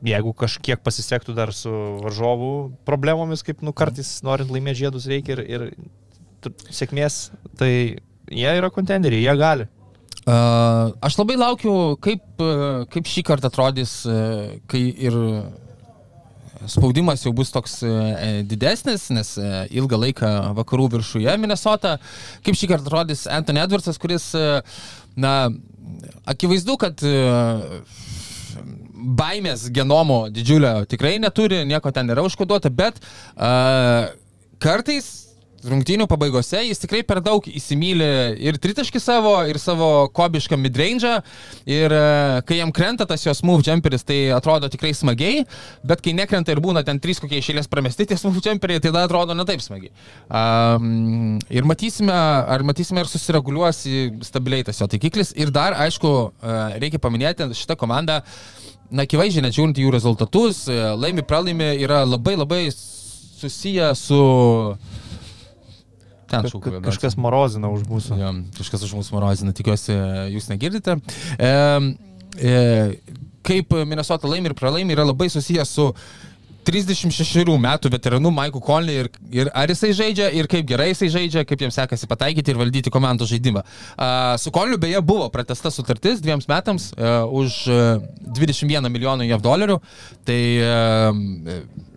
Jeigu 0.01 0.31
kažkiek 0.33 0.81
pasisektų 0.81 1.35
dar 1.37 1.51
su 1.53 1.71
varžovų 2.01 2.53
problemomis, 2.89 3.43
kaip 3.45 3.61
nu 3.61 3.73
kartais 3.77 4.15
norint 4.25 4.49
laimėti 4.49 4.85
žiedus 4.85 5.05
reikia 5.09 5.35
ir, 5.35 5.43
ir 5.45 6.63
sėkmės, 6.73 7.27
tai 7.59 7.71
jie 8.31 8.55
yra 8.57 8.71
kontenderiai, 8.73 9.21
jie 9.27 9.37
gali. 9.37 9.69
Uh, 10.21 10.93
aš 11.01 11.17
labai 11.17 11.35
laukiu, 11.37 11.73
kaip, 12.01 12.23
kaip 12.93 13.09
šį 13.09 13.23
kartą 13.25 13.49
atrodys, 13.49 13.93
kai 14.69 14.81
ir 14.89 15.17
spaudimas 16.69 17.23
jau 17.25 17.33
bus 17.33 17.51
toks 17.53 17.79
e, 17.83 17.89
e, 17.89 18.29
didesnis, 18.47 19.07
nes 19.13 19.33
e, 19.39 19.49
ilgą 19.79 19.99
laiką 20.05 20.31
vakarų 20.57 20.89
viršuje 20.97 21.35
Minnesota. 21.41 21.97
Kaip 22.45 22.57
šį 22.57 22.71
kartą 22.73 22.89
atrodys 22.89 23.25
Anthony 23.31 23.63
Edwardsas, 23.63 23.99
kuris, 24.01 24.31
na, 25.19 25.35
akivaizdu, 26.29 26.77
kad 26.81 27.01
baimės 29.21 29.65
genomo 29.73 30.23
didžiulio 30.33 30.85
tikrai 30.89 31.15
neturi, 31.21 31.63
nieko 31.65 31.91
ten 31.95 32.09
nėra 32.09 32.25
užkoduota, 32.27 32.69
bet 32.69 32.99
uh, 33.01 34.11
kartais 34.61 35.30
rungtynių 35.67 36.07
pabaigose 36.09 36.61
jis 36.65 36.81
tikrai 36.81 37.01
per 37.07 37.21
daug 37.23 37.45
įsimylė 37.47 38.09
ir 38.41 38.57
tritaškį 38.61 39.01
savo, 39.01 39.33
ir 39.49 39.59
savo 39.61 40.07
kobišką 40.15 40.57
midrange'ą. 40.59 41.17
Ir 41.69 41.95
e, 41.95 42.05
kai 42.47 42.59
jam 42.59 42.73
krenta 42.75 43.07
tas 43.09 43.25
jos 43.25 43.43
move 43.47 43.65
jumperis, 43.67 44.05
tai 44.07 44.19
atrodo 44.35 44.69
tikrai 44.71 44.93
smagiai, 44.97 45.45
bet 45.87 46.03
kai 46.05 46.15
nekrenta 46.17 46.53
ir 46.53 46.61
būna 46.63 46.85
ten 46.87 47.01
trys 47.01 47.21
kokie 47.21 47.41
išėlės 47.41 47.69
pramesti 47.71 48.07
tie 48.09 48.19
move 48.27 48.43
jumperiai, 48.45 48.81
tai 48.81 48.89
tada 48.89 49.05
atrodo 49.09 49.37
ne 49.37 49.45
taip 49.47 49.63
smagiai. 49.63 49.93
Um, 50.27 51.37
ir 51.49 51.67
matysime, 51.69 52.15
ar 52.15 52.65
matysime, 52.67 53.03
ar 53.03 53.11
susireguliuos 53.11 53.85
stabiliai 54.27 54.67
tas 54.67 54.81
jo 54.81 54.89
taikiklis. 54.91 55.35
Ir 55.39 55.53
dar, 55.53 55.77
aišku, 55.85 56.15
e, 56.41 56.57
reikia 56.81 57.01
paminėti, 57.01 57.51
šitą 57.57 57.77
komandą 57.79 58.21
na, 58.91 59.05
akivaizdžiai, 59.05 59.45
net 59.45 59.55
žiūrint 59.55 59.79
jų 59.79 59.93
rezultatus, 59.93 60.65
e, 60.69 60.77
laimi, 60.99 61.23
pralaimi, 61.27 61.71
yra 61.85 62.03
labai 62.07 62.35
labai 62.39 62.65
susiję 62.73 63.93
su... 63.95 64.21
Ten 66.31 66.47
šūkauja. 66.51 66.81
kažkas 66.85 67.17
morozina 67.19 67.71
už 67.73 67.85
mūsų. 67.89 68.17
Jo, 68.19 68.33
kažkas 68.57 68.87
už 68.87 68.95
mūsų 68.99 69.17
morozina, 69.17 69.53
tikiuosi, 69.55 69.95
jūs 70.33 70.49
negirdite. 70.51 70.97
E, 71.37 71.53
e, 72.39 72.57
kaip 73.45 73.73
Minnesota 73.85 74.29
laimi 74.31 74.51
ir 74.51 74.57
pralaimi 74.57 74.95
yra 74.95 75.07
labai 75.07 75.29
susijęs 75.33 75.77
su 75.77 75.91
36 76.67 77.57
metų 77.57 77.89
veteranu 77.91 78.31
Maiku 78.33 78.61
Conley 78.61 79.01
ir, 79.01 79.09
ir 79.33 79.49
ar 79.57 79.71
jisai 79.71 79.91
žaidžia, 79.97 80.29
ir 80.37 80.49
kaip 80.51 80.67
gerai 80.69 80.91
jisai 80.91 81.09
žaidžia, 81.13 81.43
kaip 81.47 81.63
jiems 81.63 81.77
sekasi 81.77 82.09
pataikyti 82.09 82.53
ir 82.53 82.59
valdyti 82.61 82.93
komandos 82.93 83.31
žaidimą. 83.31 83.63
Uh, 83.65 84.35
su 84.41 84.53
Conley 84.53 84.77
beje 84.81 85.01
buvo 85.01 85.29
pratesta 85.33 85.71
sutartis 85.73 86.21
dviems 86.21 86.47
metams 86.51 86.91
uh, 86.93 87.25
už 87.25 87.61
uh, 87.71 88.03
21 88.37 88.91
milijonų 88.93 89.29
JAV 89.31 89.45
dolerių. 89.45 89.79
Tai 90.27 90.41
uh, 90.61 91.89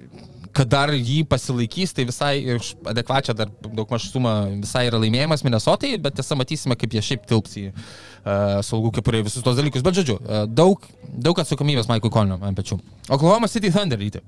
kad 0.54 0.70
dar 0.70 0.92
jį 0.94 1.22
pasilaikys, 1.28 1.92
tai 1.96 2.06
visai 2.08 2.32
iš 2.54 2.72
adekvačią 2.90 3.34
dar 3.36 3.50
daug 3.64 3.90
maž 3.90 4.06
sumą 4.12 4.34
visai 4.62 4.86
yra 4.88 5.00
laimėjimas 5.02 5.42
Minnesotai, 5.46 5.94
bet 6.02 6.16
tiesa 6.18 6.38
matysime, 6.38 6.76
kaip 6.78 6.94
jie 6.94 7.02
šiaip 7.04 7.26
tilps 7.30 7.56
į 7.58 7.66
uh, 7.72 8.62
saugų 8.66 8.94
kepurę 8.98 9.24
visus 9.26 9.44
tos 9.44 9.58
dalykus. 9.58 9.84
Bet 9.86 9.98
žodžiu, 9.98 10.20
uh, 10.22 10.44
daug, 10.46 10.86
daug 11.10 11.42
atsakomybės 11.42 11.90
Michael 11.90 12.14
Colino 12.14 12.38
ant 12.38 12.58
pečių. 12.58 12.78
Oklahoma 13.08 13.50
City 13.50 13.72
Thunder 13.74 14.00
ryti. 14.00 14.22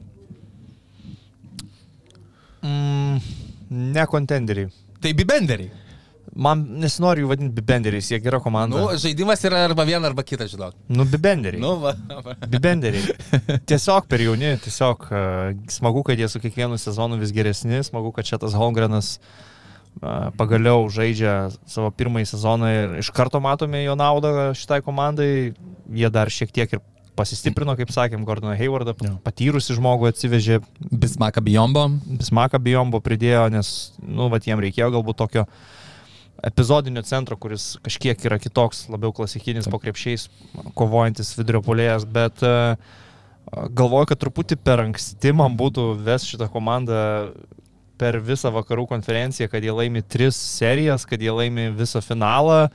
Mm, 2.66 3.20
ne 3.95 4.07
kontenderiai. 4.11 4.72
Tai 5.03 5.12
bibenderiai. 5.14 5.86
Man 6.35 6.62
nesinori 6.83 7.22
jų 7.22 7.31
vadinti 7.31 7.57
bibenderiais, 7.57 8.11
jie 8.11 8.18
gera 8.24 8.41
komanda. 8.43 8.77
Nu, 8.77 8.99
žaidimas 9.01 9.45
yra 9.47 9.62
arba 9.68 9.87
viena, 9.89 10.09
arba 10.11 10.24
kita, 10.27 10.49
žinok. 10.51 10.74
Nu, 10.93 11.07
bibenderiai. 11.09 11.62
Nu, 11.62 11.77
va. 11.83 11.95
Bibenderiai. 12.55 13.14
Tiesiog 13.68 14.09
per 14.11 14.24
jauni, 14.24 14.55
tiesiog 14.64 15.07
uh, 15.09 15.53
smagu, 15.72 16.03
kad 16.07 16.18
jie 16.20 16.29
su 16.33 16.43
kiekvienu 16.43 16.79
sezonu 16.81 17.20
vis 17.20 17.35
geresni, 17.37 17.81
smagu, 17.87 18.12
kad 18.16 18.29
čia 18.29 18.41
tas 18.43 18.57
Holmgrenas 18.59 19.16
uh, 19.20 20.29
pagaliau 20.37 20.89
žaidžia 20.93 21.37
savo 21.70 21.93
pirmąjį 21.95 22.29
sezoną 22.35 22.74
ir 22.74 22.99
iš 23.05 23.12
karto 23.16 23.41
matome 23.41 23.85
jo 23.85 23.97
naudą 23.99 24.53
šitai 24.59 24.83
komandai. 24.85 25.55
Jie 25.87 26.09
dar 26.11 26.33
šiek 26.33 26.51
tiek 26.51 26.72
ir 26.74 26.83
pasistiprino, 27.16 27.74
kaip 27.79 27.91
sakėm, 27.95 28.24
Gordoną 28.29 28.55
Haywardą, 28.59 28.95
patyrusi 29.24 29.77
žmogų 29.77 30.11
atsivežė, 30.11 30.61
Bismaka 30.91 31.43
Bijombo. 31.45 31.87
Bismaką 32.20 32.61
Bijombo 32.62 33.01
pridėjo, 33.05 33.47
nes, 33.53 33.72
nu, 34.03 34.29
va, 34.33 34.41
jiem 34.43 34.61
reikėjo 34.62 34.93
galbūt 34.99 35.20
tokio 35.22 35.47
epizodinio 36.45 37.03
centro, 37.07 37.37
kuris 37.41 37.76
kažkiek 37.84 38.20
yra 38.28 38.39
kitoks, 38.43 38.87
labiau 38.93 39.12
klasikinis 39.16 39.68
po 39.72 39.80
krepšiais, 39.82 40.28
kovojantis 40.76 41.32
vidurio 41.39 41.62
polėjas, 41.64 42.05
bet 42.05 42.45
uh, 42.45 42.76
galvoju, 43.70 44.11
kad 44.12 44.20
truputį 44.24 44.59
per 44.61 44.82
anksti 44.84 45.32
man 45.37 45.57
būtų 45.59 45.95
ves 46.07 46.26
šitą 46.28 46.51
komandą 46.53 47.01
per 47.97 48.18
visą 48.20 48.53
vakarų 48.53 48.84
konferenciją, 48.91 49.49
kad 49.49 49.64
jie 49.64 49.72
laimi 49.72 50.03
tris 50.05 50.37
serijas, 50.37 51.07
kad 51.09 51.22
jie 51.22 51.32
laimi 51.32 51.70
visą 51.72 52.03
finalą 52.05 52.66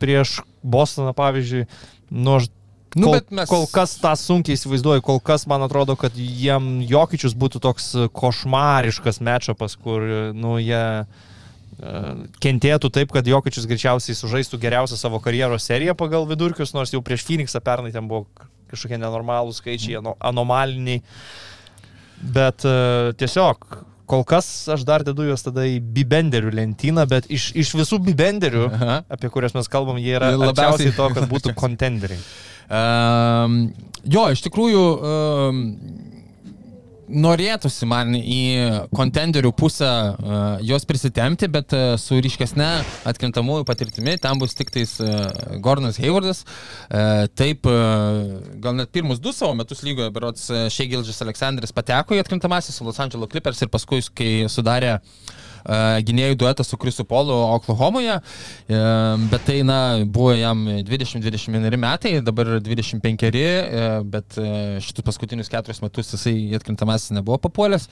prieš 0.00 0.38
Bostoną, 0.64 1.12
pavyzdžiui. 1.16 1.66
Nu, 2.10 2.38
aš 2.40 2.48
Nu, 2.94 3.10
kol, 3.10 3.20
mes- 3.34 3.50
kol 3.50 3.64
kas 3.66 3.96
tą 3.98 4.12
sunkiai 4.14 4.54
įsivaizduoju, 4.54 5.02
kol 5.02 5.18
kas 5.18 5.48
man 5.50 5.64
atrodo, 5.66 5.96
kad 5.98 6.14
jiem 6.14 6.78
Jokičius 6.86 7.34
būtų 7.34 7.58
toks 7.58 7.88
košmariškas 8.14 9.18
mečapas, 9.18 9.74
kur, 9.74 10.04
nu, 10.30 10.54
jie 10.62 10.78
e, 10.78 11.06
kentėtų 12.44 12.90
taip, 12.94 13.12
kad 13.14 13.26
Jokičius 13.26 13.66
greičiausiai 13.70 14.16
sužaistų 14.18 14.60
geriausią 14.62 14.98
savo 15.00 15.20
karjeros 15.24 15.66
seriją 15.66 15.96
pagal 15.98 16.28
vidurkius, 16.30 16.74
nors 16.76 16.92
jau 16.94 17.02
prieš 17.04 17.24
Phoenixą 17.26 17.62
pernai 17.64 17.92
ten 17.94 18.06
buvo 18.10 18.28
kažkokie 18.70 18.98
nenormalūs 19.00 19.60
skaičiai, 19.62 19.98
ano- 20.00 20.16
anomaliniai. 20.22 21.02
Bet 22.34 22.64
e, 22.64 23.12
tiesiog, 23.20 23.66
kol 24.08 24.24
kas 24.28 24.48
aš 24.72 24.84
dar 24.86 25.04
dedu 25.04 25.26
juos 25.28 25.44
tada 25.44 25.66
į 25.68 25.78
bibenderių 25.96 26.52
lentyną, 26.54 27.04
bet 27.10 27.28
iš, 27.32 27.50
iš 27.58 27.74
visų 27.76 28.00
bibenderių, 28.06 28.66
Aha. 28.70 28.98
apie 29.16 29.30
kuriuos 29.32 29.56
mes 29.56 29.70
kalbam, 29.72 30.00
jie 30.00 30.16
yra 30.16 30.32
labiausiai 30.36 30.94
to, 30.96 31.08
kad 31.16 31.28
būtų 31.30 31.54
kontenderiai. 31.62 32.20
Um, 32.64 33.58
jo, 34.08 34.24
iš 34.32 34.40
tikrųjų, 34.46 34.84
um, 34.96 35.64
norėtųsi 37.14 37.86
man 37.88 38.14
į 38.18 38.40
kontenderių 38.94 39.52
pusę 39.56 39.88
uh, 39.88 40.40
juos 40.64 40.86
prisitemti, 40.88 41.48
bet 41.52 41.74
uh, 41.76 41.94
su 42.00 42.18
ryškesne 42.22 42.68
atkrintamųjų 43.10 43.66
patirtimi, 43.68 44.16
ten 44.22 44.40
bus 44.40 44.56
tik 44.58 44.72
tais 44.74 44.96
uh, 45.02 45.28
Gordonas 45.64 46.00
Haywardas. 46.02 46.44
Uh, 46.88 47.24
taip, 47.38 47.68
uh, 47.70 48.40
gal 48.64 48.78
net 48.78 48.92
pirmus 48.94 49.22
du 49.22 49.34
savo 49.36 49.54
metus 49.58 49.84
lygoje, 49.86 50.10
berots 50.14 50.50
uh, 50.52 50.66
Šeigildžis 50.72 51.22
Aleksandris 51.24 51.74
pateko 51.74 52.16
į 52.16 52.24
atkrintamasis 52.24 52.78
su 52.78 52.86
Los 52.86 53.00
Angeles 53.02 53.32
Clippers 53.32 53.64
ir 53.64 53.72
paskui, 53.72 54.02
kai 54.14 54.32
sudarė 54.52 54.98
uh, 54.98 55.42
gynėjų 55.64 56.38
duetą 56.40 56.64
su 56.66 56.78
Krisu 56.80 57.06
Polu 57.08 57.34
Oklahomoje, 57.54 58.18
uh, 58.20 59.24
bet 59.30 59.46
tai, 59.48 59.60
na, 59.66 59.78
buvo 60.04 60.34
jam 60.36 60.64
20-21 60.86 61.78
metai, 61.80 62.14
dabar 62.24 62.56
25, 62.64 63.24
uh, 63.30 63.96
bet 64.04 64.38
šitus 64.84 65.06
paskutinius 65.06 65.52
keturis 65.52 65.82
metus 65.84 66.12
jisai 66.14 66.36
atkrintamasis 66.58 67.14
nebuvo 67.16 67.38
papuolęs. 67.46 67.88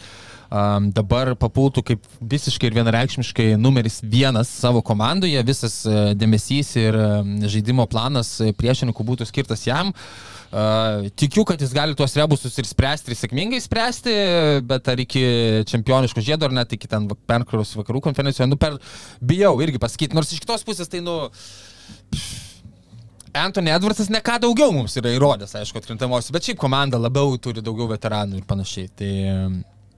Dabar 0.93 1.31
papultų 1.41 1.81
kaip 1.89 2.03
visiškai 2.29 2.69
ir 2.69 2.75
vienareikšmiškai 2.77 3.47
numeris 3.57 4.03
vienas 4.05 4.51
savo 4.53 4.83
komandoje, 4.85 5.41
visas 5.49 5.79
dėmesys 6.19 6.75
ir 6.77 6.99
žaidimo 7.49 7.87
planas 7.89 8.35
priešininkų 8.59 9.07
būtų 9.13 9.29
skirtas 9.31 9.65
jam. 9.65 9.95
Uh, 9.95 10.42
tikiu, 11.17 11.47
kad 11.49 11.61
jis 11.61 11.73
gali 11.73 11.97
tuos 11.97 12.13
rebusus 12.19 12.59
ir 12.61 12.69
spręsti, 12.69 13.13
ir 13.13 13.19
sėkmingai 13.19 13.61
spręsti, 13.65 14.15
bet 14.69 14.91
ar 14.93 15.01
iki 15.01 15.25
čempioniško 15.71 16.25
žiedo, 16.25 16.49
ar 16.49 16.57
net 16.61 16.75
iki 16.77 16.91
ten 16.91 17.09
perkros 17.29 17.73
vakarų 17.79 18.03
konferencijoje, 18.05 18.51
nu 18.53 18.61
per, 18.61 18.77
bijau 19.25 19.55
irgi 19.65 19.81
pasakyti, 19.81 20.19
nors 20.19 20.33
iš 20.35 20.43
kitos 20.45 20.67
pusės 20.69 20.93
tai, 20.93 21.01
nu, 21.05 21.17
Anthony 23.33 23.73
Edwardsas 23.73 24.11
ne 24.13 24.21
ką 24.21 24.37
daugiau 24.43 24.73
mums 24.75 24.95
yra 25.01 25.13
įrodęs, 25.17 25.55
aišku, 25.57 25.81
atkrintamosios, 25.81 26.33
bet 26.35 26.49
šiaip 26.49 26.61
komanda 26.61 27.01
labiau 27.01 27.39
turi 27.41 27.65
daugiau 27.65 27.89
veteranų 27.89 28.43
ir 28.43 28.45
panašiai. 28.49 28.91
Tai, 28.93 29.13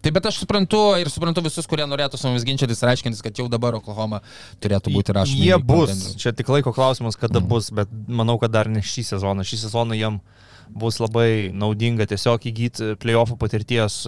tai 0.05 0.13
bet 0.15 0.29
aš 0.31 0.39
suprantu 0.45 0.85
ir 1.03 1.11
suprantu 1.11 1.43
visus, 1.43 1.67
kurie 1.67 1.87
norėtų 1.91 2.21
su 2.21 2.31
mumis 2.31 2.47
ginčytis 2.47 2.85
ir 2.85 2.93
aiškintis, 2.93 3.25
kad 3.27 3.43
jau 3.43 3.49
dabar 3.51 3.75
Oklahoma 3.81 4.23
turėtų 4.63 4.95
būti 4.95 5.17
rašomi. 5.19 5.49
Jie 5.49 5.59
bus, 5.59 6.07
čia 6.23 6.31
tik 6.37 6.55
laiko 6.55 6.71
klausimas, 6.77 7.19
kada 7.19 7.41
mm. 7.43 7.51
bus, 7.51 7.73
bet 7.75 7.91
manau, 8.07 8.39
kad 8.39 8.55
dar 8.55 8.71
ne 8.71 8.85
šį 8.85 9.09
sezoną. 9.11 9.47
Šį 9.51 9.65
sezoną 9.67 9.99
jiem 9.99 10.23
bus 10.69 11.01
labai 11.03 11.51
naudinga 11.55 12.07
tiesiog 12.11 12.49
įgyti 12.51 12.95
playoffų 13.03 13.39
patirties, 13.41 14.05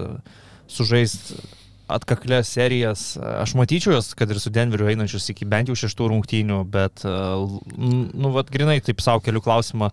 sužaisti 0.70 1.38
atkaklės 1.86 2.50
serijas. 2.50 3.02
Aš 3.22 3.54
matyčiau 3.58 3.94
jos, 3.94 4.10
kad 4.18 4.30
ir 4.30 4.40
su 4.42 4.50
Denveriu 4.54 4.88
einančius 4.90 5.28
iki 5.30 5.46
bent 5.48 5.70
jau 5.70 5.76
šeštų 5.78 6.10
rungtynių, 6.12 6.62
bet, 6.70 7.04
nu, 7.06 8.32
vad, 8.34 8.50
grinai 8.52 8.80
taip 8.84 9.02
savo 9.04 9.22
keliu 9.22 9.42
klausimą. 9.44 9.92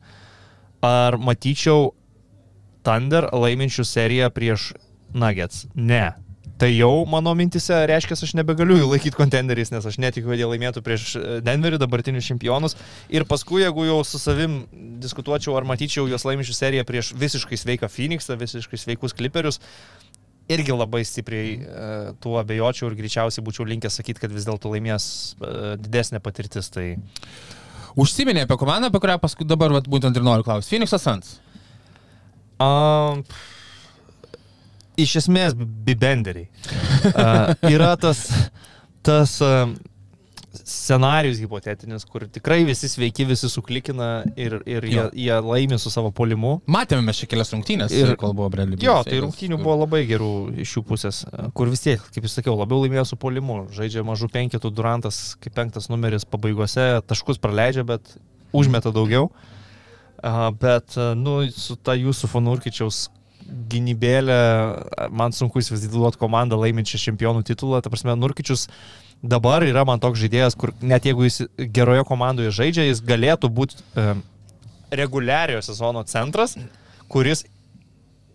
Ar 0.83 1.19
matyčiau 1.21 1.91
Thunder 2.83 3.29
laiminčių 3.31 3.85
seriją 3.87 4.31
prieš 4.33 4.73
Nuggets? 5.13 5.67
Ne. 5.75 6.09
Tai 6.61 6.69
jau 6.69 7.03
mano 7.09 7.33
mintise 7.35 7.75
reiškia, 7.89 8.15
aš 8.15 8.35
nebegaliu 8.37 8.77
jų 8.77 8.91
laikyti 8.91 9.17
kontenderiais, 9.17 9.71
nes 9.73 9.85
aš 9.89 9.97
netikiu, 9.99 10.29
kad 10.29 10.39
jie 10.39 10.47
laimėtų 10.47 10.83
prieš 10.85 11.15
Denverį, 11.43 11.79
dabartinius 11.81 12.27
čempionus. 12.29 12.77
Ir 13.11 13.25
paskui, 13.29 13.63
jeigu 13.63 13.87
jau 13.87 13.97
su 14.05 14.21
savim 14.21 14.61
diskutuočiau, 15.01 15.57
ar 15.57 15.65
matyčiau 15.67 16.05
juos 16.11 16.27
laiminčių 16.29 16.55
seriją 16.55 16.85
prieš 16.87 17.11
visiškai 17.17 17.57
sveiką 17.59 17.89
Phoenixą, 17.91 18.37
visiškai 18.39 18.79
sveikus 18.79 19.17
Clipperius, 19.17 19.59
irgi 20.51 20.75
labai 20.75 21.01
stipriai 21.07 21.53
uh, 21.57 22.11
tuo 22.21 22.37
abejočiau 22.41 22.91
ir 22.91 22.97
greičiausiai 22.99 23.43
būčiau 23.45 23.65
linkęs 23.67 23.99
sakyti, 23.99 24.21
kad 24.21 24.33
vis 24.33 24.45
dėlto 24.47 24.71
laimės 24.73 25.05
uh, 25.39 25.73
didesnė 25.79 26.21
patirtis. 26.23 26.69
Tai... 26.73 26.85
Užsiminė 27.99 28.45
apie 28.45 28.57
komandą, 28.59 28.91
apie 28.91 29.01
kurią 29.03 29.17
paskui 29.23 29.47
dabar 29.47 29.73
vat, 29.75 29.89
būtent 29.89 30.17
ir 30.17 30.25
noriu 30.25 30.45
klausti. 30.45 30.75
Phoenix'as 30.75 31.05
Suns. 31.05 31.35
Um, 32.61 33.23
iš 34.99 35.15
esmės, 35.23 35.55
bibenderiai. 35.57 36.49
Uh, 37.13 37.53
yra 37.69 37.93
tas, 37.99 38.27
tas 39.05 39.37
uh, 39.43 39.71
scenarius 40.53 41.39
hipotetinis, 41.41 42.05
kur 42.05 42.25
tikrai 42.31 42.59
visi 42.67 42.87
sveiki, 42.89 43.25
visi 43.25 43.49
suklikina 43.49 44.09
ir, 44.37 44.59
ir 44.69 44.85
jie, 44.85 45.05
jie 45.25 45.37
laimi 45.43 45.79
su 45.81 45.89
savo 45.93 46.11
polimu. 46.15 46.59
Matėme 46.71 47.01
mes 47.07 47.17
čia 47.19 47.29
kelias 47.31 47.51
rungtynės, 47.55 47.93
Ir- 47.97 48.13
kol 48.21 48.35
buvo 48.37 48.51
Bradley. 48.53 48.77
Jo, 48.83 48.99
tai 49.07 49.19
rungtynių 49.23 49.57
buvo 49.63 49.79
labai 49.81 50.03
gerų 50.09 50.29
iš 50.63 50.75
jų 50.77 50.85
pusės, 50.91 51.23
kur 51.57 51.71
vis 51.73 51.81
tiek, 51.85 52.03
kaip 52.13 52.27
jūs 52.27 52.37
sakiau, 52.37 52.53
labiau 52.59 52.83
laimėjo 52.83 53.07
su 53.13 53.19
polimu. 53.19 53.63
Žaidžia 53.73 54.05
mažų 54.05 54.29
penketų, 54.33 54.71
Durantas 54.77 55.23
kaip 55.41 55.57
penktas 55.57 55.89
numeris 55.91 56.27
pabaigose, 56.29 57.01
taškus 57.09 57.41
praleidžia, 57.41 57.87
bet 57.89 58.15
užmeta 58.53 58.93
daugiau. 58.93 59.31
A, 60.23 60.51
Bet, 60.55 60.93
nu, 61.19 61.41
su 61.51 61.75
ta 61.75 61.97
jūsų 61.99 62.29
Fonurkičiaus 62.31 63.07
gynybėlė, 63.71 64.35
a, 64.35 65.07
man 65.13 65.33
sunku 65.35 65.61
įsivaizduoti 65.61 66.19
komandą 66.21 66.59
laiminčią 66.61 67.01
čempionų 67.07 67.43
titulą. 67.47 67.81
Ta 67.83 67.91
prasme, 67.93 68.15
Nurkičius 68.19 68.67
dabar 69.23 69.63
yra 69.67 69.85
man 69.87 70.01
toks 70.03 70.19
žaidėjas, 70.21 70.57
kur 70.59 70.73
net 70.83 71.07
jeigu 71.07 71.25
jis 71.27 71.43
geroje 71.75 72.03
komandoje 72.07 72.51
žaidžia, 72.55 72.87
jis 72.89 73.01
galėtų 73.07 73.49
būti 73.55 73.79
e, 73.95 74.13
reguliariojo 74.93 75.63
sezono 75.65 76.03
centras, 76.09 76.57
kuris 77.11 77.45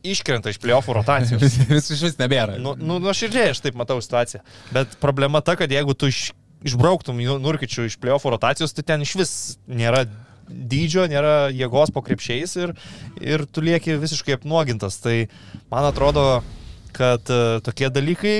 iškrenta 0.09 0.53
iš 0.53 0.61
playoffų 0.63 0.95
rotacijos. 0.97 1.59
Vis 1.73 1.91
iš 1.93 2.05
vis 2.07 2.19
nebėra. 2.21 2.57
Nu, 2.63 2.75
nu, 2.79 3.01
nuoširdžiai 3.03 3.53
aš 3.53 3.63
taip 3.65 3.77
matau 3.79 3.99
situaciją. 4.05 4.41
Bet 4.73 4.97
problema 5.03 5.43
ta, 5.45 5.57
kad 5.59 5.71
jeigu 5.73 5.95
tu 5.99 6.09
iš, 6.13 6.31
išbrauktum 6.67 7.19
Nu- 7.21 7.41
Nurkičių 7.43 7.89
iš 7.91 7.99
playoffų 8.01 8.33
rotacijos, 8.37 8.73
tai 8.77 8.87
ten 8.87 9.05
iš 9.05 9.17
vis 9.19 9.33
nėra 9.67 10.07
dydžio, 10.49 11.07
nėra 11.11 11.49
jėgos 11.55 11.93
po 11.95 12.03
krepšiais 12.05 12.57
ir, 12.61 12.75
ir 13.21 13.45
tu 13.47 13.65
lieki 13.65 13.99
visiškai 14.01 14.39
apnuogintas. 14.39 15.01
Tai 15.05 15.17
man 15.73 15.89
atrodo, 15.89 16.27
kad 16.97 17.29
uh, 17.33 17.59
tokie 17.65 17.91
dalykai 17.93 18.37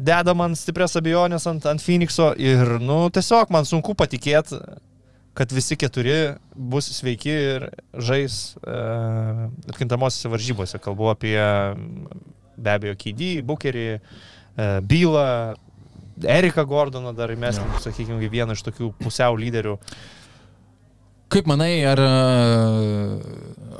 deda 0.00 0.34
man 0.36 0.54
stiprias 0.56 0.96
abejonės 0.98 1.46
ant, 1.50 1.66
ant 1.68 1.82
Phoenixo 1.82 2.30
ir, 2.40 2.78
nu, 2.82 3.02
tiesiog 3.12 3.52
man 3.52 3.68
sunku 3.68 3.94
patikėti, 3.98 4.58
kad 5.36 5.52
visi 5.54 5.76
keturi 5.78 6.34
bus 6.54 6.90
sveiki 6.92 7.32
ir 7.32 7.66
žais 7.94 8.56
uh, 8.60 9.46
atkintamosiose 9.70 10.32
varžybose. 10.32 10.80
Kalbu 10.82 11.12
apie 11.12 11.38
be 12.60 12.72
abejo 12.74 12.96
Kydį, 12.98 13.32
Bukerį, 13.46 13.88
uh, 14.00 14.78
Bylą, 14.84 15.26
Eriką 16.20 16.66
Gordoną 16.68 17.14
dar 17.16 17.32
mes, 17.36 17.60
sakykime, 17.80 18.28
vieną 18.28 18.56
iš 18.56 18.64
tokių 18.66 18.90
pusiau 19.00 19.38
lyderių. 19.40 19.78
Kaip 21.30 21.46
manai, 21.46 21.84
ar, 21.86 22.00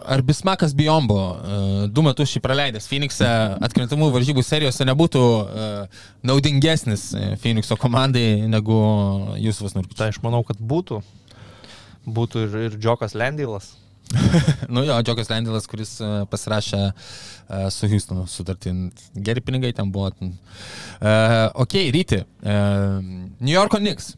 ar 0.07 0.23
Bismakas 0.23 0.71
Biombo 0.75 1.19
e, 1.19 1.57
du 1.91 2.05
metus 2.07 2.31
šį 2.31 2.43
praleidęs 2.45 2.87
Phoenix'e 2.87 3.27
atkrintamų 3.67 4.13
varžybų 4.15 4.45
serijose 4.47 4.87
nebūtų 4.87 5.23
e, 5.23 5.71
naudingesnis 6.31 7.09
e, 7.19 7.33
Phoenix'o 7.43 7.75
komandai 7.81 8.47
negu 8.51 8.77
Jūsufas 9.43 9.75
Nurkičius? 9.75 9.99
Tai 9.99 10.11
aš 10.13 10.21
manau, 10.23 10.45
kad 10.47 10.61
būtų. 10.63 11.01
Būtų 12.07 12.45
ir, 12.47 12.55
ir 12.69 12.77
Džokas 12.79 13.17
Lendylas. 13.19 13.73
nu 14.75 14.85
jo, 14.87 15.01
Džokas 15.07 15.31
Lendilas, 15.33 15.67
kuris 15.71 15.97
pasirašė 16.31 16.85
su 17.75 17.91
Houstonu 17.91 18.29
sutartį. 18.31 18.77
Geri 19.27 19.43
pinigai 19.43 19.73
ten 19.75 19.91
buvo. 19.91 20.13
Uh, 20.23 21.51
ok, 21.67 21.77
ryti. 21.95 22.23
Uh, 22.43 23.03
New 23.43 23.55
Yorko 23.55 23.83
Knicks. 23.83 24.15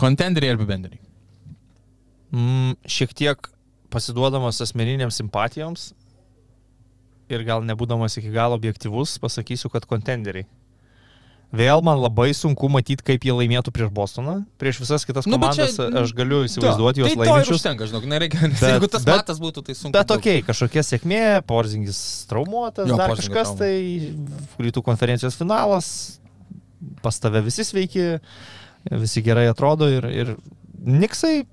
Contenderiai 0.00 0.52
ar 0.52 0.60
bibenderiai? 0.60 1.01
Mm, 2.32 2.76
šiek 2.88 3.12
tiek 3.12 3.48
pasiduodamas 3.92 4.60
asmeniniams 4.64 5.18
simpatijoms 5.20 5.90
ir 7.32 7.44
gal 7.44 7.62
nebūdamas 7.64 8.16
iki 8.20 8.30
galo 8.32 8.56
objektivus, 8.56 9.18
pasakysiu, 9.20 9.68
kad 9.72 9.84
kontenderiai. 9.88 10.46
Vėl 11.52 11.82
man 11.84 11.98
labai 12.00 12.30
sunku 12.32 12.70
matyti, 12.72 13.04
kaip 13.04 13.24
jie 13.28 13.32
laimėtų 13.36 13.72
prieš 13.76 13.90
Bostoną. 13.92 14.38
Prieš 14.56 14.78
visas 14.80 15.04
kitas 15.04 15.26
Nu, 15.28 15.36
komandas 15.36 15.74
čia- 15.76 15.90
aš 16.00 16.14
galiu 16.16 16.38
įsivaizduoti 16.48 17.02
juos 17.02 17.12
tai 17.12 17.18
laiminčius. 17.20 17.58
užtenka, 17.60 17.88
žinok, 17.90 18.06
nereikia. 18.08 18.40
Bet- 18.48 18.62
jeigu 18.72 18.88
tas 18.88 19.04
bet- 19.04 19.16
matas 19.20 19.38
būtų, 19.40 19.64
tai 19.66 19.74
sunku. 19.76 19.92
Bet 19.92 20.10
okei, 20.16 20.40
okay, 20.40 20.46
kažkokia 20.48 20.80
sėkmė, 20.88 21.20
Porzingis 21.44 22.24
traumuotas, 22.32 22.88
Jo, 22.88 22.96
dar 22.96 23.10
kažkas 23.12 23.52
trauma. 23.52 23.58
tai, 23.60 24.16
rytų 24.64 24.80
konferencijos 24.82 25.36
finalas, 25.36 26.18
pas 27.04 27.18
tave 27.20 27.42
visi 27.44 27.60
sveiki, 27.68 28.18
visi 28.90 29.20
gerai 29.22 29.44
atrodo 29.52 29.92
ir, 29.92 30.04
ir 30.08 30.36
Niksai 30.82 31.44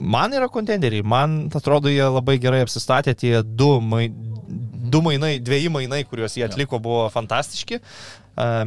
man 0.00 0.34
yra 0.36 0.48
kontenderiai, 0.52 1.04
man 1.06 1.38
atrodo, 1.54 1.90
jie 1.92 2.04
labai 2.04 2.38
gerai 2.42 2.62
apsistatė, 2.64 3.14
tie 3.18 3.40
du, 3.42 3.76
mai, 3.80 4.08
du 4.10 5.02
mainai, 5.04 5.36
dviejai 5.42 5.72
mainai, 5.72 6.04
kuriuos 6.08 6.36
jie 6.38 6.46
atliko, 6.46 6.80
buvo 6.82 7.06
fantastiški. 7.14 7.80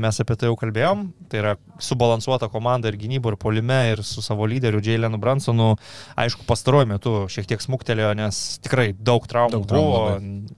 Mes 0.02 0.18
apie 0.18 0.34
tai 0.34 0.48
jau 0.50 0.56
kalbėjom, 0.58 1.04
tai 1.30 1.44
yra 1.44 1.52
subalansuota 1.86 2.48
komanda 2.50 2.90
ir 2.90 2.96
gynybo, 2.98 3.30
ir 3.30 3.38
polime, 3.38 3.78
ir 3.92 4.02
su 4.02 4.24
savo 4.26 4.48
lyderiu 4.50 4.82
Jailenu 4.82 5.20
Bransonu. 5.22 5.76
Aišku, 6.18 6.42
pastaruoju 6.50 6.90
metu 6.90 7.14
šiek 7.30 7.46
tiek 7.52 7.62
smuktelėjo, 7.62 8.16
nes 8.18 8.40
tikrai 8.66 8.88
daug 8.98 9.30
traumų 9.30 9.60
Daug 9.60 9.68
traumų 9.70 9.92
buvo. 9.94 10.58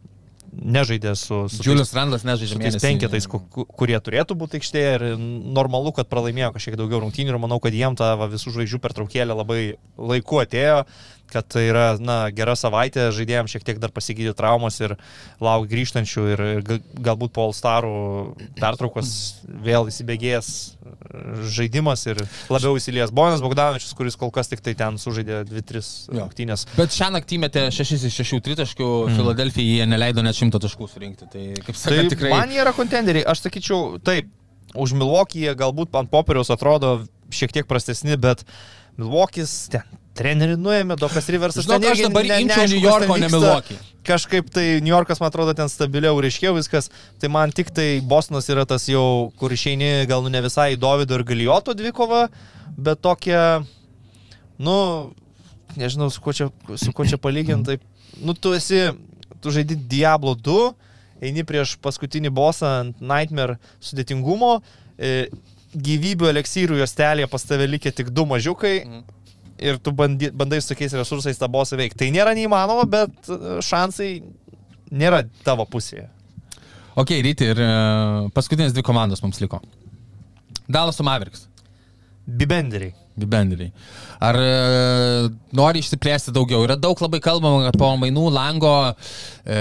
Nežaidė 0.52 1.14
su, 1.16 1.46
su 1.48 1.64
Julius 1.64 1.94
Randlas 1.96 2.26
nežaidžia 2.28 2.58
su 2.58 2.60
tais 2.60 2.76
penketais, 2.84 3.28
ku- 3.32 3.40
ku- 3.48 3.64
kurie 3.66 3.96
turėtų 4.04 4.36
būti 4.36 4.60
aikštėje 4.60 4.90
ir 4.98 5.06
normalu, 5.56 5.94
kad 5.96 6.10
pralaimėjo 6.12 6.50
kažkiek 6.58 6.76
daugiau 6.76 7.00
rungtynių 7.06 7.32
ir 7.32 7.40
manau, 7.40 7.60
kad 7.64 7.72
jiem 7.72 7.96
ta 7.96 8.10
va, 8.20 8.28
visų 8.28 8.52
žvaigždžių 8.58 8.82
pertraukėlė 8.84 9.38
labai 9.40 9.60
laiku 9.96 10.42
atėjo, 10.44 10.82
kad 11.32 11.48
tai 11.52 11.64
yra 11.70 11.86
na, 12.02 12.18
gera 12.36 12.54
savaitė, 12.60 13.08
žaidėjams 13.16 13.54
šiek 13.56 13.64
tiek 13.68 13.80
dar 13.82 13.92
pasigydė 13.96 14.34
traumas 14.38 14.78
ir 14.84 14.98
lauk 15.44 15.68
grįžtančių 15.72 16.26
ir, 16.34 16.44
ir 16.58 16.62
ga- 16.68 16.80
galbūt 17.10 17.34
po 17.36 17.48
Alstarų 17.50 17.94
pertraukos 18.60 19.12
vėl 19.66 19.90
įsibėgėjęs 19.92 20.52
žaidimas 21.52 22.04
ir 22.10 22.20
labiau 22.52 22.76
įsilies 22.80 23.12
Bonas 23.16 23.42
Bogdanovičius, 23.44 23.94
kuris 23.98 24.18
kol 24.20 24.32
kas 24.34 24.50
tik 24.52 24.62
tai 24.66 24.74
ten 24.80 24.98
sužaidė 25.02 25.42
2-3 25.50 25.82
Jo. 26.12 26.26
rungtynės. 26.26 26.66
Bet 26.78 26.96
šią 26.96 27.12
naktį 27.18 27.40
metė 27.46 27.66
6 27.74 27.98
iš 28.10 28.20
6 28.22 28.42
tritaškių, 28.48 28.90
mm. 29.08 29.18
Filadelfijai 29.20 29.80
jie 29.82 29.88
neleido 29.90 30.24
net 30.26 30.38
100 30.38 30.62
taškų 30.66 30.90
surinkti. 30.92 31.30
Tai 31.32 31.46
kaip 31.60 31.72
Tai 31.76 31.82
sakant, 31.86 32.14
tikrai... 32.16 32.34
man 32.36 32.54
jie 32.54 32.62
yra 32.64 32.74
kontenderiai. 32.78 33.26
Aš 33.32 33.44
sakyčiau, 33.48 33.98
taip, 34.04 34.30
už 34.76 34.94
Milwaukee 34.96 35.52
galbūt 35.60 35.96
ant 36.00 36.12
popieriaus 36.12 36.52
atrodo 36.54 37.02
šiek 37.32 37.54
tiek 37.56 37.68
prastesni, 37.70 38.16
bet 38.20 38.46
Milwaukee'is 39.00 39.54
ten 39.74 39.88
trenerių 40.22 40.58
nuėmė, 40.62 40.98
Dokas 41.02 41.28
Riversas. 41.34 41.66
Žinok, 41.66 41.82
ten 41.82 41.92
aš 41.92 42.00
irgi 42.02 42.08
dabar 42.10 42.30
ne- 42.30 42.40
imčiau 42.46 42.68
New 42.72 42.84
Yorko, 42.86 43.18
ne. 43.22 43.30
Milwaukee. 43.34 43.78
Kažkaip 44.08 44.48
tai 44.54 44.66
New 44.82 44.90
Yorkas, 44.94 45.20
man 45.22 45.30
atrodo, 45.30 45.54
ten 45.58 45.70
stabiliau 45.70 46.16
ir 46.22 46.30
aiškiau 46.30 46.56
viskas. 46.58 46.90
Tai 47.22 47.30
man 47.34 47.52
tik 47.54 47.70
tai 47.76 48.00
Bostonas 48.02 48.50
yra 48.50 48.66
tas 48.70 48.88
jau, 48.90 49.32
kur 49.38 49.54
išeini 49.54 50.08
gal 50.10 50.24
nu 50.26 50.30
ne 50.34 50.42
visai 50.42 50.76
Davido 50.80 51.18
ir 51.20 51.24
Galijoto 51.28 51.76
dvikovą, 51.78 52.24
bet 52.78 53.02
tokia, 53.06 53.64
nu, 54.58 54.78
nežinau, 55.78 56.10
su 56.14 56.22
kuo 56.22 56.34
čia, 56.34 56.50
su 56.78 56.92
kuo 56.94 57.06
čia 57.06 57.18
palyginti. 57.22 57.78
Tai, 57.78 57.78
nu, 58.26 58.34
tu 58.34 58.54
esi, 58.58 58.88
tu 59.42 59.54
žaidi 59.54 59.76
Diablo 59.76 60.34
2, 60.36 60.74
eini 61.22 61.46
prieš 61.46 61.76
paskutinį 61.82 62.32
bosą 62.34 62.72
ant 62.82 63.02
Nightmare 63.02 63.60
sudėtingumo, 63.84 64.56
e, 64.98 65.28
gyvybių 65.72 66.28
eliksyrų 66.34 66.82
juostelėje 66.82 67.30
pas 67.32 67.46
tave 67.48 67.68
likę 67.70 67.94
tik 67.96 68.10
du 68.12 68.26
mažiukai. 68.28 68.80
Mhm. 68.86 69.04
Ir 69.62 69.78
tu 69.84 69.94
bandy, 69.94 70.32
bandai 70.34 70.62
su 70.62 70.72
tokiais 70.72 70.96
resursais 70.98 71.38
tą 71.38 71.50
bosą 71.52 71.78
veikti. 71.78 72.00
Tai 72.02 72.10
nėra 72.16 72.34
neįmanoma, 72.38 72.88
bet 72.90 73.30
e, 73.30 73.60
šansai 73.66 74.10
nėra 74.92 75.22
tavo 75.46 75.68
pusėje. 75.70 76.08
Ok, 77.00 77.14
ryti 77.24 77.52
ir 77.54 77.62
e, 77.62 77.70
paskutinės 78.36 78.74
dvi 78.76 78.84
komandos 78.86 79.22
mums 79.24 79.40
liko. 79.44 79.62
Dalas 80.72 80.98
su 80.98 81.06
Mavericks. 81.06 81.46
Bibenderiai. 82.26 82.96
Bibenderiai. 83.16 83.72
Ar 84.22 84.38
e, 84.38 85.30
nori 85.58 85.82
išsiplėsti 85.82 86.34
daugiau? 86.36 86.62
Yra 86.64 86.78
daug 86.80 87.00
labai 87.02 87.20
kalbama, 87.24 87.66
kad 87.68 87.78
po 87.82 87.90
mainų 88.00 88.28
lango 88.32 88.74
e, 88.92 89.58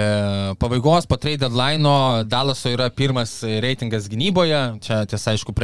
pabaigos, 0.61 1.07
po 1.09 1.17
trade 1.19 1.41
deadline 1.41 1.95
Dalaso 2.29 2.71
yra 2.71 2.87
pirmas 2.93 3.39
reitingas 3.43 4.07
gynyboje. 4.11 4.59
Čia 4.85 5.01
tiesa, 5.09 5.33
aišku, 5.33 5.55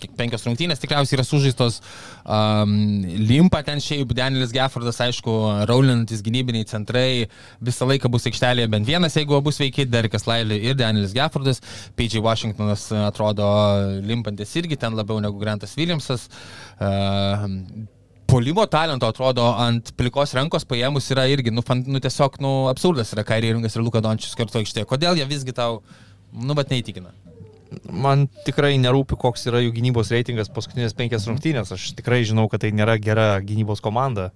kiek 0.00 0.16
penkios 0.18 0.44
rungtynės, 0.48 0.82
tikriausiai 0.82 1.18
yra 1.20 1.26
sužaistos. 1.26 1.80
Um, 2.24 3.04
limpa 3.04 3.60
ten 3.64 3.80
šiaip, 3.84 4.12
Danielis 4.16 4.52
Geffordas, 4.54 5.00
aišku, 5.04 5.32
raulinantis 5.68 6.22
gynybiniai 6.24 6.66
centrai 6.68 7.26
visą 7.64 7.88
laiką 7.88 8.08
bus 8.12 8.24
aikštelėje 8.30 8.70
bent 8.72 8.88
vienas, 8.88 9.16
jeigu 9.16 9.36
abu 9.36 9.52
sveiki, 9.52 9.84
Derekas 9.88 10.24
Lailį 10.28 10.60
ir 10.70 10.78
Danielis 10.80 11.12
Geffordas. 11.16 11.60
PJ 11.96 12.24
Washingtonas 12.24 12.88
atrodo 13.04 13.46
limpantis 14.04 14.56
irgi 14.60 14.80
ten 14.80 14.96
labiau 14.96 15.20
negu 15.22 15.40
Grantas 15.40 15.76
Williamsas. 15.78 16.26
Uh, 16.26 16.73
Polimo 18.34 18.64
talento 18.66 19.06
atrodo 19.06 19.44
ant 19.60 19.92
plikos 19.98 20.32
rankos 20.34 20.64
paėmus 20.66 21.10
yra 21.12 21.26
irgi, 21.30 21.52
nu, 21.54 21.62
fan, 21.62 21.84
nu 21.86 22.00
tiesiog, 22.02 22.40
nu, 22.42 22.54
absurdas 22.70 23.12
yra 23.14 23.22
Kairį 23.26 23.52
Ringas 23.54 23.76
ir 23.76 23.84
Luka 23.84 24.00
Dončius 24.02 24.34
kartu 24.38 24.58
aikštėje. 24.62 24.88
Kodėl 24.90 25.20
jie 25.20 25.26
visgi 25.28 25.54
tau, 25.54 25.82
nu, 26.32 26.56
bet 26.58 26.72
neįtikina? 26.72 27.12
Man 27.90 28.26
tikrai 28.46 28.74
nerūpi, 28.80 29.18
koks 29.20 29.46
yra 29.50 29.60
jų 29.62 29.74
gynybos 29.76 30.10
reitingas 30.14 30.50
paskutinės 30.54 30.96
penkias 30.98 31.28
rungtynės. 31.28 31.72
Aš 31.74 31.92
tikrai 31.98 32.22
žinau, 32.26 32.48
kad 32.50 32.64
tai 32.64 32.72
nėra 32.74 32.96
gera 33.02 33.28
gynybos 33.44 33.82
komanda. 33.84 34.30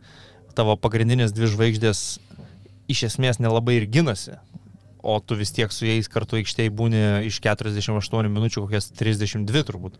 Tavo 0.58 0.74
pagrindinės 0.80 1.34
dvi 1.34 1.50
žvaigždės 1.54 2.02
iš 2.90 3.04
esmės 3.10 3.38
nelabai 3.42 3.78
ir 3.78 3.86
ginasi. 3.90 4.38
O 5.02 5.18
tu 5.22 5.38
vis 5.38 5.52
tiek 5.54 5.72
su 5.72 5.86
jais 5.86 6.10
kartu 6.10 6.40
aikštėje 6.40 6.74
būni 6.74 7.02
iš 7.28 7.38
48 7.44 8.32
minučių 8.34 8.64
kokias 8.66 8.90
32 8.98 9.64
turbūt. 9.68 9.98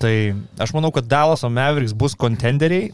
Tai 0.00 0.14
aš 0.62 0.72
manau, 0.72 0.88
kad 0.96 1.08
Dallaso 1.08 1.50
Mavericks 1.52 1.92
bus 1.96 2.16
kontenderiai, 2.16 2.88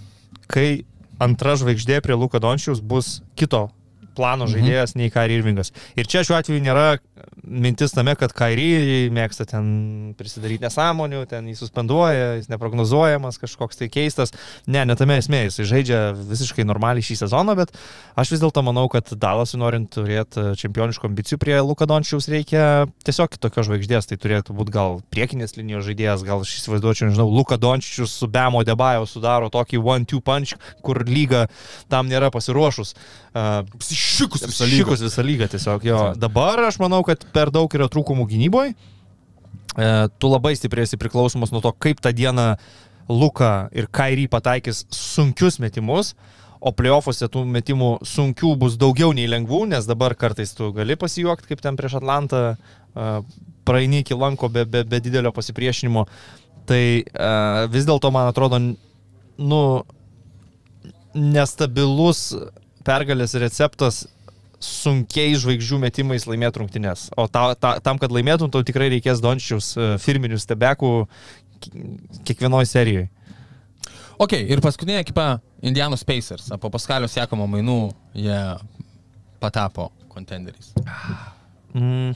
kai 0.51 0.83
antra 1.23 1.55
žvaigždė 1.59 2.01
prie 2.05 2.17
Luka 2.19 2.41
Dončiaus 2.43 2.83
bus 2.83 3.21
kito 3.39 3.69
plano 4.17 4.49
žaidėjas 4.51 4.97
nei 4.97 5.13
Kairi 5.13 5.37
Irvingas. 5.39 5.71
Ir 5.95 6.09
čia 6.09 6.25
šiuo 6.27 6.39
atveju 6.39 6.65
nėra 6.65 6.97
mintis 7.45 7.93
tame, 7.93 8.15
kad 8.19 8.33
Kairi 8.37 9.09
mėgsta 9.13 9.45
ten 9.49 9.67
prisidaryti 10.19 10.65
nesąmonių, 10.65 11.25
ten 11.31 11.49
jis 11.51 11.61
suspenduoja, 11.65 12.37
jis 12.39 12.49
neprognozuojamas, 12.51 13.39
kažkoks 13.43 13.81
tai 13.81 13.89
keistas. 13.93 14.33
Ne, 14.67 14.85
netame 14.89 15.19
esmė, 15.21 15.45
jis 15.47 15.61
žaidžia 15.69 16.01
visiškai 16.17 16.65
normaliai 16.67 17.05
šį 17.05 17.19
sezoną, 17.25 17.57
bet 17.59 17.75
aš 18.19 18.33
vis 18.35 18.43
dėlto 18.43 18.65
manau, 18.67 18.87
kad 18.93 19.13
Dalasui 19.13 19.61
norint 19.61 19.91
turėti 19.93 20.49
čempioniškų 20.63 21.11
ambicijų 21.11 21.41
prie 21.43 21.59
Luka 21.61 21.89
Dončiaus 21.89 22.31
reikia 22.33 22.87
tiesiog 23.07 23.37
tokios 23.43 23.69
žvaigždės, 23.69 24.11
tai 24.11 24.21
turėtų 24.21 24.57
būti 24.57 24.75
gal 24.75 25.01
priekinės 25.13 25.59
linijos 25.59 25.87
žaidėjas, 25.91 26.25
gal 26.27 26.45
aš 26.47 26.57
įsivaizduočiau, 26.63 27.11
nežinau, 27.11 27.29
Luka 27.33 27.61
Dončius 27.61 28.17
su 28.17 28.31
Bemo 28.33 28.65
Debajo 28.67 29.07
sudaro 29.11 29.53
tokį 29.53 29.83
one-two 29.83 30.23
punch, 30.25 30.57
kur 30.85 31.05
lyga 31.07 31.47
tam 31.93 32.09
nėra 32.11 32.33
pasiruošus. 32.35 32.97
Uh, 33.37 33.67
Šikus 33.85 34.47
visą 34.47 34.65
lygą. 34.65 34.79
Šikus 34.81 35.03
visą 35.05 35.25
lygą 35.27 35.49
tiesiog 35.53 35.85
jo. 35.85 35.99
Dabar 36.17 36.63
aš 36.71 36.79
manau, 36.81 37.03
kad 37.05 37.26
per 37.35 37.53
daug 37.55 37.73
yra 37.75 37.89
trūkumų 37.93 38.27
gynyboje. 38.31 38.75
Tu 39.77 40.29
labai 40.31 40.55
stipriai 40.57 40.87
esi 40.89 40.97
priklausomas 40.97 41.51
nuo 41.53 41.61
to, 41.61 41.73
kaip 41.85 42.01
tą 42.01 42.13
dieną 42.17 42.55
Luka 43.13 43.69
ir 43.77 43.87
Kairį 43.93 44.27
pataikys 44.33 44.85
sunkius 44.95 45.61
metimus. 45.63 46.15
O 46.67 46.73
playoffuose 46.75 47.29
tų 47.31 47.45
metimų 47.53 47.91
sunkių 48.07 48.55
bus 48.59 48.79
daugiau 48.81 49.13
nei 49.15 49.29
lengvų, 49.31 49.67
nes 49.71 49.87
dabar 49.87 50.17
kartais 50.19 50.55
tu 50.57 50.73
gali 50.75 50.97
pasijuokti, 50.99 51.51
kaip 51.51 51.61
ten 51.63 51.77
prieš 51.79 51.99
Atlantą, 52.01 52.41
e, 52.57 53.11
praeini 53.69 54.01
iki 54.03 54.17
lanko 54.17 54.49
be, 54.51 54.65
be, 54.65 54.83
be 54.89 55.01
didelio 55.05 55.31
pasipriešinimo. 55.37 56.07
Tai 56.67 56.83
e, 57.05 57.05
vis 57.71 57.87
dėlto, 57.87 58.11
man 58.11 58.33
atrodo, 58.33 58.59
nu, 59.37 59.61
nestabilus 61.15 62.33
pergalės 62.87 63.37
receptas 63.39 64.07
sunkiai 64.63 65.37
žvaigždžių 65.37 65.79
metimais 65.83 66.25
laimėti 66.29 66.63
rungtynės. 66.63 67.11
O 67.19 67.27
ta, 67.29 67.51
ta, 67.61 67.77
tam, 67.85 68.01
kad 68.03 68.13
laimėtum, 68.15 68.51
tau 68.53 68.65
tikrai 68.67 68.89
reikės 68.95 69.21
Dončius 69.25 69.75
e, 69.77 69.89
firminių 70.03 70.39
stebekų 70.41 70.93
kiekvienoje 72.27 72.71
serijoje. 72.71 73.11
Ok, 74.23 74.33
ir 74.49 74.63
paskutinė 74.65 75.03
ekipa 75.03 75.27
Indianos 75.67 76.05
Pacers. 76.09 76.49
Po 76.61 76.71
Paskalio 76.73 77.09
sekamo 77.11 77.45
mainų 77.53 77.81
jie 78.17 78.39
patapo 79.43 79.91
kontenderiais. 80.13 80.73
Mm. 81.77 82.15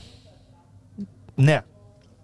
Ne. 1.37 1.61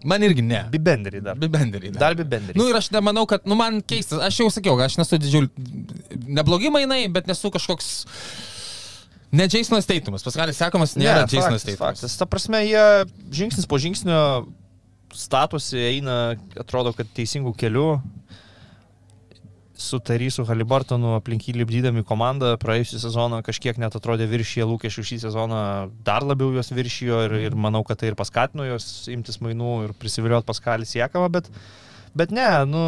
Man 0.04 0.22
irgi 0.22 0.42
ne. 0.42 0.64
Bibenderiai 0.70 1.22
dar. 1.22 1.38
Bibenderiai. 1.38 1.92
Dar 1.94 2.14
bibenderiai. 2.18 2.58
Nu 2.58 2.68
ir 2.70 2.76
aš 2.78 2.90
nemanau, 2.94 3.24
kad, 3.30 3.46
nu 3.46 3.56
man 3.58 3.80
keistas, 3.82 4.20
aš 4.22 4.42
jau 4.42 4.46
sakiau, 4.54 4.76
aš 4.82 4.98
nesu 5.00 5.18
didžiuliai, 5.18 5.50
neblogi 6.38 6.70
mainai, 6.74 7.04
bet 7.10 7.30
nesu 7.30 7.50
kažkoks... 7.54 7.90
Ne 9.32 9.44
Jasonas 9.44 9.86
Teitumas, 9.88 10.24
Paskalis 10.24 10.56
sekamas 10.56 10.94
nėra 10.96 11.26
Ne, 11.26 11.28
Jasonas 11.28 11.66
Teitumas. 11.66 11.98
faktas. 12.00 12.16
Ta 12.16 12.26
prasme, 12.26 12.62
jie 12.64 12.84
žingsnis 13.34 13.68
po 13.68 13.76
žingsnio 13.80 14.46
statusi 15.12 15.80
eina, 15.80 16.36
atrodo, 16.56 16.94
kad 16.96 17.08
teisingų 17.16 17.52
kelių. 17.58 17.88
Su 19.78 20.00
Tarysu 20.02 20.42
Halibartonu 20.48 21.12
aplink 21.14 21.44
jį 21.46 21.60
lipdydami 21.60 22.02
komandą 22.02 22.56
praėjusią 22.58 22.98
sezoną 22.98 23.44
kažkiek 23.46 23.76
net 23.78 23.94
atrodė 23.94 24.26
viršyje 24.26 24.64
lūkesčių 24.66 25.04
šį 25.06 25.18
sezoną, 25.22 25.60
dar 26.02 26.26
labiau 26.26 26.50
juos 26.56 26.72
viršijo 26.74 27.20
ir, 27.28 27.36
ir 27.46 27.54
manau, 27.54 27.84
kad 27.86 28.00
tai 28.00 28.10
ir 28.10 28.16
paskatino 28.18 28.66
juos 28.66 29.06
imtis 29.12 29.38
mainų 29.44 29.76
ir 29.84 29.94
prisiviliot 30.00 30.48
Paskalį 30.48 30.88
Siekamą, 30.88 31.28
bet, 31.30 31.46
bet 32.18 32.34
ne, 32.34 32.48
nu, 32.66 32.82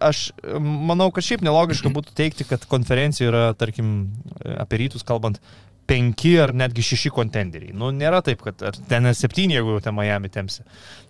aš 0.00 0.30
manau, 0.60 1.10
kad 1.14 1.26
šiaip 1.26 1.44
nelogiška 1.46 1.92
būtų 1.96 2.16
teikti, 2.18 2.46
kad 2.48 2.64
konferencija 2.70 3.30
yra, 3.30 3.42
tarkim, 3.58 4.10
apie 4.40 4.84
rytus 4.84 5.06
kalbant, 5.06 5.40
penki 5.90 6.36
ar 6.38 6.52
netgi 6.54 6.84
šeši 6.86 7.10
kontenderiai. 7.14 7.74
Nu, 7.74 7.90
nėra 7.94 8.20
taip, 8.22 8.44
kad 8.46 8.78
ten 8.88 9.10
septyni, 9.16 9.56
jeigu 9.56 9.74
jau 9.74 9.82
ten 9.82 9.96
Miami 9.96 10.30
temsi. 10.30 10.62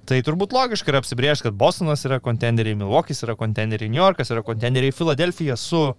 Tai 0.08 0.16
turbūt 0.24 0.54
logiška 0.56 0.92
yra 0.92 1.02
apsibriežti, 1.02 1.48
kad 1.48 1.58
Bostonas 1.60 2.06
yra 2.08 2.16
kontenderiai, 2.24 2.78
Milwaukee'is 2.80 3.20
yra 3.26 3.36
kontenderiai, 3.38 3.92
New 3.92 4.00
Yorkas 4.00 4.32
yra 4.32 4.44
kontenderiai, 4.46 4.94
Filadelfija 4.96 5.58
su 5.60 5.82
uh, 5.90 5.98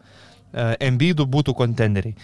Embiidu 0.82 1.28
būtų 1.30 1.54
kontenderiai. 1.60 2.18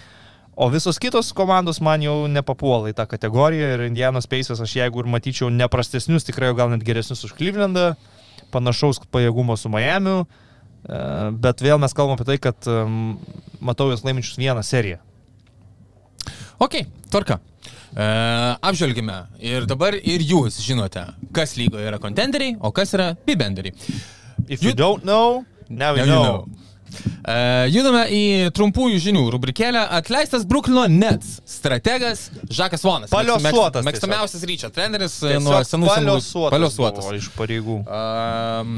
O 0.57 0.71
visos 0.73 0.97
kitos 0.97 1.29
komandos 1.37 1.77
man 1.85 2.01
jau 2.01 2.15
nepapuola 2.33 2.89
į 2.89 2.97
tą 2.97 3.05
kategoriją 3.05 3.75
ir 3.75 3.85
Indianos 3.91 4.25
Pacers 4.25 4.63
aš 4.65 4.73
jeigu 4.79 5.03
ir 5.03 5.11
matyčiau 5.13 5.51
neprastesnius, 5.53 6.25
tikrai 6.25 6.49
gal 6.57 6.73
net 6.73 6.81
geresnius 6.81 7.21
už 7.27 7.37
Clevelandą, 7.37 7.91
panašaus 8.49 9.03
pajėgumo 9.13 9.53
su 9.61 9.69
Miamiu, 9.69 10.23
uh, 10.25 10.46
bet 10.87 11.61
vėl 11.65 11.79
mes 11.81 11.93
kalbame 11.93 12.15
apie 12.17 12.27
tai, 12.29 12.37
kad 12.39 12.67
matau 13.59 13.89
juos 13.91 14.05
laiminčius 14.07 14.39
vieną 14.39 14.63
seriją. 14.63 15.01
Ok, 16.63 16.79
tvarka. 17.11 17.39
E, 17.97 18.05
apžvelgime. 18.61 19.17
Ir 19.41 19.65
dabar 19.69 19.95
ir 19.97 20.23
jūs 20.25 20.59
žinote, 20.63 21.03
kas 21.33 21.55
lygoje 21.57 21.87
yra 21.89 21.99
kontenderiai, 22.01 22.55
o 22.59 22.71
kas 22.75 22.93
yra 22.97 23.11
bibenderiai. 23.27 23.73
If 24.47 24.63
you 24.63 24.73
don't 24.73 25.03
know, 25.05 25.45
now 25.69 25.93
you 25.95 26.05
Now 26.05 26.05
you 26.05 26.11
know. 26.11 26.23
know. 26.23 26.66
E, 27.27 27.35
judame 27.73 28.05
į 28.13 28.21
trumpųjų 28.55 28.99
žinių 29.03 29.23
rubrikėlę. 29.33 29.81
Atleistas 29.97 30.45
Bruklino 30.47 30.85
Nets 30.91 31.37
strategas 31.47 32.27
Žakas 32.47 32.85
Vonas. 32.87 33.11
Paliosuotas 33.11 33.83
Mėgst- 33.83 33.89
Mėgstamiausias 33.89 34.45
ryčio 34.47 34.69
treneris 34.73 35.17
e, 35.23 35.33
Tiesiog 35.35 35.43
nuo 35.47 35.59
senų 35.67 35.91
senų 35.91 36.47
paliosuotas 36.53 37.09
Iš 37.17 37.29
pareigų. 37.35 37.77
Um, 37.83 38.73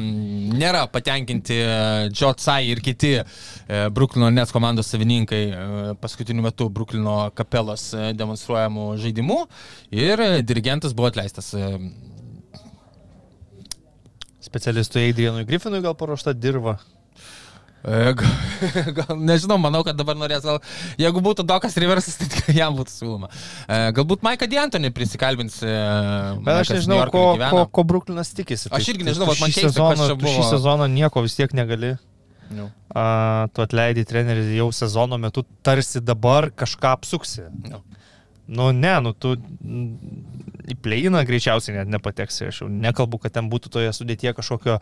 nėra 0.58 0.86
patenkinti 0.92 1.60
Joe 2.10 2.34
Tsai 2.40 2.64
ir 2.72 2.82
kiti 2.86 3.16
e, 3.20 3.24
Bruklino 3.94 4.32
Nets 4.34 4.54
komandos 4.56 4.90
savininkai 4.92 5.44
e, 5.46 5.64
paskutiniu 6.02 6.46
metu 6.46 6.70
Bruklino 6.74 7.30
kapelos 7.38 7.92
e, 7.94 8.12
demonstruojamų 8.18 8.92
žaidimų 9.04 9.40
ir 9.96 10.26
e, 10.26 10.32
dirigentas 10.42 10.98
buvo 10.98 11.12
atleistas. 11.14 11.54
E, 11.54 11.74
Specialistui 14.50 15.10
Adrianui 15.12 15.44
Griffinui 15.46 15.82
gal 15.84 15.94
paruošta 16.00 16.34
dirba. 16.34 16.80
E, 17.80 18.14
Gal, 18.14 18.34
gal, 18.98 19.14
nežinau, 19.16 19.56
manau, 19.62 19.86
kad 19.88 19.96
dabar 19.96 20.18
norės 20.20 20.44
gal, 20.44 20.58
jeigu 21.00 21.22
būtų 21.24 21.46
Dokas 21.48 21.78
Riversas, 21.80 22.18
tai 22.20 22.28
tikrai 22.28 22.58
jam 22.58 22.76
būtų 22.76 22.92
siūloma. 22.92 23.30
E, 23.72 23.78
Galbūt 23.96 24.26
Maiką 24.28 24.50
D'Antoni 24.52 24.92
prisikalbins. 24.92 25.62
e, 25.64 25.78
Bet 26.44 26.62
aš 26.66 26.74
nežinau, 26.76 27.00
ko, 27.14 27.24
ko, 27.40 27.64
ko 27.72 27.86
Brooklynas 27.88 28.34
tikisi. 28.36 28.68
Aš 28.76 28.92
irgi 28.92 29.08
Tai 29.08 29.14
nežinau, 29.14 29.30
vat 29.32 29.44
man 29.44 29.56
šį 29.56 29.66
sezoną, 29.70 30.10
Šį 30.36 30.44
sezoną 30.52 30.90
nieko 30.92 31.24
vis 31.24 31.40
tiek 31.40 31.56
negali. 31.56 31.94
Nu. 32.52 32.68
A, 32.92 33.48
tu 33.54 33.62
atleidai 33.64 34.04
trenerį 34.10 34.58
jau 34.58 34.72
sezono 34.74 35.20
metu, 35.22 35.46
tarsi 35.64 36.02
dabar 36.02 36.50
kažką 36.52 36.96
apsuksi. 36.98 37.46
Nu. 37.70 37.84
Nu 38.50 38.72
ne, 38.74 38.96
nu 39.06 39.14
tu 39.14 39.36
į 40.74 40.78
pleiną 40.84 41.22
greičiausiai 41.28 41.78
net 41.80 41.92
nepateksi. 41.92 42.50
Aš 42.50 42.64
jau 42.64 42.70
nekalbu, 42.72 43.22
kad 43.24 43.36
ten 43.38 43.50
būtų 43.52 43.72
toje 43.74 43.94
sudėtie 43.96 44.34
kažkokio 44.38 44.80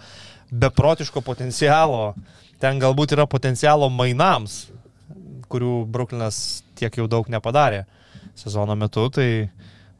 beprotiško 0.51 1.23
potencialo. 1.25 2.15
Ten 2.61 2.81
galbūt 2.81 3.13
yra 3.17 3.27
potencialo 3.29 3.89
mainams, 3.93 4.65
kurių 5.51 5.85
Brooklynas 5.93 6.63
tiek 6.77 6.97
jau 6.99 7.07
daug 7.11 7.29
nepadarė 7.31 7.85
sezono 8.37 8.75
metu. 8.77 9.07
Tai, 9.13 9.29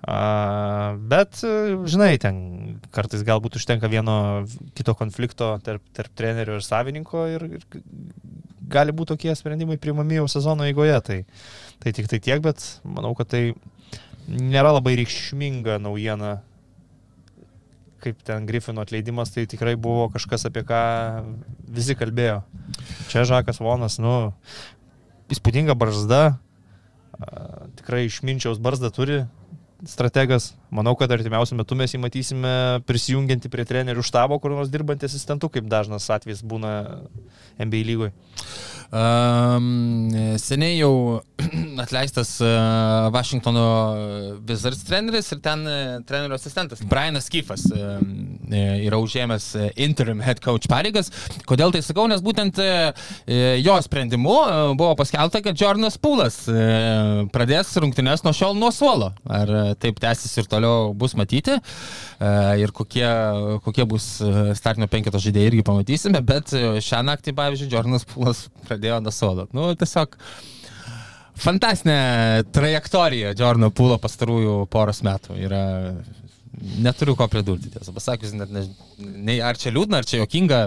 a, 0.07 0.17
bet, 1.11 1.41
žinai, 1.89 2.15
ten 2.21 2.41
kartais 2.95 3.25
galbūt 3.27 3.59
užtenka 3.59 3.89
vieno 3.91 4.17
kito 4.77 4.95
konflikto 4.97 5.55
tarp, 5.65 5.85
tarp 5.97 6.13
trenerio 6.17 6.59
ir 6.59 6.65
savininko 6.65 7.25
ir, 7.33 7.47
ir 7.59 7.65
gali 8.67 8.93
būti 8.95 9.15
tokie 9.15 9.35
sprendimai 9.37 9.79
priimami 9.81 10.19
jau 10.19 10.27
sezono 10.31 10.67
eigoje. 10.67 10.99
Tai, 11.07 11.19
tai 11.83 11.95
tik 11.95 12.09
tai 12.11 12.21
tiek, 12.23 12.43
bet 12.43 12.63
manau, 12.83 13.13
kad 13.17 13.31
tai 13.31 13.43
nėra 14.27 14.75
labai 14.75 14.97
reikšminga 14.99 15.79
naujiena. 15.83 16.41
Kaip 18.03 18.19
ten 18.23 18.45
Griffino 18.45 18.83
atleidimas, 18.85 19.31
tai 19.33 19.47
tikrai 19.49 19.73
buvo 19.79 20.05
kažkas, 20.13 20.45
apie 20.47 20.61
ką 20.67 20.81
visi 21.73 21.95
kalbėjo. 21.97 22.43
Čia 23.09 23.25
Žakas 23.25 23.57
Vonas, 23.63 23.97
nu, 23.97 24.35
įspūdinga 25.33 25.73
barzda, 25.79 26.37
tikrai 27.79 28.05
išminčiaus 28.05 28.61
barzdą 28.61 28.93
turi 28.93 29.23
strategas. 29.85 30.51
Manau, 30.73 30.95
kad 30.97 31.11
artimiausiu 31.13 31.57
metu 31.57 31.77
mes 31.77 31.93
jį 31.93 31.99
matysime 32.01 32.53
prisijungiantį 32.89 33.51
prie 33.53 33.65
trenerių 33.67 34.05
štabo, 34.05 34.39
kur 34.41 34.53
nors 34.55 34.71
dirbantį 34.73 35.09
asistentų, 35.09 35.49
kaip 35.53 35.69
dažnas 35.69 36.09
atvejis 36.13 36.41
būna 36.45 36.73
NBA 37.61 37.83
lygoje. 37.87 38.13
Seniai 38.87 40.77
jau 40.77 41.19
atleistas 41.83 42.37
Vašingtono 43.11 43.65
Wizards 44.47 44.85
treneris 44.87 45.31
ir 45.35 45.41
ten 45.43 45.65
trenerio 46.07 46.37
asistentas 46.37 46.79
Brianas 46.87 47.27
Kyfas. 47.31 47.65
Yra 48.47 48.99
užėmęs 49.03 49.49
interim 49.83 50.21
head 50.23 50.39
coach 50.43 50.69
pareigas. 50.71 51.11
Kodėl 51.49 51.73
tai 51.75 51.81
sakau, 51.83 52.07
nes 52.07 52.23
būtent 52.23 52.61
jo 53.63 53.75
sprendimu 53.83 54.37
buvo 54.79 54.93
paskelbta, 54.99 55.43
kad 55.43 55.59
Jordanas 55.59 55.99
Pūlas 55.99 56.39
pradės 57.35 57.73
rungtynes 57.75 58.23
nuo 58.23 58.33
šiol 58.35 58.55
nuo 58.55 58.71
suolo. 58.71 59.11
Ar 59.27 59.51
taip 59.83 59.99
tęsis 60.03 60.39
ir 60.39 60.47
toliau 60.47 60.93
bus 60.95 61.17
matyti. 61.19 61.59
Ir 62.57 62.71
kokie, 62.73 63.05
kokie 63.67 63.85
bus 63.89 64.07
startinio 64.57 64.87
penketo 64.91 65.19
žaidėjai 65.21 65.51
irgi 65.51 65.67
pamatysime, 65.67 66.23
bet 66.25 66.55
šią 66.55 67.03
naktį, 67.11 67.35
pavyzdžiui, 67.37 67.71
Jordanas 67.75 68.07
Pūlas 68.07 68.47
pradėjo 68.77 69.01
nuo 69.01 69.13
suolo. 69.13 69.47
Nu, 69.57 69.71
tiesiog 69.77 70.15
fantastinė 71.37 72.45
trajektorija 72.53 73.33
Jordano 73.37 73.71
Pūlo 73.73 73.97
pastarųjų 74.01 74.67
poros 74.73 75.03
metų. 75.05 75.37
Yra, 75.41 75.63
neturiu 76.81 77.17
ko 77.17 77.27
pridurti, 77.31 77.71
tiesą 77.73 77.93
pasakius, 77.95 78.33
net 78.37 78.53
nežinau, 78.53 79.11
nei 79.27 79.41
ar 79.41 79.57
čia 79.57 79.73
liūdna, 79.73 80.01
ar 80.01 80.07
čia 80.09 80.21
jokinga, 80.23 80.61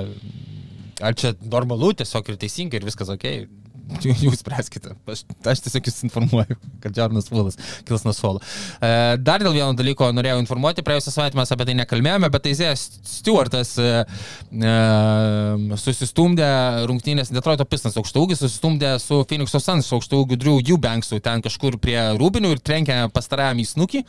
ar 1.02 1.18
čia 1.18 1.34
normalu, 1.42 1.92
tiesiog 1.98 2.30
ir 2.30 2.38
teisinga 2.40 2.78
ir 2.78 2.86
viskas 2.86 3.10
ok. 3.14 3.26
Jūs 4.24 4.40
spręskite. 4.40 4.94
Aš, 5.10 5.24
aš 5.52 5.62
tiesiog 5.64 5.88
jūs 5.88 5.98
informuoju, 6.06 6.56
kad 6.82 6.96
Jordanas 6.96 7.30
Vulas 7.32 7.58
kils 7.88 8.04
nuo 8.06 8.14
suolo. 8.16 8.42
E, 8.78 8.90
dar 9.20 9.42
dėl 9.42 9.56
vieno 9.56 9.72
dalyko 9.76 10.10
norėjau 10.14 10.40
informuoti. 10.42 10.84
Praėjusią 10.86 11.14
savaitę 11.14 11.38
mes 11.40 11.52
apie 11.54 11.66
tai 11.68 11.76
nekalbėjome, 11.80 12.30
bet 12.32 12.46
Teisėjas 12.46 12.86
Stewartas 13.06 13.74
e, 13.82 13.90
e, 14.54 14.74
susistumdė 15.84 16.50
rungtynės 16.90 17.32
Detroito 17.34 17.66
Pistons 17.68 17.98
aukštaūgis, 18.00 18.42
susistumdė 18.44 18.96
su 19.02 19.22
Phoenix 19.30 19.56
Suns 19.58 19.92
aukštaūgiu 19.98 20.40
Drew 20.40 20.58
Eubanksu 20.62 21.20
ten 21.24 21.44
kažkur 21.44 21.78
prie 21.82 21.98
Rūbinių 22.20 22.54
ir 22.56 22.64
trenkė 22.64 23.02
pastarajam 23.14 23.62
į 23.62 23.70
snukį. 23.74 24.04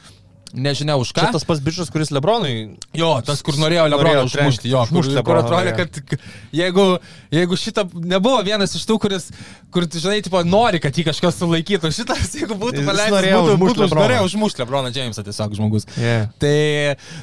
Nežinia 0.54 0.97
už 0.99 1.14
ką. 1.16 1.24
Čia 1.24 1.36
tas 1.36 1.45
pats 1.47 1.62
bičias, 1.64 1.89
kuris 1.93 2.12
Lebronui. 2.12 2.76
Jo, 2.97 3.14
tas, 3.26 3.39
kur 3.45 3.56
norėjo 3.60 3.86
Lebroną 3.93 4.26
užmušti. 4.28 4.72
Jo, 4.72 4.84
kur, 4.89 4.99
užmušt 4.99 5.12
kur 5.12 5.20
Lebroną 5.20 5.43
atrodė, 5.45 5.74
kad 5.78 6.28
jeigu, 6.56 6.86
jeigu 7.32 7.60
šitą 7.60 7.86
nebuvo 7.95 8.41
vienas 8.45 8.76
iš 8.76 8.84
tų, 8.89 8.97
kuris, 9.06 9.30
kur, 9.72 9.88
žinai, 9.88 10.20
tipo, 10.26 10.41
nori, 10.47 10.82
kad 10.84 10.95
jį 10.95 11.06
kažkas 11.08 11.39
sulaikytų. 11.39 11.91
Šitas, 11.95 12.34
jeigu 12.41 12.58
būtų 12.60 12.84
norėjo 12.84 13.41
būtų, 13.45 13.58
būtų, 13.64 13.84
Lebroną. 13.86 14.04
norėjo 14.06 14.28
užmušti 14.28 14.64
Lebroną 14.64 14.91
Jamesą 14.95 15.24
tiesiog 15.28 15.56
žmogus. 15.60 15.88
Yeah. 15.95 16.28
Tai, 16.41 16.56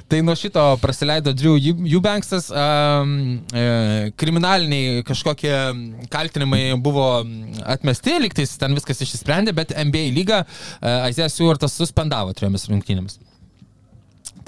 tai 0.08 0.22
nuo 0.24 0.36
šito 0.38 0.64
praleido 0.82 1.34
Drew 1.36 1.58
Eubanksas, 1.58 2.48
um, 2.52 3.14
e, 3.52 4.10
kriminaliniai 4.18 5.04
kažkokie 5.08 5.54
kaltinimai 6.12 6.62
buvo 6.80 7.08
atmesti, 7.68 8.18
liktais 8.24 8.56
ten 8.60 8.76
viskas 8.78 9.04
išsisprendė, 9.04 9.54
bet 9.56 9.74
NBA 9.76 10.08
lyga 10.16 10.44
uh, 10.44 11.08
Isaiah 11.10 11.30
Stewartas 11.32 11.76
suspendavo 11.78 12.34
trijomis 12.36 12.68
rungtynėmis. 12.70 13.17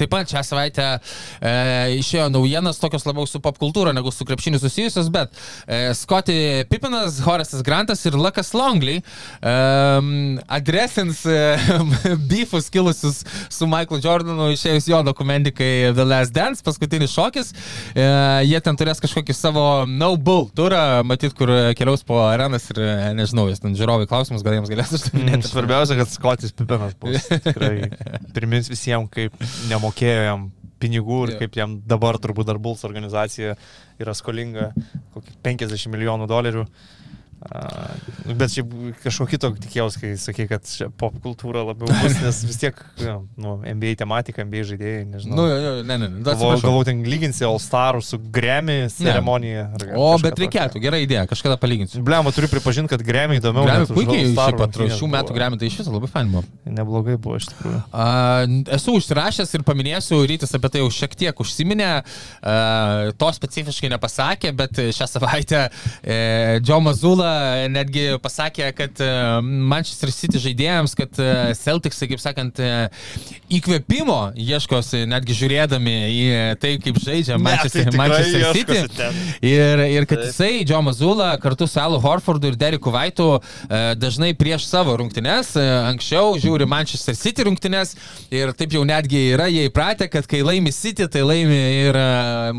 Taip 0.00 0.12
pat 0.12 0.30
šią 0.32 0.42
savaitę 0.46 0.86
e, 0.96 1.52
išėjo 2.00 2.28
naujienas 2.32 2.80
tokios 2.80 3.06
labiau 3.08 3.28
su 3.28 3.40
popkultūra 3.42 3.94
negu 3.96 4.12
su 4.14 4.26
krepšiniu 4.28 4.60
susijusios, 4.62 5.10
bet 5.12 5.32
e, 5.66 5.92
Scotty 5.96 6.64
Pippinas, 6.70 7.20
Horace'as 7.24 7.64
Grantas 7.66 8.04
ir 8.08 8.16
Lukas 8.18 8.52
Longley 8.56 9.00
e, 9.00 9.54
adresins 10.48 11.24
e, 11.26 11.38
beefus 12.30 12.70
kilusius 12.72 13.22
su 13.48 13.68
Michael 13.70 14.02
Jordanu 14.04 14.50
išėjus 14.54 14.88
jo 14.90 15.02
dokumentikai 15.10 15.92
The 15.96 16.06
Last 16.06 16.34
Dance, 16.36 16.64
paskutinis 16.66 17.14
šokis. 17.14 17.52
E, 17.94 18.06
jie 18.48 18.60
ten 18.64 18.78
turės 18.80 19.02
kažkokį 19.02 19.36
savo 19.36 19.66
No 19.90 20.12
Bull 20.20 20.50
turą, 20.56 21.02
matyt, 21.06 21.34
kur 21.38 21.52
keliaus 21.78 22.04
po 22.06 22.22
arenas 22.28 22.70
ir, 22.72 22.82
e, 22.84 23.12
nežinau, 23.18 23.48
jis 23.50 23.62
ten 23.62 23.76
žiūrovai 23.78 24.08
klausimus, 24.10 24.44
gal 24.46 24.58
jiems 24.58 24.70
galės 24.72 24.90
Mm, 24.90 24.98
uždavinėti. 24.98 25.50
Svarbiausia, 25.50 25.96
kad 25.98 26.10
Skotis 26.10 26.54
Pipenas 26.56 26.94
bus. 27.00 27.26
Tikrai 27.44 27.90
primins 28.34 28.70
visiems, 28.70 29.10
kaip 29.12 29.34
nemokėjo 29.90 30.24
jam 30.24 30.50
pinigų 30.80 31.18
ir 31.26 31.32
Jo. 31.34 31.38
kaip 31.42 31.56
jam 31.58 31.80
dabar 31.84 32.16
turbūt 32.16 32.46
dar 32.48 32.58
Bulls 32.58 32.84
organizacija 32.84 33.56
yra 34.00 34.14
skolinga 34.14 34.70
kokį 35.12 35.34
50 35.44 35.90
milijonų 35.92 36.26
dolerių. 36.30 36.64
Nu, 36.64 36.70
bet 37.40 38.52
šiaip 38.52 38.72
kažko 39.00 39.24
kito 39.30 39.48
tikėjausi, 39.62 40.00
kai 40.02 40.10
sakai, 40.20 40.44
kad 40.50 40.66
pop 41.00 41.14
kultūra 41.24 41.62
labiau 41.64 41.88
bus, 41.88 42.18
nes 42.20 42.40
vis 42.44 42.58
tiek 42.60 42.76
nu, 43.00 43.54
NBA 43.64 43.94
tematika, 44.02 44.44
NBA 44.44 44.66
žaidėjai, 44.68 45.06
nežinau. 45.08 45.38
Nu, 45.38 45.46
jo, 45.48 45.56
jo, 45.64 45.70
ne, 45.88 45.96
ne, 46.02 46.08
ne. 46.12 46.20
Atsiprašau. 46.20 46.66
galvau, 46.66 46.82
ten 46.84 47.00
lyginsi 47.08 47.46
All 47.48 47.56
Starų 47.62 48.02
su 48.04 48.20
Grammy 48.34 48.82
ceremonija. 48.92 49.70
O, 49.96 50.10
bet 50.20 50.36
tokio. 50.36 50.44
reikėtų, 50.44 50.82
gera 50.84 51.00
idėja, 51.00 51.24
kažkada 51.30 51.56
palyginsiu. 51.62 52.02
Blema, 52.04 52.32
turiu 52.36 52.50
pripažinti, 52.52 52.92
kad 52.92 53.04
Grammy 53.08 53.40
įdomiau. 53.40 53.64
Už 53.86 53.94
puikiai, 53.96 54.28
šiaip 54.36 54.60
pat 54.60 54.76
šių 54.98 55.10
metų. 55.16 55.38
Grami 55.40 55.60
tai 55.60 55.72
iš 55.72 55.80
viso 55.80 55.94
labai 55.96 56.12
fain 56.12 56.28
buvo. 56.34 56.44
Neblogai 56.68 57.16
buvo 57.16 57.40
iš 57.40 57.48
tikrųjų. 57.54 57.80
A, 57.88 58.10
esu 58.76 58.98
užsirašęs 59.00 59.56
ir 59.56 59.64
paminėsiu, 59.64 60.20
rytis 60.28 60.52
apie 60.60 60.74
tai 60.74 60.84
jau 60.84 60.92
šiek 60.92 61.16
tiek 61.24 61.40
užsiminė, 61.40 61.90
a, 61.96 62.60
to 63.16 63.32
specifiškai 63.40 63.92
nepasakė, 63.96 64.52
bet 64.60 64.84
šią 64.92 65.08
savaitę 65.08 65.64
e, 65.70 66.20
Joe 66.60 66.82
Mazula 66.84 67.29
netgi 67.72 68.06
pasakė, 68.22 68.70
kad 68.76 69.02
e, 69.02 69.10
Manchester 69.42 70.12
City 70.14 70.40
žaidėjams, 70.42 70.94
kad 70.98 71.20
e, 71.20 71.30
Celtics, 71.58 72.00
kaip 72.10 72.22
sakant, 72.22 72.60
e, 72.62 72.88
įkvėpimo 73.58 74.18
ieškosi 74.38 75.04
netgi 75.10 75.36
žiūrėdami 75.42 75.96
į 76.10 76.24
tai, 76.62 76.76
kaip 76.82 77.00
žaidžia 77.02 77.38
Ne, 77.40 77.44
Manchester, 77.44 77.84
tai 77.84 77.90
tikrai 77.90 78.08
Manchester 78.08 78.52
City. 78.54 78.96
ten. 78.96 79.14
Ir, 79.42 79.84
ir 79.96 80.06
kad 80.06 80.24
jisai, 80.24 80.64
Joe 80.68 80.82
Mazula, 80.82 81.32
kartu 81.40 81.66
su 81.66 81.80
Alu 81.80 82.00
Horfordu 82.00 82.50
ir 82.50 82.56
Deriku 82.56 82.92
Vaitu 82.94 83.28
e, 83.38 83.94
dažnai 83.98 84.32
prieš 84.38 84.66
savo 84.68 84.96
rungtynes, 85.00 85.54
e, 85.56 85.64
anksčiau 85.90 86.36
žiūri 86.40 86.68
Manchester 86.68 87.16
City 87.18 87.46
rungtynes 87.48 87.94
ir 88.34 88.52
taip 88.56 88.74
jau 88.76 88.84
netgi 88.86 89.30
yra 89.34 89.48
jie 89.50 89.66
įpratę, 89.70 90.08
kad 90.12 90.28
kai 90.30 90.42
laimi 90.46 90.72
City, 90.74 91.08
tai 91.10 91.24
laimi 91.26 91.60
ir 91.86 91.96
e, 91.96 92.06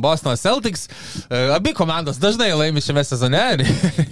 Bostono 0.02 0.36
Celtics. 0.40 0.88
E, 1.30 1.44
Abi 1.56 1.76
komandos 1.78 2.20
dažnai 2.22 2.52
laimi 2.58 2.84
šiame 2.84 3.04
sezone. 3.08 3.42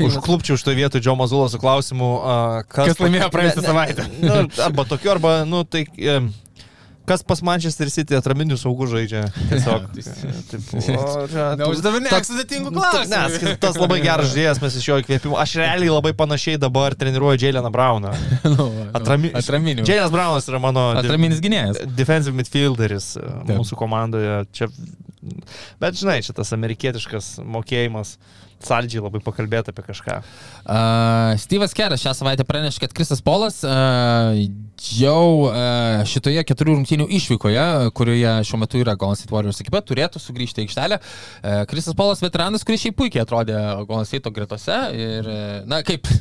Užklupčiau 0.06 0.49
iš 0.58 0.64
to 0.66 0.74
vietų 0.78 1.02
Džo 1.04 1.14
Mazulą 1.20 1.50
su 1.54 1.60
klausimu, 1.62 2.10
a, 2.24 2.36
kas, 2.66 2.94
Kas 2.96 3.02
laimėjo 3.06 3.30
praėjusią 3.34 3.66
savaitę? 3.70 4.06
Nu, 4.26 4.46
arba 4.66 4.86
tokiu, 4.90 5.12
arba, 5.18 5.42
nu, 5.46 5.64
tai... 5.68 5.86
em, 6.00 6.32
Kas 7.10 7.24
pas 7.26 7.40
Manchester 7.42 7.90
City 7.90 8.14
atraminių 8.14 8.54
saugų 8.62 8.86
žaidžia? 8.92 9.24
Tiesiog. 9.50 9.86
Tai- 10.50 10.82
čia- 10.86 11.46
Neuždavinėk 11.58 12.12
toks- 12.14 12.30
sudėtingų 12.30 12.70
Nu, 12.70 12.84
klausimų. 12.84 13.48
Ne, 13.48 13.54
tas 13.64 13.80
labai 13.82 13.98
geras 14.04 14.30
žaidėjas, 14.30 14.60
mes 14.62 14.76
iš 14.78 14.86
jo 14.92 14.98
įkvėpimo. 15.02 15.40
Aš 15.42 15.56
realiai 15.58 15.90
labai 15.90 16.12
panašiai 16.20 16.60
dabar 16.62 16.94
treniruoju 16.94 17.42
Jaileną 17.42 17.72
Brauną. 17.74 18.12
Atrami... 19.00 19.32
Atraminių. 19.42 19.88
Jailenas 19.90 20.14
Braunas 20.14 20.52
yra 20.54 20.62
mano 20.62 20.84
Atraminis 21.02 21.42
gynėjas. 21.42 21.82
defensive 21.98 22.38
midfielderis 22.38 23.16
e, 23.18 23.26
Taip. 23.26 23.56
mūsų 23.58 23.80
komandoje. 23.82 24.36
Čia... 24.54 24.70
Bet 25.82 25.98
žinai, 25.98 26.20
čia 26.30 26.38
tas 26.38 26.54
amerikietiškas 26.54 27.40
mokėjimas. 27.42 28.20
Saldžiai 28.66 29.04
labai 29.04 29.22
pakalbėti 29.24 29.72
apie 29.72 29.86
kažką. 29.88 30.20
Uh, 30.20 31.34
Steve'as 31.40 31.76
Keras 31.76 32.04
šią 32.04 32.14
savaitę 32.18 32.46
pranešė, 32.48 32.84
kad 32.84 32.96
Kristas 32.98 33.24
Polas 33.24 33.62
uh, 33.64 34.36
jau 35.00 35.48
uh, 35.48 36.04
šitoje 36.10 36.44
keturių 36.48 36.78
rungtynių 36.78 37.08
išvykoje, 37.20 37.66
kurioje 37.96 38.36
šiuo 38.50 38.62
metu 38.62 38.82
yra 38.84 38.98
Golden 39.00 39.20
State 39.20 39.36
Warriors 39.36 39.64
ekipa, 39.64 39.84
turėtų 39.84 40.22
sugrįžti 40.24 40.64
į 40.64 40.68
aikštelę. 40.68 41.00
Uh, 41.00 41.62
Kristas 41.72 41.98
Polas 41.98 42.24
veteranas, 42.24 42.68
kuris 42.68 42.84
šiaip 42.84 43.00
puikiai 43.00 43.24
atrodė 43.26 43.60
Golden 43.86 44.10
State 44.10 44.36
gretose 44.36 44.82
ir, 44.96 45.30
uh, 45.30 45.62
na 45.70 45.84
kaip, 45.88 46.12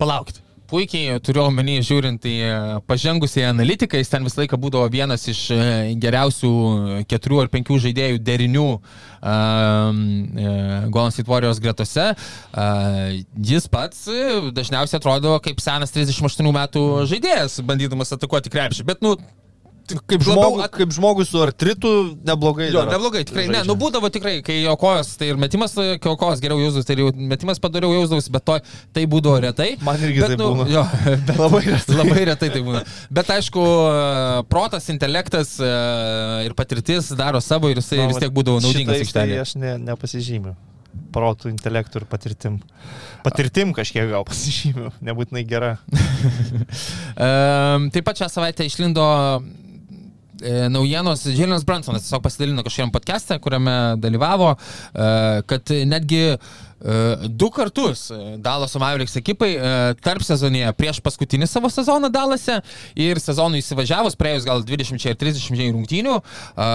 palaukit. 0.00 0.43
Puikiai 0.74 1.20
turiu 1.22 1.44
omeny, 1.44 1.76
žiūrint 1.86 2.24
į 2.26 2.32
e, 2.42 2.54
pažengusią 2.88 3.44
analitiką, 3.52 3.94
jis 4.00 4.08
ten 4.10 4.24
visą 4.26 4.40
laiką 4.40 4.58
būdavo 4.58 4.88
vienas 4.90 5.22
iš 5.30 5.42
e, 5.54 5.58
geriausių 6.02 6.50
keturių 7.06 7.44
ar 7.44 7.50
penkių 7.52 7.76
žaidėjų 7.84 8.18
derinių 8.26 8.64
um, 8.74 10.00
Golden 10.90 11.14
State 11.14 11.30
Warriors 11.30 11.62
gretose. 11.62 12.08
Uh, 12.50 13.22
jis 13.38 13.70
pats 13.70 14.08
dažniausiai 14.56 14.98
atrodo 14.98 15.36
kaip 15.44 15.62
senas 15.62 15.94
38 15.94 16.50
metų 16.58 16.84
žaidėjas, 17.12 17.60
bandydamas 17.70 18.10
atakuoti 18.18 18.50
krepšį. 18.50 18.88
Bet, 18.90 19.06
nu, 19.06 19.14
Kaip, 19.84 20.22
Labiau 20.22 20.32
žmogu, 20.32 20.60
at- 20.64 20.72
kaip 20.72 20.92
žmogus 20.96 21.28
su 21.28 21.40
artritu, 21.44 21.90
neblogai. 22.24 22.70
Jo, 22.72 22.86
dar 22.86 22.94
neblogai, 22.96 23.20
tikrai. 23.28 23.42
Ne, 23.50 23.58
žaidžia. 23.58 23.68
nu 23.68 23.74
būdavo 23.76 24.08
tikrai, 24.14 24.38
kai 24.46 24.62
jo 24.62 24.72
kojos, 24.80 25.10
tai 25.20 25.28
ir 25.28 25.36
metimas, 25.36 25.74
kai 25.76 25.98
jo 26.08 26.14
kojos 26.16 26.40
geriau 26.40 26.56
jausdavosi, 26.62 26.88
tai 26.88 26.96
ir 26.96 27.20
metimas 27.34 27.60
padariau 27.60 27.92
jausdavosi, 27.92 28.32
bet 28.32 28.46
to, 28.48 28.56
tai 28.96 29.04
būdavo 29.12 29.42
retai. 29.44 29.68
Man 29.84 30.00
irgi 30.00 30.22
bet, 30.24 30.32
taip 30.32 30.40
nu, 30.40 30.48
būna. 30.56 30.70
Jo, 30.72 30.86
bet, 31.28 31.34
Labai 31.36 31.62
retai. 31.68 31.98
Labai 32.00 32.24
retai 32.32 32.50
tai 32.56 32.62
būna. 32.64 32.80
Bet 33.20 33.32
aišku, 33.36 33.64
protas, 34.48 34.88
intelektas 34.88 35.58
e, 35.60 35.72
ir 36.48 36.56
patirtis 36.56 37.12
daro 37.18 37.44
savo 37.44 37.68
ir 37.68 37.82
jisai 37.82 38.00
Na, 38.06 38.08
vis 38.08 38.22
tiek 38.24 38.32
būdavo 38.32 38.64
naudingas 38.64 39.02
šitais 39.04 39.12
Tai 39.12 39.26
aikštelėje. 39.28 39.42
aš 39.44 39.54
ne, 39.60 39.74
nepasižymiu. 39.90 40.56
Protų, 41.14 41.48
intelektų 41.50 42.00
ir 42.00 42.04
patirtim. 42.06 42.56
Patirtim 43.26 43.72
kažkiek 43.74 44.08
gal 44.10 44.24
pasižymiu, 44.30 44.92
nebūtinai 45.04 45.44
gera. 45.44 45.74
Ehm, 47.14 47.90
Taip 47.94 48.06
pat 48.06 48.18
šią 48.18 48.28
savaitę 48.32 48.66
išlindo 48.66 49.04
naujienos, 50.72 51.24
Žilinas 51.24 51.64
Bransonas 51.66 52.06
tiesiog 52.06 52.22
pasidalino 52.24 52.64
kažkokiam 52.66 52.92
podcast'e, 52.94 53.40
kuriame 53.42 53.78
dalyvavo, 54.02 54.54
e, 54.54 55.08
kad 55.50 55.74
netgi 55.88 56.22
e, 56.34 56.38
E, 56.84 57.28
Du 57.28 57.50
kartus 57.50 58.10
e, 58.10 58.36
Dalaso 58.38 58.78
Mavericks 58.78 59.16
ekipai 59.16 59.54
e, 59.56 59.68
tarp 60.04 60.24
sezonėje 60.26 60.68
prieš 60.76 61.00
paskutinį 61.04 61.48
savo 61.48 61.70
sezoną 61.72 62.10
Dalase 62.12 62.58
ir 63.00 63.20
sezonui 63.22 63.62
įsivažiavus, 63.62 64.18
praėjus 64.20 64.44
gal 64.44 64.60
20 64.68 65.06
ir 65.08 65.16
30 65.16 65.72
rungtynių, 65.78 66.18
e, 66.20 66.68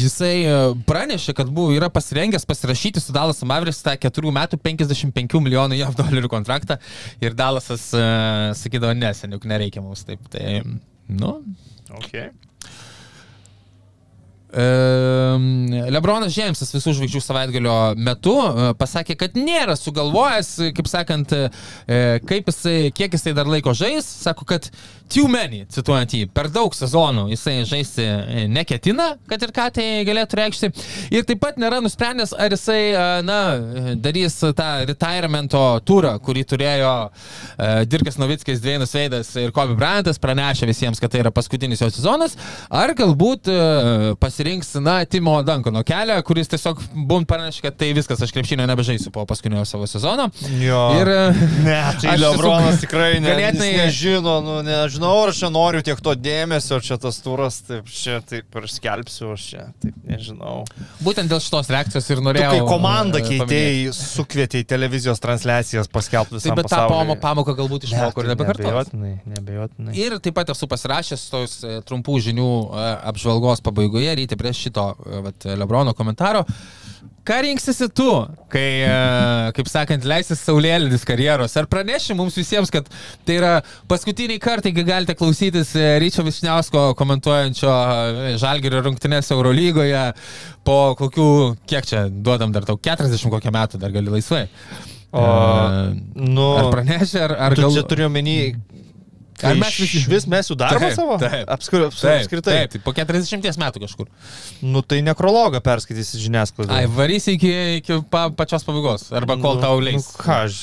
jisai 0.00 0.34
e, 0.48 0.56
pranešė, 0.88 1.36
kad 1.36 1.52
buvo, 1.52 1.74
yra 1.76 1.90
pasirengęs 1.92 2.48
pasirašyti 2.48 3.04
su 3.04 3.12
Dalaso 3.12 3.48
Mavericks 3.48 3.84
tą 3.84 3.98
4 4.08 4.34
metų 4.40 4.60
55 4.64 5.40
milijonų 5.44 5.82
JAV 5.82 5.98
dolerių 6.00 6.32
kontraktą 6.32 6.80
ir 7.20 7.36
Dalasas 7.36 7.90
e, 7.92 8.06
sakydavo, 8.56 8.96
ne, 8.96 9.12
seniuk 9.16 9.44
nereikia 9.44 9.84
mums 9.84 10.06
taip. 10.08 10.24
Tai, 10.32 10.62
nu, 11.12 11.40
Okay. 11.90 12.28
Ehm, 14.50 15.68
Lebronas 15.94 16.34
Džeimsas 16.34 16.72
visų 16.74 16.94
žvaigždžių 16.98 17.22
savaitgalio 17.22 17.76
metu 18.00 18.34
e, 18.42 18.70
pasakė, 18.78 19.14
kad 19.20 19.36
nėra 19.38 19.76
sugalvojęs, 19.78 20.50
kaip 20.74 20.90
sakant, 20.90 21.34
e, 21.34 22.00
kaip 22.26 22.50
jisai, 22.50 22.78
kiek 22.94 23.14
jisai 23.14 23.34
dar 23.36 23.50
laiko 23.50 23.74
žais. 23.76 24.08
Sako, 24.24 24.48
kad 24.48 24.66
too 25.10 25.28
many, 25.30 25.64
cituojant 25.70 26.14
jį, 26.14 26.24
per 26.34 26.48
daug 26.52 26.74
sezonų 26.74 27.28
jisai 27.32 27.60
žaisti 27.68 28.04
e, 28.06 28.44
neketina, 28.50 29.12
kad 29.30 29.42
ir 29.46 29.54
ką 29.54 29.68
tai 29.76 29.86
galėtų 30.08 30.38
reikšti. 30.40 30.70
Ir 31.14 31.26
taip 31.28 31.42
pat 31.42 31.58
nėra 31.60 31.80
nusprendęs, 31.84 32.34
ar 32.34 32.54
jisai, 32.54 32.80
e, 32.90 33.06
na, 33.26 33.40
darys 34.02 34.38
tą 34.56 34.68
retirement'o 34.90 35.64
turą, 35.86 36.16
kurį 36.22 36.44
turėjo 36.54 36.92
e, 37.06 37.70
Dirkas 37.90 38.18
Novickis, 38.20 38.62
Dvienas 38.62 38.94
Veidas 38.96 39.32
ir 39.38 39.54
Kobe 39.54 39.78
Bryantas, 39.78 40.20
pranešė 40.22 40.70
visiems, 40.70 41.02
kad 41.02 41.14
tai 41.14 41.24
yra 41.24 41.34
paskutinis 41.34 41.82
jo 41.82 41.90
sezonas, 41.94 42.36
ar 42.70 42.94
galbūt 42.98 43.50
e, 43.50 43.58
pasirinks, 44.40 44.74
na, 44.74 45.04
Timo 45.04 45.42
Dankono 45.42 45.82
kelią, 45.84 46.22
kuris 46.24 46.48
tiesiog 46.48 46.78
bum 47.06 47.24
pranešė, 47.28 47.60
kad 47.66 47.76
tai 47.76 47.90
viskas, 47.96 48.20
aš 48.24 48.32
krepšinio 48.32 48.64
nebežaisiu 48.68 49.10
po 49.12 49.24
paskutinio 49.28 49.64
savo 49.68 49.86
sezono. 49.86 50.30
Jo. 50.60 50.80
Ir 51.00 51.08
e, 51.12 51.18
Ne, 51.60 51.76
tai 52.00 52.14
Lebronas 52.16 52.78
tiesiog 52.78 52.84
tikrai 52.86 53.20
ne, 53.20 53.28
ganėtinai- 53.34 53.74
nežino, 53.82 54.38
nu, 54.44 54.54
nežinau, 54.64 55.12
ar 55.26 55.32
aš 55.34 55.42
čia 55.42 55.50
noriu 55.52 55.82
tiek 55.84 56.00
to 56.00 56.14
dėmesio, 56.16 56.78
čia 56.84 56.96
tas 57.02 57.18
turas, 57.20 57.58
taip, 57.68 57.90
čia 57.92 58.20
taip 58.24 58.56
ir 58.60 58.68
skelbsiu, 58.72 59.34
aš 59.36 59.44
čia, 59.50 59.66
taip, 59.82 59.98
nežinau. 60.08 60.62
būtent 61.04 61.28
dėl 61.30 61.42
šitos 61.44 61.68
reakcijos 61.74 62.08
ir 62.10 62.20
Tu 62.22 62.24
norėjau. 62.24 62.50
kai 62.56 62.64
komandą 62.70 63.20
e, 63.20 63.26
keitėjai, 63.28 63.92
sukvietėjai 63.96 64.66
televizijos 64.72 65.20
transliacijas 65.20 65.88
paskelbti 65.92 66.38
visą 66.38 66.48
Taip, 66.48 66.62
bet 66.62 66.70
tą 66.72 66.80
pamo- 66.88 67.18
pamoką 67.20 67.56
galbūt 67.60 67.84
išmokau 67.90 68.24
ir 68.24 68.32
nebekartosiu. 68.32 68.70
Nebejotinai, 68.70 69.14
nebejotinai. 69.36 69.94
Ir 70.00 70.16
taip 70.24 70.34
pat 70.40 70.54
esu 70.56 70.68
pasirašęs 70.70 71.28
tos 71.32 71.58
e, 71.64 71.76
trumpų 71.84 72.16
žinių 72.30 72.48
apžvalgos 73.10 73.60
pabaigoje, 73.64 74.12
ryti 74.30 74.38
prie 74.38 74.52
šito 74.54 74.94
e, 74.94 75.20
vat, 75.26 75.44
Lebrono 75.58 75.92
komentaro. 75.94 76.44
Ką 77.24 77.36
rinksisi 77.44 77.86
tu, 77.92 78.08
kai, 78.50 78.80
e, 78.82 79.52
kaip 79.54 79.68
sakant, 79.68 80.04
leisis 80.08 80.40
saulėlydis 80.40 81.04
karjeros? 81.06 81.52
Ar 81.60 81.68
praneši 81.70 82.16
mums 82.16 82.36
visiems, 82.38 82.72
kad 82.72 82.88
tai 83.28 83.36
yra 83.36 83.52
paskutiniai 83.90 84.40
kartai, 84.40 84.72
kai 84.74 84.84
galite 84.88 85.14
klausytis 85.18 85.74
e, 85.76 85.98
Ryčio 86.00 86.24
Višniausko 86.26 86.94
komentuojančio 86.98 87.74
Žalgirio 88.40 88.80
rungtynės 88.86 89.30
Eurolygoje 89.36 90.06
po 90.64 90.96
kokių, 90.98 91.28
kiek 91.68 91.86
čia 91.88 92.06
duodam 92.08 92.56
dar 92.56 92.66
tau, 92.68 92.80
40 92.80 93.30
kokią 93.36 93.52
metų 93.54 93.82
dar 93.82 93.92
gali 93.94 94.16
laisvai? 94.16 94.46
O, 95.10 95.20
E, 95.20 95.94
nu, 96.14 96.48
Ar 96.56 96.70
praneši, 96.72 97.18
ar, 97.20 97.36
ar 97.48 97.58
gal... 97.58 97.72
čia 97.74 97.84
turiu 97.90 98.06
omeny, 98.08 98.54
Ar 99.42 99.50
ar 99.52 99.56
mes 99.56 99.74
visi- 99.80 99.98
vis, 99.98 100.06
vis 100.08 100.26
mes 100.26 100.50
jų 100.50 100.56
darbą 100.60 100.80
Taip, 100.88 100.96
savo? 100.98 101.18
taip. 101.18 101.48
Apskri, 101.48 101.80
Taip, 101.88 102.20
apskritai. 102.20 102.56
Taip, 102.66 102.70
tai 102.72 102.78
po 102.84 102.92
40 102.92 103.56
metų 103.60 103.84
kažkur. 103.86 104.06
Nu 104.62 104.82
tai 104.82 105.00
nekrologą 105.06 105.60
perskaitysi 105.64 106.20
žiniasklaidą. 106.26 106.70
Ai, 106.70 106.86
varysi 106.86 107.34
iki, 107.38 107.52
iki 107.80 108.00
pa, 108.10 108.28
pačios 108.30 108.64
pabaigos. 108.64 109.10
Arba 109.12 109.36
kol 109.40 109.56
Nu, 109.56 109.60
tau 109.60 109.80
leis. 109.80 109.94
Nu, 110.04 110.22
ką, 110.24 110.44
aš 110.46 110.60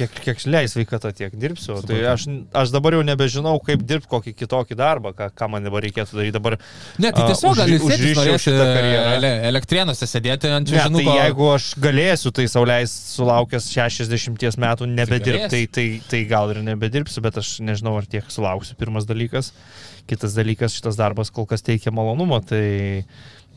kiek, 0.00 0.14
kiek 0.24 0.38
leis 0.46 0.72
sveikata, 0.72 1.10
tiek 1.12 1.34
dirbsiu. 1.36 1.80
Tai 1.84 1.98
aš, 2.14 2.24
aš 2.56 2.70
dabar 2.72 2.94
jau 2.96 3.02
nebežinau, 3.04 3.58
kaip 3.66 3.82
dirbti 3.84 4.08
kokį 4.08 4.32
kitokį 4.38 4.76
darbą, 4.78 5.10
ką, 5.12 5.26
ką 5.36 5.48
man 5.50 5.64
dabar 5.66 5.82
reikėtų 5.84 6.14
daryti. 6.16 6.32
Dabar, 6.38 6.56
Ne, 6.98 7.10
tai 7.12 7.26
tiesiog 7.28 7.56
gal 7.58 7.66
užri- 7.66 7.74
jis 7.74 7.82
sėdės 7.82 7.98
užriščiau 7.98 8.22
norėsi 8.22 8.46
šitą 8.46 8.64
karjerą. 8.70 9.10
ele, 9.18 9.32
elektrienuose 9.50 10.06
sėdėti 10.08 10.48
ant 10.56 10.70
Ne, 10.70 10.78
tai 10.78 10.88
čiūžinuko. 10.88 11.16
jeigu 11.20 11.50
aš 11.54 11.64
galėsiu 11.84 12.32
tai 12.32 12.44
sauliais 12.48 12.90
sulaukęs 13.16 13.68
60 13.74 14.56
metų 14.56 14.86
nebedirbti, 14.88 15.50
tai, 15.50 15.66
tai, 15.66 15.86
tai 16.08 16.24
gal 16.24 16.50
ir 16.54 16.62
nebedirbsiu, 16.64 17.20
bet 17.20 17.36
aš 17.36 17.58
nežinau, 17.60 17.96
ar 17.98 18.06
tiek 18.08 18.19
sulauksiu. 18.28 18.76
Pirmas 18.78 19.08
dalykas. 19.08 19.52
Kitas 20.10 20.34
dalykas, 20.36 20.74
šitas 20.76 20.98
darbas 20.98 21.30
kol 21.32 21.46
kas 21.48 21.64
teikia 21.64 21.92
malonumą, 21.94 22.40
tai, 22.44 23.04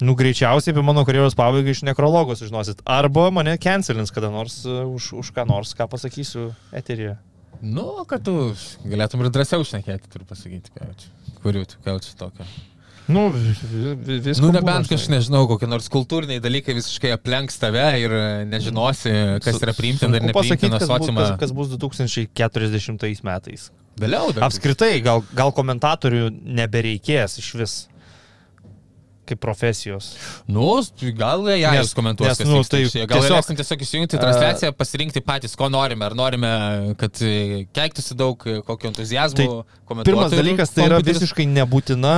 nu, 0.03 0.15
greičiausiai 0.19 0.75
apie 0.75 0.83
mano 0.85 1.03
karjeros 1.07 1.35
pabaigą 1.37 1.73
iš 1.73 1.83
nekrologo 1.87 2.37
sužinosit. 2.37 2.83
Arba 2.85 3.29
mane 3.33 3.57
cancelins 3.61 4.13
kada 4.13 4.29
nors 4.33 4.61
uh, 4.67 4.83
už, 4.87 5.13
už 5.23 5.33
ką 5.35 5.47
nors, 5.49 5.73
ką 5.77 5.89
pasakysiu 5.89 6.51
eteryje. 6.75 7.17
Nu, 7.63 8.03
kad 8.09 8.25
tu 8.27 8.53
galėtum 8.85 9.23
ir 9.23 9.33
drąsiau 9.33 9.65
šnekėti, 9.67 10.11
turiu 10.13 10.27
pasakyti, 10.29 10.73
ką 10.75 10.93
čia. 10.99 11.11
Kuriu, 11.43 11.65
ką 11.85 11.97
čia 12.03 12.15
tokio. 12.19 12.47
Nu, 13.11 13.25
viskas. 13.33 14.39
Nu, 14.39 14.51
nebent 14.55 14.87
kažkaip 14.87 15.11
nežinau, 15.11 15.43
kokie 15.49 15.67
nors 15.67 15.89
kultūriniai 15.91 16.39
dalykai 16.43 16.75
visiškai 16.77 17.11
aplenks 17.17 17.57
tave 17.59 17.83
ir 17.99 18.13
e, 18.15 18.21
nežinosi, 18.47 19.11
kas 19.43 19.59
yra 19.59 19.73
priimtina 19.75 20.19
ir 20.21 20.27
nepriimtina 20.29 20.79
sociumą. 20.79 21.25
kas, 21.33 21.39
kas 21.41 21.55
bus 21.55 21.73
2040 21.75 23.23
metais. 23.27 23.71
Vėliau 23.99 24.31
dar. 24.33 24.47
Apskritai, 24.47 24.95
gal, 25.05 25.21
gal 25.37 25.51
komentatorių 25.53 26.29
nebereikės 26.31 27.37
iš 27.43 27.49
vis 27.59 27.75
kaip 29.27 29.39
profesijos. 29.39 30.13
Nu, 30.51 30.81
gal 31.15 31.45
jie 31.47 31.61
Nes- 31.63 31.85
jūs 31.85 31.93
komentuos, 31.95 32.39
nes, 32.39 32.47
nu, 32.47 32.63
tai 32.67 32.81
išėję. 32.83 33.05
Gal 33.07 33.21
tiesiog- 33.23 33.55
tiesiog 33.59 33.83
įsijungti 33.85 34.19
transliaciją, 34.19 34.71
pasirinkti 34.75 35.21
patys, 35.23 35.55
ko 35.55 35.69
norime. 35.71 36.03
Ar 36.07 36.15
norime, 36.15 36.49
kad 36.99 37.21
e, 37.23 37.63
keiktųsi 37.71 38.17
daug 38.19 38.43
e, 38.47 38.57
kokio 38.67 38.91
entuzijazmo. 38.91 39.37
Tai 39.37 39.47
komentuotojų 39.87 40.09
Pirmas 40.11 40.35
dalykas, 40.35 40.73
tai 40.75 40.87
yra 40.89 40.97
kompiuteris. 40.99 41.21
visiškai 41.23 41.47
nebūtina 41.55 42.15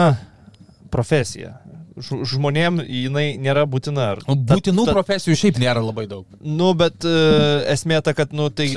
profesija. 0.95 1.57
Žmonėm 1.95 2.81
jinai 2.83 3.37
nėra 3.39 3.61
būtina. 3.71 4.09
Nu, 4.27 4.33
ta- 4.35 4.57
Būtinų 4.57 4.83
ta- 4.89 4.95
profesijų 4.97 5.37
šiaip 5.39 5.59
nėra 5.63 5.79
labai 5.79 6.03
daug. 6.11 6.25
Nu, 6.43 6.73
bet 6.75 7.05
uh, 7.07 7.63
esmė 7.71 8.01
ta, 8.03 8.11
kad, 8.17 8.33
nu, 8.35 8.49
tai 8.51 8.67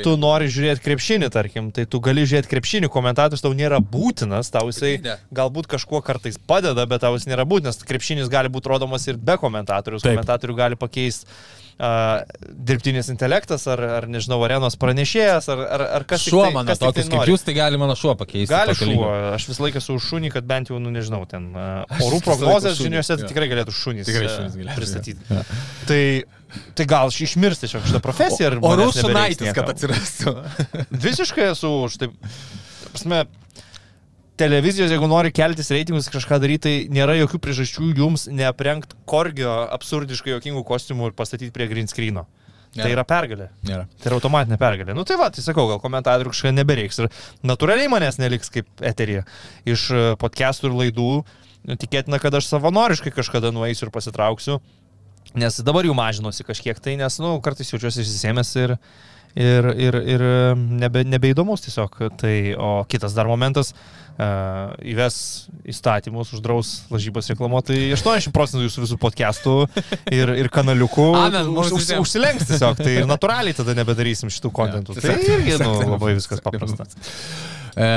tu 0.00 0.14
nori 0.16 0.48
žiūrėti 0.48 0.80
krepšinį, 0.86 1.28
tarkim, 1.34 1.68
tai 1.76 1.84
tu 1.84 2.00
gali 2.00 2.24
žiūrėti 2.24 2.48
krepšinį, 2.54 2.88
komentatorius 2.94 3.44
tau 3.44 3.52
nėra 3.58 3.76
būtinas, 3.84 4.48
tau 4.54 4.70
jisai 4.72 4.94
galbūt 5.36 5.68
kažkuo 5.74 6.00
kartais 6.06 6.40
padeda, 6.40 6.86
bet 6.88 7.04
tau 7.04 7.12
jis 7.18 7.28
nėra 7.28 7.44
būtinas. 7.44 7.82
Krepšinis 7.84 8.32
gali 8.32 8.48
būti 8.52 8.72
rodomas 8.72 9.04
ir 9.12 9.20
be 9.20 9.36
komentatorius. 9.36 10.06
Komentatorių 10.08 10.56
gali 10.64 10.80
pakeisti 10.80 11.28
uh, 11.82 12.22
dirbtinis 12.70 13.10
intelektas, 13.12 13.66
ar, 13.70 13.82
ar 13.98 14.06
nežinau, 14.10 14.38
arenos 14.46 14.76
pranešėjas, 14.80 15.48
ar, 15.52 15.62
ar, 15.66 15.84
ar 15.98 16.04
kas 16.08 16.22
Šuo 16.28 16.44
tai- 16.46 16.52
mano 16.54 16.70
kas 16.70 16.78
tik 16.78 16.86
tai 16.86 16.92
tokius 16.92 17.10
kaip 17.10 17.18
nori. 17.20 17.34
jūs, 17.34 17.44
tai 17.48 17.54
gali 17.58 17.80
mano 17.82 17.96
šuo 17.98 18.14
pakeisti. 18.20 18.50
Gali 18.52 18.76
šuo, 18.78 18.88
lygio. 18.92 19.10
aš 19.34 19.48
visą 19.50 19.66
laiką 19.66 19.82
už 19.96 20.06
šunį, 20.12 20.30
kad 20.36 20.46
bent 20.48 20.70
jau, 20.72 20.78
nu 20.82 20.92
nežinau, 20.94 21.24
ten 21.28 21.50
uh, 21.52 21.82
orų 22.06 22.22
prognozės 22.24 22.78
žiniuose 22.80 23.18
tai 23.18 23.28
tikrai 23.32 23.50
galėtų 23.52 23.74
šunys, 23.74 24.06
Tikrai 24.08 24.30
šunys 24.30 24.56
galėtų, 24.60 24.78
pristatyti. 24.78 25.26
jo. 25.28 25.42
Tai, 25.90 26.00
tai 26.78 26.86
gal 26.94 27.10
aš 27.12 27.20
išmirsti 27.26 27.70
šią 27.74 27.82
šitą 27.90 28.00
profesiją 28.04 28.52
ir... 28.52 28.58
O 28.62 28.72
rusų 28.78 29.10
naitis, 29.12 29.52
kad 29.56 29.70
atsirastų. 29.74 30.36
Visiškai 31.02 31.50
esu 31.52 31.74
už 31.88 31.98
taip. 32.04 32.14
ta 32.22 32.90
Prasme, 32.92 33.22
televizijos, 34.42 34.90
jeigu 34.90 35.08
nori 35.10 35.32
keltis 35.34 35.70
reitingus, 35.74 36.10
kažką 36.12 36.38
daryti, 36.42 36.62
tai 36.66 36.94
nėra 36.94 37.14
jokių 37.20 37.40
priežasčių 37.42 37.92
jums 38.00 38.28
neaprengti 38.32 38.98
korgio 39.08 39.52
absurdiškai 39.76 40.34
jokingų 40.34 40.64
kostiumų 40.66 41.10
ir 41.10 41.18
pastatyti 41.18 41.54
prie 41.54 41.68
green 41.70 41.90
screeno. 41.90 42.26
Nėra. 42.72 42.86
Tai 42.86 42.92
yra 42.94 43.04
pergalė. 43.04 43.46
Nėra. 43.68 43.84
Tai 44.00 44.08
yra 44.08 44.16
automatinė 44.16 44.56
pergalė. 44.60 44.94
Nu 44.96 45.04
tai 45.04 45.18
va, 45.20 45.28
tai 45.32 45.44
sakau, 45.44 45.66
gal 45.68 45.80
komentatorių 45.82 46.32
kažką 46.32 46.54
nebereiks. 46.56 47.02
Ir 47.02 47.10
natūraliai 47.44 47.90
manęs 47.92 48.16
neliks 48.16 48.48
kaip 48.54 48.84
eterija. 48.88 49.26
Iš 49.68 49.84
e, 49.92 50.04
podcastų 50.20 50.70
ir 50.70 50.78
laidų 50.78 51.10
nu, 51.20 51.76
tikėtina, 51.76 52.16
kad 52.22 52.32
aš 52.38 52.48
savanoriškai 52.48 53.12
kažkada 53.12 53.52
nueisiu 53.52 53.90
ir 53.90 53.92
pasitrauksiu. 53.92 54.56
Nes 55.36 55.60
dabar 55.64 55.84
jau 55.84 55.92
mažinosi 55.96 56.48
kažkiek 56.48 56.80
tai, 56.80 56.96
nes, 57.00 57.18
nu, 57.20 57.34
kartais 57.44 57.68
jaučiuosi 57.74 58.06
išsisėmęs 58.06 58.54
ir, 58.64 58.74
ir, 59.36 59.68
ir, 59.76 60.00
ir 60.16 60.24
nebe, 60.56 61.04
nebeįdomus 61.12 61.68
tiesiog. 61.68 62.00
Tai, 62.24 62.36
o 62.56 62.72
kitas 62.88 63.12
dar 63.16 63.28
momentas, 63.28 63.76
uh, 63.76 64.01
įves 64.20 65.16
įstatymus, 65.68 66.32
uždraus 66.36 66.72
lažybas 66.92 67.30
reklamuoti, 67.32 67.72
tai 67.72 67.96
80 67.96 68.34
procentų 68.34 68.66
jūsų 68.66 68.84
visų 68.84 68.98
podcastų 69.00 69.54
ir, 70.12 70.34
ir 70.42 70.50
kanaliukų 70.52 71.08
Amen, 71.22 71.48
už, 71.56 71.72
už, 71.78 71.88
užsilenks 72.02 72.50
tiesiog. 72.50 72.82
Tai 72.82 72.94
natūraliai 73.08 73.56
tada 73.56 73.76
nebedarysim 73.78 74.32
šitų 74.32 74.52
kontentų. 74.54 74.98
Ja, 75.00 75.06
tai 75.08 75.18
irgi 75.38 75.58
nu, 75.62 75.74
labai 75.94 76.14
viskas 76.18 76.44
paprasta. 76.44 76.86
E, 77.72 77.88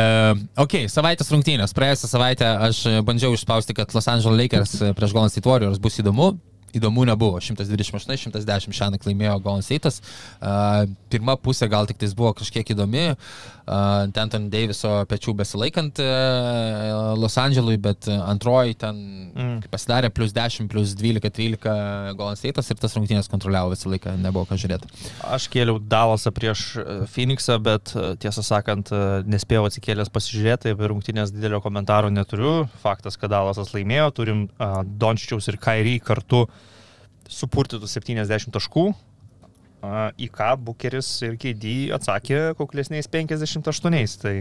ok, 0.63 0.78
savaitės 0.91 1.32
rungtynės. 1.36 1.76
Praėjusią 1.76 2.09
savaitę 2.09 2.47
aš 2.70 2.82
bandžiau 3.05 3.36
išspausti, 3.36 3.76
kad 3.76 3.91
Los 3.97 4.07
Angeles 4.11 4.39
Lakers 4.39 4.78
prieš 4.95 5.16
Golden 5.16 5.34
State 5.34 5.51
Warriors 5.51 5.82
bus 5.84 5.99
įdomu. 5.99 6.36
Įdomu 6.80 7.05
nebuvo. 7.07 7.41
128-110 7.43 8.76
šią 8.76 8.91
naktį 8.93 9.11
laimėjo 9.11 9.39
Golden 9.43 9.65
State'as. 9.65 10.01
Uh, 10.39 10.86
pirma 11.11 11.38
pusė 11.39 11.69
gal 11.71 11.88
tik 11.89 11.99
tais 12.01 12.15
buvo 12.17 12.34
kažkiek 12.38 12.71
įdomi, 12.76 13.07
uh, 13.15 14.05
ten 14.15 14.32
ten 14.34 14.49
Daviso 14.53 14.93
pečių 15.09 15.36
besilaikant 15.41 16.01
uh, 16.03 17.13
Los 17.19 17.38
Andželui, 17.41 17.78
bet 17.82 18.09
antroji 18.11 18.78
ten 18.82 18.99
mm. 19.32 19.69
pasidarė 19.71 20.11
plus 20.13 20.34
10, 20.36 20.69
plus 20.71 20.95
12, 20.97 21.32
13 21.36 22.15
Golden 22.17 22.39
State'as 22.39 22.71
ir 22.71 22.80
tas 22.82 22.95
rungtynės 22.97 23.30
kontroliavo 23.32 23.73
visą 23.73 23.91
laiką, 23.91 24.15
nebuvo 24.21 24.47
ką 24.49 24.59
žiūrėti. 24.61 24.89
Aš 25.36 25.47
kėliau 25.53 25.80
Dalasą 25.80 26.34
prieš 26.36 26.65
e, 26.80 26.86
Phoenixą, 27.11 27.57
bet 27.63 27.93
e, 27.95 28.07
tiesą 28.21 28.43
sakant, 28.45 28.91
nespėjau 29.30 29.65
atsikėlęs 29.69 30.11
pasižiūrėti, 30.13 30.76
apie 30.76 30.89
rungtynės 30.91 31.34
didelio 31.36 31.61
komentaro 31.63 32.11
neturiu. 32.13 32.55
Faktas, 32.84 33.19
kad 33.19 33.34
Dalasas 33.34 33.73
laimėjo, 33.76 34.09
turim 34.15 34.45
uh, 34.47 34.82
Dončičiaus 34.86 35.49
ir 35.51 35.59
Kairį 35.61 35.99
kartu 36.05 36.45
supurtytų 37.32 37.89
70 37.89 38.53
taškų. 38.55 38.86
Į 40.17 40.28
ką 40.34 40.53
Bukeris 40.65 41.09
ir 41.28 41.36
Keidį 41.38 41.76
atsakė 41.93 42.55
kuklesniais 42.57 43.09
58. 43.11 44.17
Tai 44.23 44.36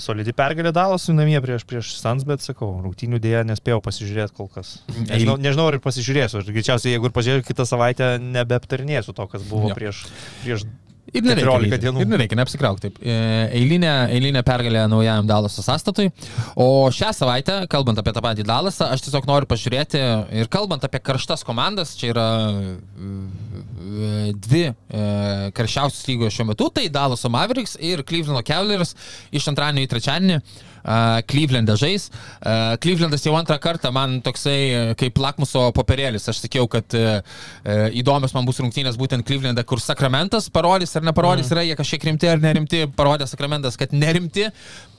solidi 0.00 0.32
pergalė 0.36 0.70
Dalasui 0.72 1.16
namie 1.16 1.36
prieš, 1.42 1.64
prieš 1.66 1.90
Sans, 1.98 2.22
bet 2.24 2.44
sakau, 2.44 2.70
rungtynių 2.84 3.18
dėja 3.20 3.42
nespėjau 3.48 3.80
pasižiūrėti 3.84 4.36
kol 4.36 4.48
kas. 4.54 4.76
Nežinau, 5.08 5.34
nežinau 5.40 5.66
ar 5.68 5.76
ir 5.76 5.82
pasižiūrėsiu. 5.84 6.40
Ir 6.44 6.54
greičiausiai, 6.54 6.94
jeigu 6.94 7.10
ir 7.10 7.14
pažiūrėsiu 7.16 7.48
kitą 7.48 7.66
savaitę, 7.68 8.14
nebeaptarnėsiu 8.22 9.16
to, 9.18 9.26
kas 9.32 9.44
buvo 9.50 9.72
Jo. 9.72 9.76
prieš, 9.80 10.04
prieš 10.44 10.64
Ir 11.12 11.22
nereikia, 11.22 11.50
14 11.50 11.68
ryti. 11.68 11.80
dienų. 11.84 12.00
Ir 12.00 12.08
nereikia, 12.08 12.38
neapsikrauk 12.40 12.80
taip. 12.82 12.96
E, 13.04 13.14
Eilinė, 13.60 13.92
eilinė 14.14 14.40
pergalė 14.46 14.86
naujajam 14.90 15.28
Dalaso 15.28 15.62
sąstatui. 15.64 16.08
O 16.56 16.88
šią 16.94 17.12
savaitę, 17.14 17.58
kalbant 17.70 18.00
apie 18.00 18.14
tą 18.16 18.22
patį 18.24 18.46
Dalasą, 18.48 18.88
aš 18.94 19.04
tiesiog 19.04 19.28
noriu 19.28 19.48
pažiūrėti 19.50 20.00
ir 20.40 20.50
kalbant 20.52 20.86
apie 20.88 21.02
karštas 21.04 21.44
komandas, 21.46 21.92
čia 22.00 22.14
yra 22.14 22.28
e, 22.50 24.32
dvi 24.32 24.64
e, 24.70 24.74
karščiausios 25.54 26.06
lygos 26.08 26.34
šiuo 26.34 26.48
metu, 26.54 26.70
tai 26.72 26.88
Dalaso 26.92 27.30
Mavericks 27.32 27.76
ir 27.84 28.02
Cleveland 28.08 28.46
Cavaliers 28.48 28.96
iš 29.34 29.50
antradienio 29.52 29.84
į 29.84 29.92
trečiadienį. 29.92 30.40
Cleveland'e 30.84 31.76
žais. 31.80 32.10
Cleveland'as 32.84 33.24
jau 33.24 33.34
antrą 33.38 33.56
kartą 33.62 33.92
man 33.94 34.18
toksai 34.24 34.58
e, 34.60 34.80
kaip 35.00 35.18
lakmuso 35.22 35.66
popierėlis. 35.76 36.28
Aš 36.28 36.42
sakiau, 36.44 36.66
kad 36.70 36.96
uh, 36.98 37.20
uh, 37.20 37.86
įdomios 37.96 38.34
man 38.36 38.44
bus 38.48 38.60
rungtynės 38.60 38.98
būtent 39.00 39.24
Cleveland'e, 39.26 39.64
kur 39.68 39.80
Sakramentas 39.82 40.50
parodys 40.52 40.92
ar 40.98 41.06
neparodys, 41.08 41.48
mm. 41.48 41.54
yra 41.56 41.64
jie 41.64 41.78
kažkiek 41.78 42.08
rimti 42.10 42.28
ar 42.28 42.42
nerimti, 42.42 42.84
parodė 42.96 43.28
Sakramentas, 43.30 43.78
kad 43.80 43.94
nerimti. 43.96 44.50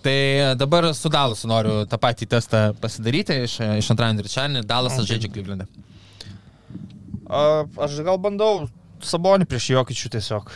Tai 0.05 0.17
dabar 0.57 0.91
su 0.93 1.09
Dalasu 1.09 1.49
noriu 1.49 1.83
tą 1.89 1.97
patį 2.01 2.29
testą 2.35 2.65
pasidaryti 2.81 3.39
iš, 3.45 3.57
iš 3.81 3.91
antradienio 3.93 4.21
ir 4.21 4.29
trečiadienį. 4.29 4.65
Dalasas 4.69 5.05
okay. 5.05 5.17
žaidžia. 5.17 5.67
A, 7.25 7.65
aš 7.85 8.01
gal 8.05 8.21
bandau 8.21 8.67
Sabonį 9.05 9.47
prieš 9.49 9.71
Jokičių 9.73 10.11
tiesiog. 10.17 10.51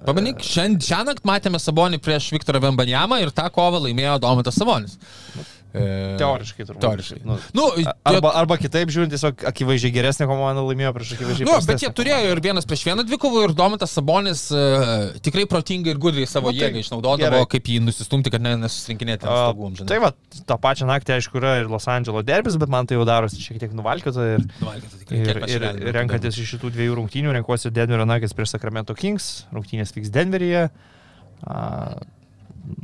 Pabandyk, 0.00 0.40
šiandien 0.40 0.80
šią 0.80 1.00
naktį 1.10 1.28
matėme 1.28 1.58
Sabonį 1.60 1.98
prieš 2.00 2.30
Viktorą 2.32 2.62
Vembanjamą 2.64 3.18
ir 3.20 3.32
tą 3.36 3.44
kovą 3.52 3.82
laimėjo 3.84 4.16
Domantas 4.22 4.56
Sabonis. 4.56 4.96
E, 5.70 6.16
Teoriškai 6.18 6.64
turbūt. 6.66 6.82
Teoriškai. 6.82 7.20
Nu, 7.24 7.36
Nu, 7.54 7.66
arba, 8.08 8.32
arba 8.40 8.56
kitaip 8.58 8.90
žiūrint, 8.90 9.12
tiesiog 9.14 9.44
akivaizdžiai 9.50 9.92
geresnė 9.94 10.26
komanda 10.30 10.64
laimėjo 10.66 10.90
prieš 10.96 11.12
akivaizdžiai. 11.16 11.46
Nu, 11.46 11.56
bet 11.68 11.84
jie 11.84 11.90
turėjo 11.94 12.32
ir 12.34 12.40
vienas 12.42 12.66
prieš 12.68 12.82
vieną 12.88 13.04
dvikovų 13.06 13.44
ir 13.46 13.54
Domantas 13.58 13.94
Sabonis 13.94 14.42
uh, 14.54 15.14
tikrai 15.22 15.46
protingai 15.50 15.94
ir 15.94 16.00
gudriai 16.02 16.26
savo 16.30 16.50
Nu, 16.50 16.58
tai 16.58 16.68
jėgą 16.70 16.82
išnaudodavo, 16.82 17.22
gerai. 17.22 17.48
kaip 17.54 17.70
jį 17.70 17.78
nusistumti, 17.86 18.32
kad 18.34 18.42
ne, 18.42 18.56
nesusirinkinėti 18.64 19.30
žinai. 19.30 19.88
Tai 19.92 20.00
va, 20.02 20.12
tą 20.50 20.58
pačią 20.66 20.90
naktį, 20.90 21.16
aišku, 21.18 21.38
yra 21.40 21.56
ir 21.62 21.70
Los 21.70 21.86
Andželo 21.90 22.22
derbis, 22.26 22.58
bet 22.60 22.72
man 22.72 22.90
tai 22.90 22.98
jau 22.98 23.06
darosi 23.08 23.38
šiek 23.42 23.60
tiek 23.62 23.74
nuvalkiota 23.76 24.26
ir, 24.34 24.46
Nuvalkiota 24.60 25.02
tikrai, 25.04 25.22
ir, 25.46 25.54
ir 25.54 25.66
galim 25.68 25.92
renkantis 26.00 26.38
iš 26.40 26.56
šitų 26.56 26.72
dviejų 26.74 26.98
rungtynių, 26.98 27.34
renkuosi 27.38 27.70
Denverio 27.74 28.06
Nuggets 28.10 28.34
prieš 28.36 28.56
Sacramento 28.56 28.96
Kings, 28.98 29.44
rungtynės 29.54 29.94
vyks 29.94 30.10
Denveryje. 30.14 30.66
A, 31.46 31.60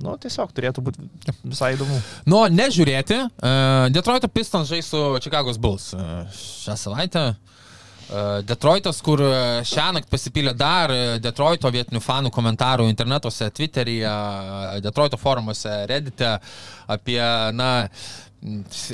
nu, 0.03 0.15
tiesiog 0.21 0.53
turėtų 0.57 0.85
būti 0.87 1.09
visai 1.45 1.75
įdomu. 1.77 1.99
Nu, 2.29 2.45
nežiūrėti. 2.53 3.19
Uh, 3.27 3.89
Detroito 3.95 4.31
Pistons 4.33 4.71
žais 4.71 4.89
su 4.93 5.03
Chicago's 5.25 5.61
Bulls 5.61 5.93
uh, 5.97 6.25
šią 6.35 6.79
savaitę. 6.87 7.27
Uh, 8.07 8.39
Detroitas, 8.47 9.01
kur 9.03 9.19
uh, 9.19 9.65
šią 9.67 9.89
naktį 9.97 10.13
pasipylė 10.13 10.53
dar 10.55 10.93
uh, 10.95 11.17
Detroito 11.19 11.71
vietinių 11.75 11.99
fanų 12.05 12.31
komentarų 12.35 12.87
internetuose, 12.87 13.49
Twitteryje, 13.51 14.07
uh, 14.07 14.77
Detroito 14.85 15.19
forumuose, 15.19 15.73
Reddite 15.91 16.37
apie, 16.87 17.19
na, 17.59 17.71
m, 17.87 18.26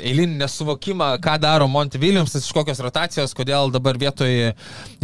eilinį 0.00 0.38
nesuvokimą, 0.40 1.12
ką 1.22 1.36
daro 1.42 1.68
Monty 1.68 2.00
Williamsas, 2.00 2.46
iš 2.46 2.54
kokios 2.56 2.80
rotacijos, 2.84 3.34
kodėl 3.36 3.72
dabar 3.74 3.98
vietoj, 4.00 4.52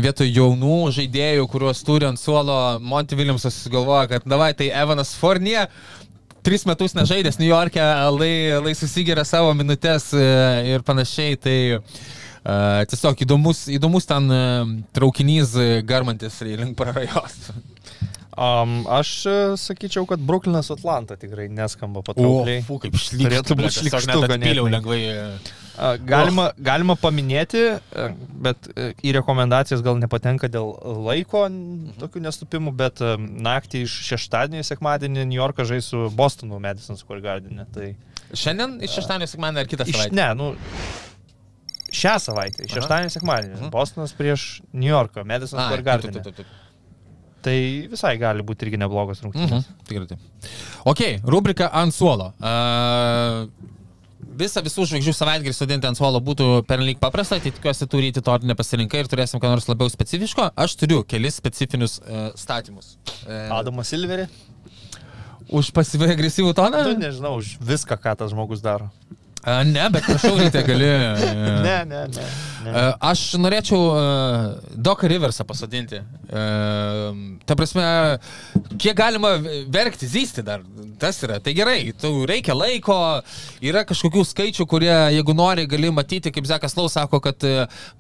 vietoj 0.01 0.31
jaunų 0.33 0.79
žaidėjų, 0.97 1.49
kuriuos 1.53 1.83
turi 1.87 2.09
ant 2.09 2.21
suolo, 2.21 2.57
Monty 2.81 3.19
Williamsas 3.19 3.61
galvoja, 3.73 4.07
kad 4.15 4.29
davai 4.29 4.55
tai 4.57 4.71
Evanas 4.73 5.13
Fournier 5.19 5.69
tris 6.47 6.65
metus 6.65 6.95
nežaidęs 6.97 7.37
New 7.41 7.51
York'e, 7.51 7.85
lai, 8.15 8.33
lai 8.65 8.73
susigeria 8.79 9.25
savo 9.29 9.53
minutės 9.59 10.09
e, 10.17 10.25
ir 10.73 10.85
panašiai. 10.87 11.37
Tai 11.45 11.57
uh, 11.77 12.85
tiesiog 12.89 13.25
įdomus, 13.27 13.67
įdomus 13.75 14.09
ten 14.09 14.31
uh, 14.33 14.71
traukinys 14.97 15.53
garmantis 15.89 16.41
link 16.47 16.79
prarajos. 16.79 17.51
Um, 18.39 18.85
aš 18.87 19.13
e, 19.27 19.37
sakyčiau, 19.59 20.05
kad 20.07 20.23
Brooklynas 20.23 20.69
Atlanta 20.71 21.17
tikrai 21.19 21.49
neskamba 21.51 22.05
patraukliai. 22.07 22.61
fu, 22.63 22.77
kaip 22.79 22.95
šlykštu. 22.95 23.25
Turėtų 23.25 23.57
būt 23.57 23.65
blet, 23.65 23.73
tiesiog 23.75 23.89
šlykštu 23.89 24.11
net 24.13 24.27
atpyliau 24.29 24.67
ganėtinai. 24.69 24.75
lengvai. 24.77 25.01
e. 25.79 25.89
Galima, 26.07 26.45
galima 26.59 26.95
paminėti, 26.99 27.65
e, 27.75 28.05
bet 28.47 28.69
į 29.03 29.17
rekomendacijas 29.19 29.83
gal 29.87 29.99
nepatenka 29.99 30.51
dėl 30.51 30.71
laiko 31.09 31.45
tokių 31.99 32.23
nestupimų, 32.29 32.75
bet 32.79 33.03
naktį 33.19 33.83
iš 33.89 33.99
šeštadienį 34.13 34.63
į 34.63 34.69
sekmadienį 34.71 35.27
New 35.27 35.39
Yorką 35.39 35.67
žais 35.67 35.91
su 35.91 36.07
Bostonu 36.15 36.63
Madison 36.63 36.99
Square 36.99 37.25
Garden. 37.27 37.65
Tai 37.75 37.91
Šiandien 38.37 38.79
iš 38.85 38.99
šeštadienio 39.01 39.31
sekmadienį 39.35 39.65
ar 39.65 39.71
kitą 39.71 39.89
iš, 39.89 39.97
savaitę? 39.97 40.19
ne, 40.19 40.29
nu, 40.39 40.51
šią 41.91 42.15
savaitę, 42.23 42.67
iš 42.69 42.79
šeštadienį 42.79 43.15
sekmadienį. 43.19 43.55
Mhm. 43.59 43.75
Bostonas 43.75 44.15
prieš 44.15 44.49
New 44.73 44.91
Yorką, 44.91 45.27
Madison 45.27 45.59
Square 45.59 45.87
Garden. 45.87 46.23
Tai 47.49 47.57
visai 47.95 48.15
gali 48.21 48.45
būti 48.45 48.69
irgi 48.69 48.81
neblogas 48.81 49.25
rungtynės. 49.25 49.65
Mhm, 49.65 49.83
tikrai 49.89 50.09
taip. 50.13 50.53
Ok, 50.89 51.03
rubrika 51.25 51.71
ant 51.81 51.97
suolo. 51.97 52.31
Uh, 52.37 53.49
visą 54.39 54.63
visų 54.63 54.85
žvaigždžių 54.91 55.15
savaitgalį 55.17 55.55
sudinti 55.57 55.89
ant 55.89 55.99
suolo 55.99 56.21
būtų 56.25 56.51
pernelyg 56.69 57.01
paprasta, 57.03 57.41
tai 57.41 57.55
tikiuosi 57.55 57.89
turite 57.91 58.23
to 58.25 58.37
nepasirinkai 58.51 59.03
ir 59.03 59.11
turėsim 59.11 59.41
ką 59.43 59.55
nors 59.55 59.67
labiau 59.71 59.91
specifiško. 59.91 60.51
Aš 60.59 60.77
turiu 60.83 61.01
kelis 61.09 61.41
specifinius 61.41 61.99
uh, 62.05 62.29
statymus. 62.39 62.97
Uh, 63.25 63.49
Adamas 63.59 63.91
Silveri? 63.95 64.29
už 65.49 65.71
pasyviai 65.73 66.13
agresyvų 66.13 66.53
toną? 66.57 66.85
Tu 66.85 66.99
nežinau, 67.01 67.39
už 67.41 67.57
viską, 67.65 67.97
ką 68.01 68.15
tas 68.21 68.33
žmogus 68.35 68.61
daro. 68.65 68.91
Uh, 69.39 69.63
ne, 69.65 69.87
bet 69.95 70.05
prašau, 70.05 70.35
ryte 70.37 70.61
gali. 70.67 70.89
Ne, 71.69 71.79
ne, 71.89 72.03
ne. 72.13 72.27
Uh, 72.59 72.93
aš 73.11 73.37
norėčiau 73.39 73.79
uh, 73.93 74.73
Doką 74.75 75.09
Riversą 75.11 75.47
pasodinti. 75.47 76.01
Uh, 76.29 77.39
ta 77.47 77.57
prasme, 77.59 77.85
kiek 78.77 78.97
galima 78.99 79.37
verkti, 79.71 80.09
zysti 80.11 80.45
dar. 80.47 80.65
Tas 80.99 81.21
yra. 81.23 81.39
Tai 81.43 81.55
gerai, 81.55 81.93
tu 81.95 82.11
reikia 82.27 82.57
laiko, 82.59 82.97
yra 83.63 83.85
kažkokių 83.87 84.25
skaičių, 84.27 84.67
kurie, 84.67 84.91
jeigu 85.15 85.35
nori, 85.39 85.69
gali 85.71 85.93
matyti, 85.95 86.33
kaip 86.35 86.49
Zekas 86.51 86.75
Lau 86.79 86.89
sako, 86.91 87.21
kad 87.23 87.45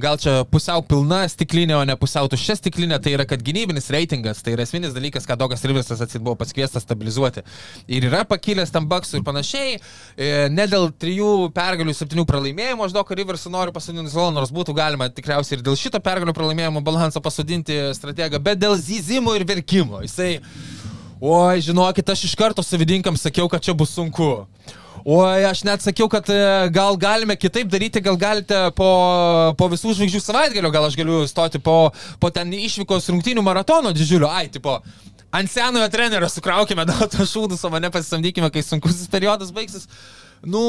gal 0.03 0.19
čia 0.19 0.41
pusiau 0.51 0.83
pilna 0.83 1.21
stiklinė, 1.31 1.77
o 1.79 1.85
ne 1.87 1.95
pusiau 1.99 2.27
tuščia 2.31 2.59
stiklinė, 2.59 2.99
tai 3.03 3.15
yra, 3.15 3.27
kad 3.29 3.43
gynybinis 3.45 3.87
reitingas, 3.95 4.43
tai 4.43 4.57
yra 4.57 4.67
esminis 4.67 4.97
dalykas, 4.97 5.29
ką 5.29 5.39
Dokas 5.39 5.63
Riversas 5.69 6.03
atsit 6.03 6.25
buvo 6.25 6.35
paskviestas 6.41 6.83
stabilizuoti. 6.87 7.45
Ir 7.87 8.09
yra 8.11 8.25
pakilęs 8.29 8.75
tam 8.75 8.89
baksų 8.91 9.21
ir 9.21 9.27
panašiai, 9.27 9.79
e, 9.79 10.31
ne 10.51 10.67
dėl 10.71 10.91
trijų 10.99 11.53
pergalių, 11.55 11.95
septynių 11.95 12.27
pralaimėjimų, 12.29 12.89
aš 12.89 12.97
Doką 12.97 13.19
Riversą 13.19 13.53
noriu 13.55 13.75
pasodinti 13.77 14.13
solo, 14.13 14.35
nors 14.49 14.55
būtų 14.55 14.75
galima 14.75 15.09
tikriausiai 15.09 15.59
ir 15.59 15.65
dėl 15.65 15.77
šito 15.77 16.01
pergalių 16.01 16.33
pralaimėjimo 16.33 16.81
balansą 16.83 17.21
pasodinti 17.21 17.93
strategą, 17.95 18.39
bet 18.41 18.59
dėl 18.59 18.77
zyzimo 18.77 19.35
ir 19.37 19.45
verkimo. 19.45 20.01
Jisai, 20.03 20.41
oi, 21.21 21.61
žinokit, 21.61 22.09
aš 22.09 22.25
iš 22.25 22.37
karto 22.37 22.63
savininkams 22.63 23.23
sakiau, 23.23 23.49
kad 23.49 23.61
čia 23.61 23.75
bus 23.75 23.93
sunku. 23.93 24.47
Oi, 25.05 25.45
aš 25.47 25.63
net 25.65 25.81
sakiau, 25.81 26.09
kad 26.09 26.27
e, 26.29 26.69
gal 26.75 26.97
galime 26.97 27.37
kitaip 27.37 27.69
daryti, 27.71 28.01
gal 28.01 28.17
galite 28.19 28.57
po, 28.77 28.89
po 29.57 29.69
visų 29.71 29.95
žvaigždžių 29.95 30.21
savaitgalio, 30.21 30.73
gal 30.75 30.89
aš 30.89 30.97
galiu 30.99 31.23
stoti 31.29 31.61
po, 31.63 31.93
po 32.21 32.31
ten 32.35 32.51
išvykos 32.53 33.09
rungtynių 33.13 33.45
maratono 33.45 33.93
didžiulio, 33.95 34.29
ai, 34.29 34.49
tipo, 34.53 34.81
ant 35.31 35.53
senojo 35.53 35.89
trenerio 35.93 36.29
sukraukime 36.29 36.85
daug 36.91 37.07
to 37.13 37.25
šūdus, 37.25 37.63
o 37.65 37.73
mane 37.73 37.93
pasisamdykime, 37.95 38.51
kai 38.53 38.65
sunkusis 38.65 39.09
periodas 39.13 39.55
baigsis. 39.55 39.87
Nu, 40.47 40.62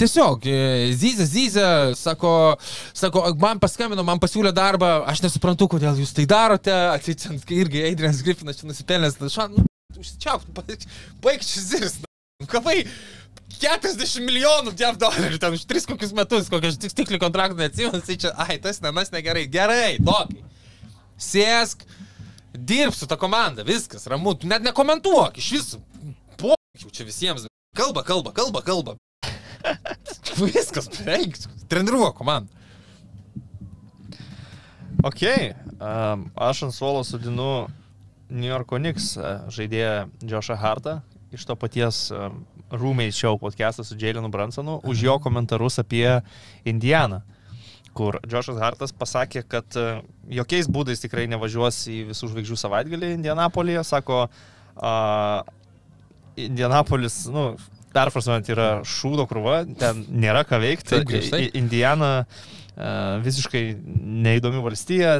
tiesiog, 0.00 0.46
e, 0.48 0.92
Zyzė, 0.96 1.26
Zyzė, 1.28 1.66
sako, 1.98 2.32
sako, 2.96 3.26
man 3.40 3.60
paskambino, 3.60 4.04
man 4.06 4.20
pasiūlė 4.22 4.54
darbą, 4.56 5.02
aš 5.10 5.20
nesuprantu, 5.26 5.68
kodėl 5.74 6.00
jūs 6.00 6.14
tai 6.16 6.24
darote, 6.30 6.72
atsičiant, 6.96 7.44
kai 7.48 7.60
irgi 7.64 7.84
Adrianas 7.90 8.22
Griffinas 8.24 8.60
čia 8.60 8.70
nusipelnęs, 8.70 9.18
šan, 9.34 9.58
nu, 9.58 9.66
užsičiauk, 10.00 10.48
baig 11.22 11.44
šis 11.44 11.68
zirs, 11.74 11.98
kavai, 12.48 12.80
40 13.60 14.24
milijonų 14.24 14.72
jav 14.80 14.96
dolerių 14.98 15.38
ten 15.42 15.54
už 15.58 15.66
3 15.70 15.86
kokius 15.92 16.14
metus, 16.16 16.48
kokius 16.50 16.80
tik 16.80 16.94
stiklių 16.94 17.20
kontraktų 17.22 17.60
neatsimenu, 17.60 18.00
tai 18.06 18.16
čia, 18.18 18.32
ai, 18.40 18.56
tas 18.62 18.80
namas 18.82 19.12
negerai. 19.14 19.44
Gerai, 19.52 20.00
dokai. 20.02 20.42
Sėsk, 21.20 21.84
dirbk 22.56 22.96
su 22.96 23.06
ta 23.06 23.20
komanda, 23.20 23.62
viskas, 23.66 24.08
ramu, 24.10 24.34
tu 24.34 24.50
net 24.50 24.64
nekomentuok, 24.66 25.38
iš 25.38 25.52
visų. 25.58 25.82
Po, 26.40 26.56
jau 26.80 26.90
čia 26.90 27.06
visiems. 27.06 27.51
Kalba, 27.72 28.02
kalba, 28.04 28.32
kalba, 28.36 28.60
kalba. 28.60 28.92
Viskas, 30.36 30.90
beveik, 30.92 31.38
treniruok 31.72 32.18
komandą. 32.18 32.52
Ok, 35.08 35.22
um, 35.80 36.26
aš 36.36 36.66
ant 36.66 36.76
suolo 36.76 37.00
sudinu 37.00 37.70
New 38.28 38.50
Yorko 38.50 38.76
Knicks 38.76 39.14
uh, 39.16 39.48
žaidėją 39.48 39.94
Joshą 40.28 40.58
Hartą 40.60 40.98
iš 41.32 41.46
to 41.48 41.56
paties 41.56 42.02
um, 42.12 42.42
Roommate 42.68 43.16
Show 43.16 43.40
podcast'o 43.40 43.88
su 43.88 43.96
Jailenu 43.96 44.28
Bransonu 44.28 44.76
už 44.84 45.06
jo 45.08 45.16
komentarus 45.24 45.80
apie 45.80 46.20
Indianą, 46.68 47.22
kur 47.96 48.20
Joshas 48.28 48.60
Hartas 48.60 48.92
pasakė, 48.92 49.46
kad 49.48 49.80
uh, 49.80 50.04
jokiais 50.28 50.68
būdais 50.68 51.00
tikrai 51.00 51.24
nevažiuos 51.32 51.80
į 51.88 51.98
visų 52.12 52.34
žvaigždžių 52.34 52.62
savaitgalį 52.66 53.14
Indianapolyje, 53.16 53.88
sako, 53.94 54.26
uh, 54.28 55.40
Indianapolis, 56.40 57.24
nu, 57.32 57.52
perfrasuojant, 57.92 58.48
yra 58.52 58.68
šūdo 58.88 59.26
krūva, 59.30 59.62
ten 59.78 60.04
nėra 60.08 60.44
ką 60.48 60.60
veikti. 60.62 61.02
Taip, 61.02 61.56
Indiana 61.58 62.12
visiškai 63.22 63.62
neįdomi 64.24 64.62
valstija. 64.64 65.18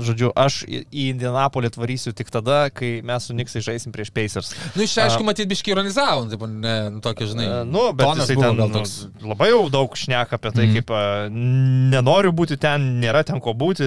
Žodžiu, 0.00 0.30
aš 0.36 0.60
į 0.68 1.06
Indianapolį 1.10 1.70
atvarysiu 1.72 2.12
tik 2.16 2.28
tada, 2.32 2.66
kai 2.74 3.00
mes 3.06 3.24
su 3.24 3.36
Niksai 3.36 3.62
žaisim 3.64 3.92
prieš 3.94 4.10
Pacers. 4.12 4.50
Nu, 4.76 4.84
iš 4.84 4.94
čia, 4.98 5.06
aišku, 5.08 5.24
matyt, 5.24 5.48
biški 5.48 5.72
ironizavo, 5.72 6.26
taip, 6.28 6.44
ne, 6.50 6.74
nu, 6.92 7.00
tokia, 7.04 7.30
žinai. 7.30 7.46
E, 7.46 7.64
Nu, 7.70 7.86
bet 7.96 8.20
jisai 8.20 8.36
ten 8.36 8.60
toks. 8.74 8.94
labai 9.24 9.48
jau 9.50 9.62
daug 9.72 9.96
šneka 9.96 10.36
apie 10.36 10.52
tai, 10.52 10.66
mm. 10.68 10.76
kaip 10.76 10.92
a, 10.92 11.02
nenoriu 11.94 12.32
būti 12.36 12.58
ten, 12.60 12.84
nėra 13.00 13.24
ten 13.26 13.40
ko 13.40 13.54
būti. 13.56 13.86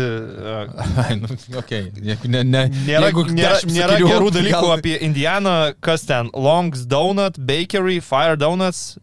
Ai, 1.05 1.15
nu, 1.21 1.29
okay. 1.59 1.91
Ne, 2.25 2.43
ne, 2.43 2.65
Nėra, 2.87 3.09
jeigu 3.11 3.27
nėra, 3.29 3.59
10 3.61 3.73
nėra 3.77 3.99
gerų 4.01 4.33
dalykų 4.35 4.57
gal- 4.57 4.75
apie 4.77 4.97
Indianą, 5.05 5.55
kas 5.83 6.07
ten. 6.09 6.29
Longs 6.33 6.87
Donut, 6.89 7.37
Bakery, 7.37 7.99
Fire 8.01 8.37
Donuts. 8.39 8.97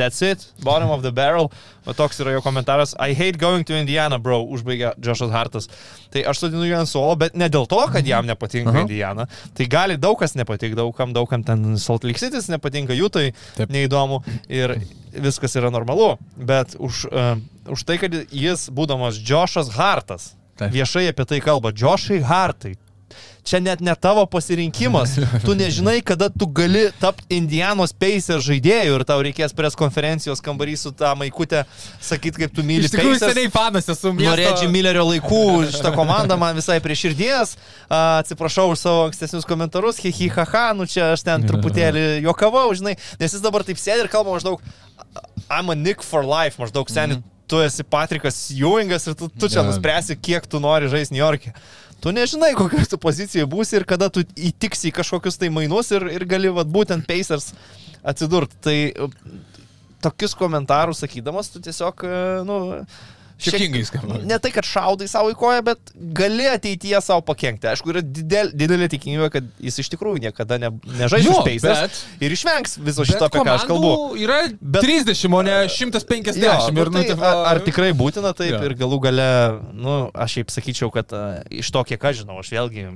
That's 0.00 0.22
it, 0.24 0.46
bottom 0.64 0.90
of 0.90 1.04
the 1.04 1.12
barrel. 1.12 1.50
O 1.84 1.92
toks 1.96 2.20
yra 2.22 2.32
jo 2.32 2.40
komentaras. 2.44 2.94
I 2.98 3.12
hate 3.12 3.36
going 3.40 3.66
to 3.68 3.76
Indiana, 3.76 4.18
bro, 4.20 4.38
užbaigė 4.54 4.94
Joshas 5.04 5.32
Hartas. 5.32 5.68
Tai 6.12 6.22
aš 6.30 6.44
sodinu 6.44 6.64
jį 6.64 6.78
ant 6.78 6.90
suolo, 6.90 7.18
bet 7.20 7.36
ne 7.36 7.48
dėl 7.52 7.68
to, 7.68 7.80
kad 7.92 8.06
jam 8.08 8.28
nepatinka 8.28 8.72
Aha. 8.72 8.84
Indiana. 8.86 9.26
Tai 9.56 9.68
gali 9.70 9.98
daug 10.00 10.16
kas 10.20 10.36
nepatikti, 10.38 10.78
daugam, 10.78 11.12
daugam 11.16 11.44
ten 11.44 11.76
Salt 11.80 12.06
Lake 12.08 12.20
City 12.22 12.40
nepatinka, 12.52 12.96
jų 12.96 13.12
tai 13.12 13.26
neįdomu 13.68 14.22
ir 14.48 14.78
viskas 15.12 15.56
yra 15.60 15.72
normalu. 15.72 16.14
Bet 16.36 16.76
už, 16.80 17.06
uh, 17.10 17.34
už 17.68 17.84
tai, 17.88 17.98
kad 18.02 18.14
jis, 18.32 18.68
būdamas 18.72 19.20
Joshas 19.20 19.72
Hartas, 19.76 20.32
Taip. 20.60 20.72
viešai 20.76 21.08
apie 21.12 21.28
tai 21.28 21.40
kalba, 21.44 21.74
Joshai 21.76 22.20
Hartai. 22.24 22.76
Čia 23.50 23.58
net 23.60 23.80
ne 23.82 23.94
tavo 23.98 24.22
pasirinkimas. 24.30 25.16
Tu 25.44 25.54
nežinai, 25.58 25.96
kada 26.06 26.28
tu 26.30 26.46
gali 26.46 26.84
tapti 27.02 27.24
Indianos 27.34 27.90
Pacers 27.92 28.44
žaidėjų 28.46 29.00
ir 29.00 29.04
tau 29.08 29.16
reikės 29.26 29.50
pres 29.58 29.74
konferencijos 29.74 30.38
kambarį 30.44 30.76
su 30.78 30.92
tą 30.94 31.10
maikutę 31.18 31.64
sakyti, 32.00 32.44
kaip 32.44 32.54
tu 32.54 32.62
myli 32.62 32.86
Iš 32.86 32.92
tikrųjų, 32.94 33.16
Pacers. 33.18 33.34
seniai 33.34 33.50
fanas 33.50 33.88
esu. 33.90 34.12
Nuo 34.12 34.20
miesto- 34.20 34.36
Redži 34.38 34.68
Millerio 34.70 35.02
laikų 35.08 35.42
šitą 35.74 35.90
komandą 35.96 36.38
man 36.38 36.54
visai 36.54 36.78
prie 36.84 36.94
širdies. 36.94 37.56
Atsiprašau 37.90 38.70
už 38.70 38.78
savo 38.78 39.02
ankstesnius 39.08 39.44
komentarus. 39.48 39.98
Hihi, 39.98 40.30
haha, 40.30 40.70
nu 40.78 40.86
čia 40.86 41.10
aš 41.16 41.24
ten 41.26 41.42
truputėlį 41.42 42.22
juokavau, 42.22 42.70
žinai, 42.78 42.94
nes 43.18 43.32
jis 43.34 43.42
dabar 43.42 43.66
taip 43.66 43.76
sėdi 43.82 44.06
ir 44.06 44.08
kalba 44.12 44.30
maždaug 44.38 44.60
I'm 45.50 45.70
a 45.70 45.74
Nick 45.74 46.02
for 46.06 46.22
life, 46.24 46.54
maždaug 46.62 46.86
seniai. 46.88 47.16
Mm 47.18 47.22
-hmm. 47.22 47.36
Tu 47.50 47.56
esi 47.66 47.82
Patrikas 47.82 48.50
Ewingas 48.54 49.06
ir 49.08 49.14
tu, 49.14 49.26
tu 49.28 49.48
čia 49.48 49.58
Jo. 49.58 49.64
nuspręsi, 49.66 50.14
kiek 50.22 50.46
tu 50.46 50.60
nori 50.60 50.86
žaisti 50.88 51.14
New 51.14 51.24
York'e. 51.26 51.50
Tu 52.00 52.12
nežinai, 52.16 52.54
kokioje 52.56 52.94
tu 52.94 52.98
pozicijoje 53.00 53.48
būsi 53.50 53.76
ir 53.76 53.84
kada 53.88 54.08
tu 54.12 54.24
įtiksi 54.24 54.88
į 54.88 54.96
kažkokius 55.00 55.36
tai 55.40 55.50
mainus 55.52 55.90
ir, 55.92 56.06
ir 56.08 56.24
gali 56.28 56.52
vat, 56.56 56.68
būtent 56.72 57.04
Pacers 57.08 57.50
atsidurti. 58.00 58.56
Tai 58.64 58.76
uh, 58.88 59.16
tokius 60.00 60.34
komentarus 60.38 61.02
sakydamas, 61.04 61.52
tu 61.52 61.60
tiesiog, 61.60 62.06
uh, 62.08 62.40
nu, 62.48 62.60
šiek- 63.40 63.54
Šiokingai 63.56 63.82
skamba. 63.88 64.18
Ne 64.28 64.38
tai, 64.38 64.50
kad 64.54 64.64
šaudai 64.68 65.08
savo 65.10 65.30
į 65.32 65.36
koją, 65.40 65.62
bet 65.64 65.92
gali 66.20 66.46
ateityje 66.50 67.00
savo 67.02 67.22
pakengti. 67.26 67.66
Aišku, 67.70 67.90
yra 67.94 68.02
didel, 68.04 68.50
didelė 68.52 68.88
tikimybė, 68.92 69.30
kad 69.32 69.48
jis 69.60 69.78
iš 69.82 69.88
tikrųjų 69.96 70.20
niekada 70.26 70.58
ne, 70.60 70.70
nežais 71.00 71.26
už 71.26 71.40
bet- 71.64 72.00
ir 72.20 72.30
išvengs 72.36 72.76
viso 72.84 73.04
šito, 73.08 73.24
apie 73.26 73.40
ką 73.40 73.54
aš 73.56 73.64
kalbu. 73.70 73.92
Yra 74.20 74.40
Bet- 74.60 74.82
30, 74.84 75.34
o 75.34 75.42
ne 75.42 75.56
150. 75.68 76.36
Jo, 76.44 76.52
ir, 76.68 76.74
nu, 76.76 76.84
nu, 76.84 76.90
tai, 76.90 77.16
ar, 77.16 77.40
ar 77.56 77.60
tikrai 77.64 77.90
būtina 77.96 78.34
taip 78.36 78.52
Jo. 78.52 78.62
ir 78.68 78.74
galų 78.78 79.00
gale, 79.08 79.28
nu, 79.72 80.10
aš 80.14 80.36
šiaip 80.38 80.50
sakyčiau, 80.52 80.90
kad 80.92 81.12
a, 81.16 81.42
iš 81.50 81.70
to, 81.72 81.82
kiek 81.84 82.04
aš 82.04 82.22
žinau, 82.24 82.38
aš 82.44 82.50
vėlgi 82.52 82.86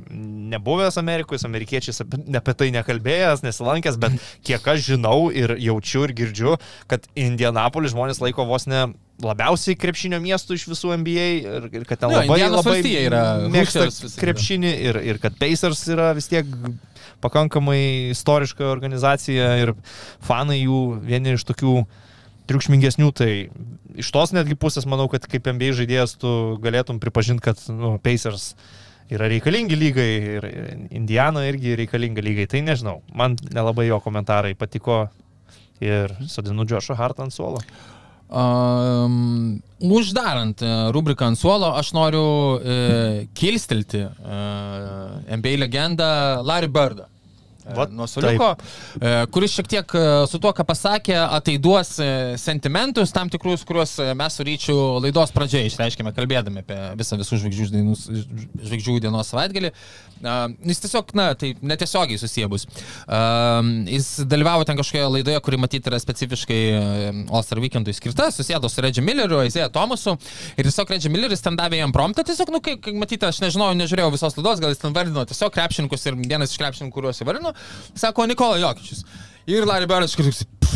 nebuvęs 0.54 0.98
Amerikoje, 1.00 1.38
su 1.40 1.46
amerikiečiais 1.48 2.00
apie 2.04 2.54
tai 2.54 2.70
nekalbėjęs, 2.74 3.42
nesilankęs, 3.46 3.96
bet 4.00 4.12
kiek 4.46 4.68
aš 4.74 4.84
žinau 4.92 5.30
ir 5.32 5.56
jaučiu 5.58 6.04
ir 6.08 6.12
girdžiu, 6.16 6.56
kad 6.90 7.06
Indianapolis 7.16 7.94
žmonės 7.94 8.20
laiko 8.22 8.46
vos 8.48 8.66
ne 8.70 8.86
labiausiai 9.22 9.76
krepšinio 9.78 10.18
miestų 10.22 10.56
iš 10.58 10.64
visų 10.72 10.96
NBA 11.02 11.26
ir, 11.44 11.68
ir 11.70 11.84
kad 11.86 12.02
ten 12.02 12.10
Jo, 12.10 12.22
labai, 12.22 12.38
Indianos 12.40 12.66
labai 12.66 12.94
yra 13.04 13.22
mėgsta 13.52 13.86
krepšinį 14.18 14.72
ir, 14.88 14.98
ir 15.12 15.20
kad 15.22 15.36
Pacers 15.38 15.84
yra 15.92 16.10
vis 16.16 16.26
tiek 16.30 16.48
pakankamai 17.24 18.10
istoriška 18.12 18.66
organizacija 18.72 19.52
ir 19.62 19.74
fanai 20.24 20.64
jų 20.64 20.80
vieni 21.06 21.36
iš 21.38 21.46
tokių 21.48 21.76
triukšmingesnių, 22.50 23.10
tai 23.16 23.30
iš 23.96 24.10
tos 24.12 24.34
netgi 24.36 24.56
pusės 24.60 24.88
manau, 24.90 25.06
kad 25.12 25.24
kaip 25.30 25.46
NBA 25.48 25.72
žaidėjas 25.78 26.18
tu 26.20 26.32
galėtum 26.64 26.98
pripažinti, 27.00 27.44
kad 27.44 27.60
nu, 27.72 27.94
Pacers 28.02 28.52
yra 29.12 29.28
reikalingi 29.30 29.78
lygai 29.78 30.10
ir 30.36 30.48
ir 30.48 30.68
Indiana 30.96 31.46
irgi 31.48 31.76
reikalinga 31.80 32.24
lygai. 32.24 32.48
Tai 32.50 32.64
nežinau, 32.66 32.98
man 33.16 33.38
nelabai 33.52 33.86
jo 33.88 34.00
komentarai 34.04 34.54
patiko 34.58 35.06
ir 35.84 36.12
sodinu 36.28 36.66
Džošą 36.68 36.96
Hartą 36.98 37.26
ant 37.26 37.34
suolo. 37.34 37.62
Um, 38.28 39.60
uždarant 39.84 40.62
e, 40.64 40.70
rubriką 40.96 41.28
ant 41.28 41.38
suolo, 41.38 41.74
aš 41.76 41.92
noriu 41.94 42.24
e, 42.56 43.26
kilstelti 43.36 44.00
e, 44.00 44.38
NBA 45.36 45.58
legendą 45.60 46.08
Larry 46.42 46.70
Birdą. 46.72 47.08
Vat 47.64 47.92
Nuo 47.92 48.04
suoliuko, 48.06 48.50
e, 49.00 49.12
kuris 49.32 49.54
šiek 49.56 49.68
tiek 49.72 49.94
e, 49.96 50.00
su 50.28 50.36
tuo, 50.42 50.50
ką 50.52 50.66
pasakė, 50.68 51.14
ateiduos 51.38 51.94
e, 52.02 52.08
sentimentus 52.40 53.12
tam 53.14 53.30
tikrus, 53.32 53.64
kuriuos 53.64 53.94
mes 54.18 54.36
su 54.36 54.44
ryčiu 54.44 54.76
laidos 55.00 55.32
pradžioje 55.32 55.70
išreiškėme, 55.70 56.12
kalbėdami 56.16 56.60
apie 56.60 56.76
visą 57.00 57.16
visų 57.20 57.40
žvaigždžių, 57.40 57.68
dainus, 57.72 58.04
žvaigždžių 58.68 58.98
dienos 59.06 59.32
savaitgalį. 59.32 59.72
Jis 60.64 60.80
tiesiog, 60.84 61.10
na, 61.16 61.30
tai 61.38 61.54
netiesiogiai 61.64 62.20
susiję 62.20 62.50
bus. 62.52 62.66
E, 62.68 63.22
Jis 63.94 64.10
dalyvavo 64.28 64.68
ten 64.68 64.76
kažkokioje 64.76 65.08
laidoje, 65.16 65.40
kuri 65.48 65.60
matyti 65.64 65.88
yra 65.88 66.02
specifiškai 66.02 66.60
All-Star 67.30 67.62
Weekendui 67.64 67.96
skirta, 67.96 68.28
susėdo 68.34 68.68
su 68.68 68.84
Reggie 68.84 69.04
Milleriu, 69.04 69.40
Isaiah 69.48 69.72
Thomasu 69.72 70.18
ir 70.58 70.68
tiesiog 70.68 70.92
Reggie 70.92 71.12
Milleris 71.12 71.44
ten 71.44 71.56
davė 71.56 71.80
jam 71.80 71.96
promptą, 71.96 72.26
tiesiog, 72.28 72.52
nu, 72.52 72.60
kaip 72.64 72.92
matyti, 73.00 73.24
aš 73.28 73.40
nežinau, 73.44 73.72
nežiūrėjau 73.80 74.12
visos 74.12 74.36
laidos, 74.36 74.60
gal 74.60 74.72
jis 74.74 74.84
ten 74.84 74.96
vardino 74.96 75.24
tiesiog 75.28 75.52
krepšininkus 75.54 76.08
ir 76.10 76.20
vienas 76.20 76.52
iš 76.52 76.60
krepšininkų, 76.60 76.94
kuriuos 76.98 77.24
įvardino, 77.24 77.53
sako 77.94 78.26
Nikola 78.30 78.60
Jokičius. 78.62 79.04
Ir 79.50 79.66
Larry 79.68 79.88
Birdas 79.88 80.16
kažkaip 80.16 80.68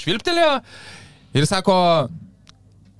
švilptelėjo 0.00 0.58
ir 1.36 1.46
sako, 1.48 1.76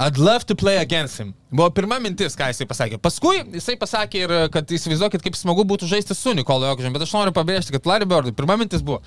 I'd 0.01 0.16
love 0.16 0.46
to 0.48 0.55
play 0.57 0.78
against 0.80 1.20
him. 1.20 1.34
Buvo 1.53 1.68
pirma 1.76 1.98
mintis, 2.01 2.32
ką 2.38 2.46
jisai 2.48 2.64
pasakė. 2.70 2.96
Paskui 3.03 3.42
jisai 3.53 3.74
pasakė 3.80 4.22
ir, 4.24 4.32
kad 4.55 4.70
įsivaizduokit, 4.72 5.20
kaip 5.26 5.36
smagu 5.36 5.66
būtų 5.68 5.88
žaisti 5.90 6.16
su 6.16 6.32
Nikolo 6.36 6.70
Jokičiu, 6.70 6.92
bet 6.94 7.05
aš 7.05 7.12
noriu 7.18 7.34
pabrėžti, 7.36 7.74
kad 7.74 7.88
Larry 7.90 8.09
Birdui 8.09 8.32
pirma 8.36 8.57
mintis 8.61 8.84
buvo, 8.86 9.03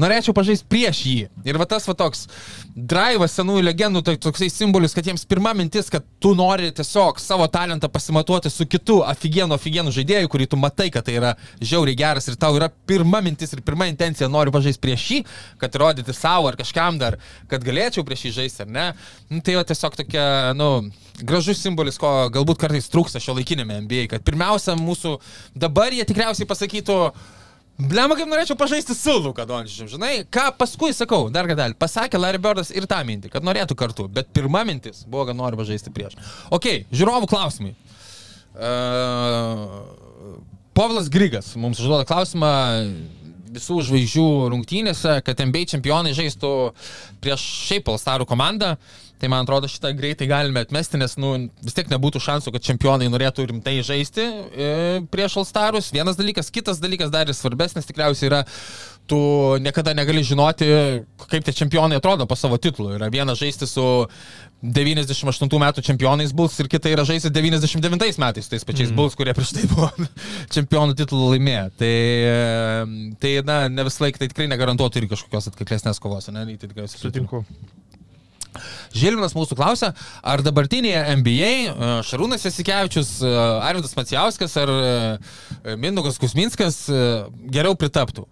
norėčiau 0.00 0.34
pažaisti 0.36 0.66
prieš 0.70 1.00
jį. 1.06 1.16
Ir 1.46 1.58
va 1.60 1.66
tas 1.68 1.86
va 1.88 1.94
toks 1.98 2.26
drivas 2.74 3.34
senųjų 3.36 3.64
legendų, 3.66 4.02
tai 4.06 4.16
toksai 4.22 4.48
simbolis, 4.52 4.94
kad 4.96 5.06
jiems 5.06 5.26
pirma 5.28 5.52
mintis, 5.56 5.90
kad 5.92 6.04
tu 6.22 6.32
nori 6.38 6.70
tiesiog 6.76 7.20
savo 7.20 7.48
talentą 7.52 7.90
pasimatuoti 7.92 8.52
su 8.52 8.66
kitu 8.70 9.00
aфиgeну, 9.06 9.56
aфиgeну 9.56 9.92
žaidėju, 9.94 10.30
kurį 10.32 10.48
tu 10.52 10.60
matai, 10.60 10.88
kad 10.94 11.06
tai 11.06 11.16
yra 11.18 11.34
žiauriai 11.60 11.98
geras 11.98 12.30
ir 12.30 12.38
tau 12.40 12.56
yra 12.58 12.70
pirma 12.70 13.22
mintis 13.24 13.52
ir 13.56 13.64
pirma 13.66 13.88
intencija, 13.90 14.30
noriu 14.30 14.54
pažaisti 14.54 14.82
prieš 14.84 15.08
jį, 15.10 15.20
kad 15.60 15.76
įrodyti 15.76 16.14
savo 16.16 16.50
ar 16.50 16.58
kažkam 16.60 17.00
dar, 17.00 17.18
kad 17.50 17.66
galėčiau 17.66 18.06
prieš 18.06 18.28
jį 18.28 18.36
žaisti 18.40 18.64
ar 18.66 18.72
ne. 18.72 18.86
Nu, 19.30 19.42
tai 19.44 19.58
jau 19.58 19.66
tiesiog 19.66 19.98
tokia, 19.98 20.24
nu, 20.56 20.70
gražus 21.20 21.60
simbolis, 21.60 21.98
ko 22.00 22.30
galbūt 22.32 22.62
kartais 22.62 22.88
trūksta 22.92 23.20
šio 23.22 23.36
laikinėme 23.38 23.82
NBA, 23.84 24.06
kad 24.14 24.24
pirmiausia 24.24 24.78
mūsų 24.78 25.18
dabar 25.58 25.92
jie 25.92 26.06
tikriausiai 26.08 26.48
pasakytų, 26.48 27.00
Blema, 27.75 28.15
kaip 28.15 28.29
norėčiau 28.31 28.55
pažaisti 28.55 28.95
su 28.95 29.17
Luka 29.19 29.43
Dončičiu, 29.47 29.89
žinai, 29.91 30.21
ką 30.31 30.45
paskui 30.55 30.93
sakau, 30.95 31.25
dar 31.33 31.43
kadalį, 31.49 31.75
pasakė 31.75 32.21
Larry 32.21 32.39
Birdas 32.39 32.71
ir 32.71 32.87
tą 32.87 33.01
mintį, 33.03 33.33
kad 33.33 33.43
norėtų 33.43 33.75
kartu, 33.75 34.05
bet 34.07 34.29
pirma 34.31 34.61
mintis 34.67 35.03
buvo, 35.03 35.25
kad 35.27 35.35
nori 35.35 35.59
pažaisti 35.59 35.91
prieš. 35.91 36.15
Ok, 36.55 36.69
žiūrovų 36.95 37.27
klausimai. 37.27 37.73
Uh, 38.55 39.83
Povilas 40.75 41.11
Grigas 41.11 41.51
mums 41.59 41.81
užduoda 41.83 42.07
klausimą 42.07 42.53
visų 43.55 43.81
žvaigždžių 43.89 44.27
rungtynėse, 44.53 45.17
kad 45.27 45.43
NBA 45.43 45.67
čempionai 45.73 46.15
žaistų 46.15 46.51
prieš 47.23 47.43
šiaip 47.67 47.91
Alstarų 47.91 48.27
komandą. 48.29 48.77
Tai 49.21 49.29
man 49.31 49.45
atrodo 49.45 49.69
šitą 49.71 49.93
greitai 49.95 50.27
galime 50.27 50.65
atmesti, 50.65 50.99
nes 50.99 51.15
nu, 51.21 51.31
vis 51.63 51.77
tiek 51.77 51.87
nebūtų 51.91 52.19
šansų, 52.25 52.51
kad 52.55 52.65
čempionai 52.65 53.07
norėtų 53.11 53.45
rimtai 53.51 53.77
žaisti 53.85 54.25
e, 54.25 54.71
prieš 55.11 55.37
Alstarus. 55.39 55.93
Vienas 55.95 56.19
dalykas, 56.19 56.51
kitas 56.51 56.81
dalykas 56.83 57.13
dar 57.13 57.31
ir 57.31 57.37
svarbesnis 57.37 57.87
tikriausiai 57.87 58.27
yra, 58.27 58.41
tu 59.07 59.17
niekada 59.61 59.93
negali 59.95 60.23
žinoti, 60.25 60.67
kaip 61.29 61.45
tie 61.45 61.53
čempionai 61.55 61.99
atrodo 62.01 62.27
po 62.27 62.35
savo 62.35 62.57
titlų. 62.59 62.95
Yra 62.97 63.07
viena 63.13 63.37
žaisti 63.37 63.69
su 63.69 63.85
98 64.65 65.59
metų 65.61 65.83
čempionais 65.85 66.33
Bulls 66.35 66.57
ir 66.59 66.69
kita 66.71 66.91
yra 66.91 67.05
žaisti 67.07 67.31
99 67.31 68.19
metais 68.21 68.49
tais 68.51 68.67
pačiais 68.67 68.91
mm. 68.91 68.97
Bulls, 68.97 69.15
kurie 69.15 69.35
prieš 69.37 69.53
tai 69.55 69.67
buvo 69.69 69.91
čempionų 70.55 70.97
titulų 70.97 71.31
laimėję. 71.35 71.65
Tai, 71.79 71.93
e, 72.33 73.15
tai 73.21 73.33
na, 73.47 73.59
ne 73.71 73.87
visą 73.87 74.07
laiką 74.07 74.23
tai 74.23 74.31
tikrai 74.33 74.49
negarantuotų 74.51 75.03
ir 75.03 75.09
kažkokios 75.13 75.51
atkaklesnės 75.53 76.01
kovos, 76.01 76.31
ne? 76.33 76.47
Tai 76.59 76.89
Sutinku. 76.91 77.45
Žilvinas 78.95 79.35
mūsų 79.37 79.57
klausia, 79.59 79.91
ar 80.23 80.43
dabartinėje 80.45 81.01
NBA 81.21 81.51
e, 81.51 81.89
Šarūnas 82.07 82.45
Jasikevičius, 82.47 83.17
e, 83.25 83.33
Arvidas 83.65 83.95
Macijauskas 83.97 84.55
ar 84.61 84.71
e, 84.71 85.75
Mindugas 85.81 86.19
Kusminskas 86.21 86.85
geriau 87.51 87.75
pritaptų? 87.79 88.27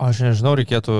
Aš 0.00 0.22
nežinau, 0.24 0.54
reikėtų, 0.56 0.94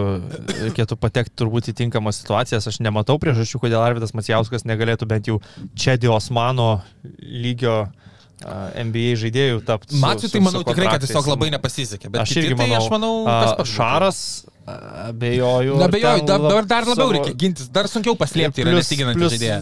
reikėtų 0.66 0.96
patekti 1.00 1.32
turbūt 1.40 1.70
į 1.70 1.76
tinkamas 1.78 2.18
situacijas. 2.20 2.66
Aš 2.68 2.80
nematau 2.84 3.16
priežasčių, 3.22 3.62
kodėl 3.62 3.80
Arvidas 3.80 4.12
Macijauskas 4.16 4.66
negalėtų 4.68 5.08
bent 5.08 5.30
jau 5.30 5.38
čia 5.78 5.94
Diosmano 6.00 6.82
lygio 7.20 7.86
NBA 8.40 9.14
žaidėjų 9.20 9.62
tapti. 9.68 9.96
su- 9.96 10.28
tai 10.32 10.40
manau 10.40 10.62
tikrai, 10.64 10.88
kad 10.94 11.04
tiesiog 11.04 11.26
labai 11.28 11.50
nepasisekė. 11.52 12.08
Aš 12.16 12.36
irgi 12.40 12.56
tai 12.56 12.66
manau, 12.66 12.76
aš 12.80 12.90
manau, 12.92 13.12
a. 13.28 13.64
Šaras, 13.68 14.20
abejoju. 14.66 15.78
ten 16.20 16.26
dabar 16.26 16.64
dar 16.66 16.84
labiau 16.86 17.08
savo- 17.08 17.12
reikia 17.16 17.34
gintis, 17.34 17.68
dar 17.72 17.88
sunkiau 17.90 18.16
paslėpti 18.18 18.62
yra 18.64 18.74
nesiginantį 18.76 19.28
žaidėją. 19.34 19.60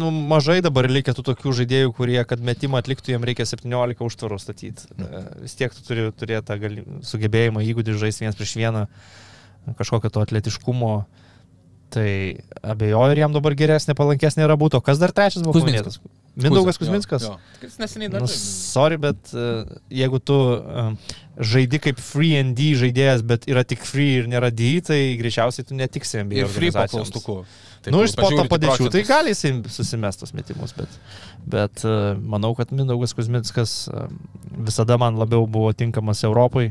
Nu, 0.00 0.10
mažai 0.10 0.60
dabar 0.64 0.86
reikia 0.88 1.12
tų 1.16 1.24
tokių 1.30 1.52
žaidėjų, 1.60 1.92
kurie, 1.96 2.20
kad 2.24 2.40
metimą 2.40 2.78
atliktų, 2.80 3.12
jiem 3.14 3.24
reikia 3.24 3.44
17 3.48 4.04
užtvarų 4.06 4.38
statyti. 4.40 4.86
E, 4.96 5.24
Vis 5.42 5.54
tiek 5.58 5.74
tu 5.74 5.82
turi 5.84 6.06
turėti 6.12 6.46
tą 6.46 6.56
gali, 6.60 6.84
sugebėjimą 7.04 7.64
įgūdį 7.64 7.96
žaisti 8.00 8.24
vienas 8.24 8.36
prieš 8.38 8.54
vieną, 8.60 8.86
kažkokio 9.76 10.10
to 10.10 10.20
atletiškumo. 10.24 10.92
Tai 11.90 12.10
abejoju, 12.62 13.02
ar 13.10 13.18
jam 13.18 13.32
dabar 13.34 13.52
geresnė, 13.58 13.96
palankesnė 13.98 14.44
yra 14.46 14.54
būtų. 14.56 14.78
Kas 14.86 15.00
dar 15.02 15.10
trečias 15.12 15.42
buvo 15.42 15.58
Kuzminskas. 15.58 15.98
Mindaugas 16.44 16.78
Kuzminskas. 16.80 17.24
Jo, 17.26 17.36
jo. 17.36 17.64
Jis 17.66 17.78
neseniai 17.80 18.10
dar. 18.12 18.24
Nu, 18.24 18.28
sorry, 18.30 18.98
bet 19.00 19.32
uh, 19.34 19.64
jeigu 19.92 20.20
tu 20.22 20.36
uh, 20.36 20.92
žaidi 21.40 21.80
kaip 21.82 22.00
free 22.02 22.36
and 22.40 22.56
D 22.58 22.72
žaidėjas, 22.80 23.24
bet 23.26 23.48
yra 23.50 23.64
tik 23.64 23.84
free 23.88 24.20
ir 24.20 24.28
nėra 24.30 24.52
D, 24.54 24.76
tai 24.84 25.00
greičiausiai 25.20 25.68
tu 25.68 25.78
netiksi 25.78 26.22
NBA. 26.24 26.44
Ir 26.44 26.50
free 26.52 26.72
po 26.72 26.80
organizacijoms. 26.82 27.12
klaustuku. 27.12 27.68
Nu, 27.88 28.02
iš 28.04 28.12
sporto 28.12 28.44
padėčių, 28.50 28.90
tai 28.92 29.00
gali 29.08 29.32
jisai 29.32 29.54
susimestos 29.72 30.34
metimus, 30.36 30.74
bet, 30.76 31.00
bet 31.48 31.84
uh, 31.88 32.12
manau, 32.20 32.52
kad 32.58 32.74
Mindaugas 32.76 33.16
Kuzminskas 33.16 33.86
uh, 33.88 34.10
visada 34.68 34.98
man 35.00 35.16
labiau 35.16 35.46
buvo 35.48 35.72
tinkamas 35.72 36.20
Europai. 36.28 36.70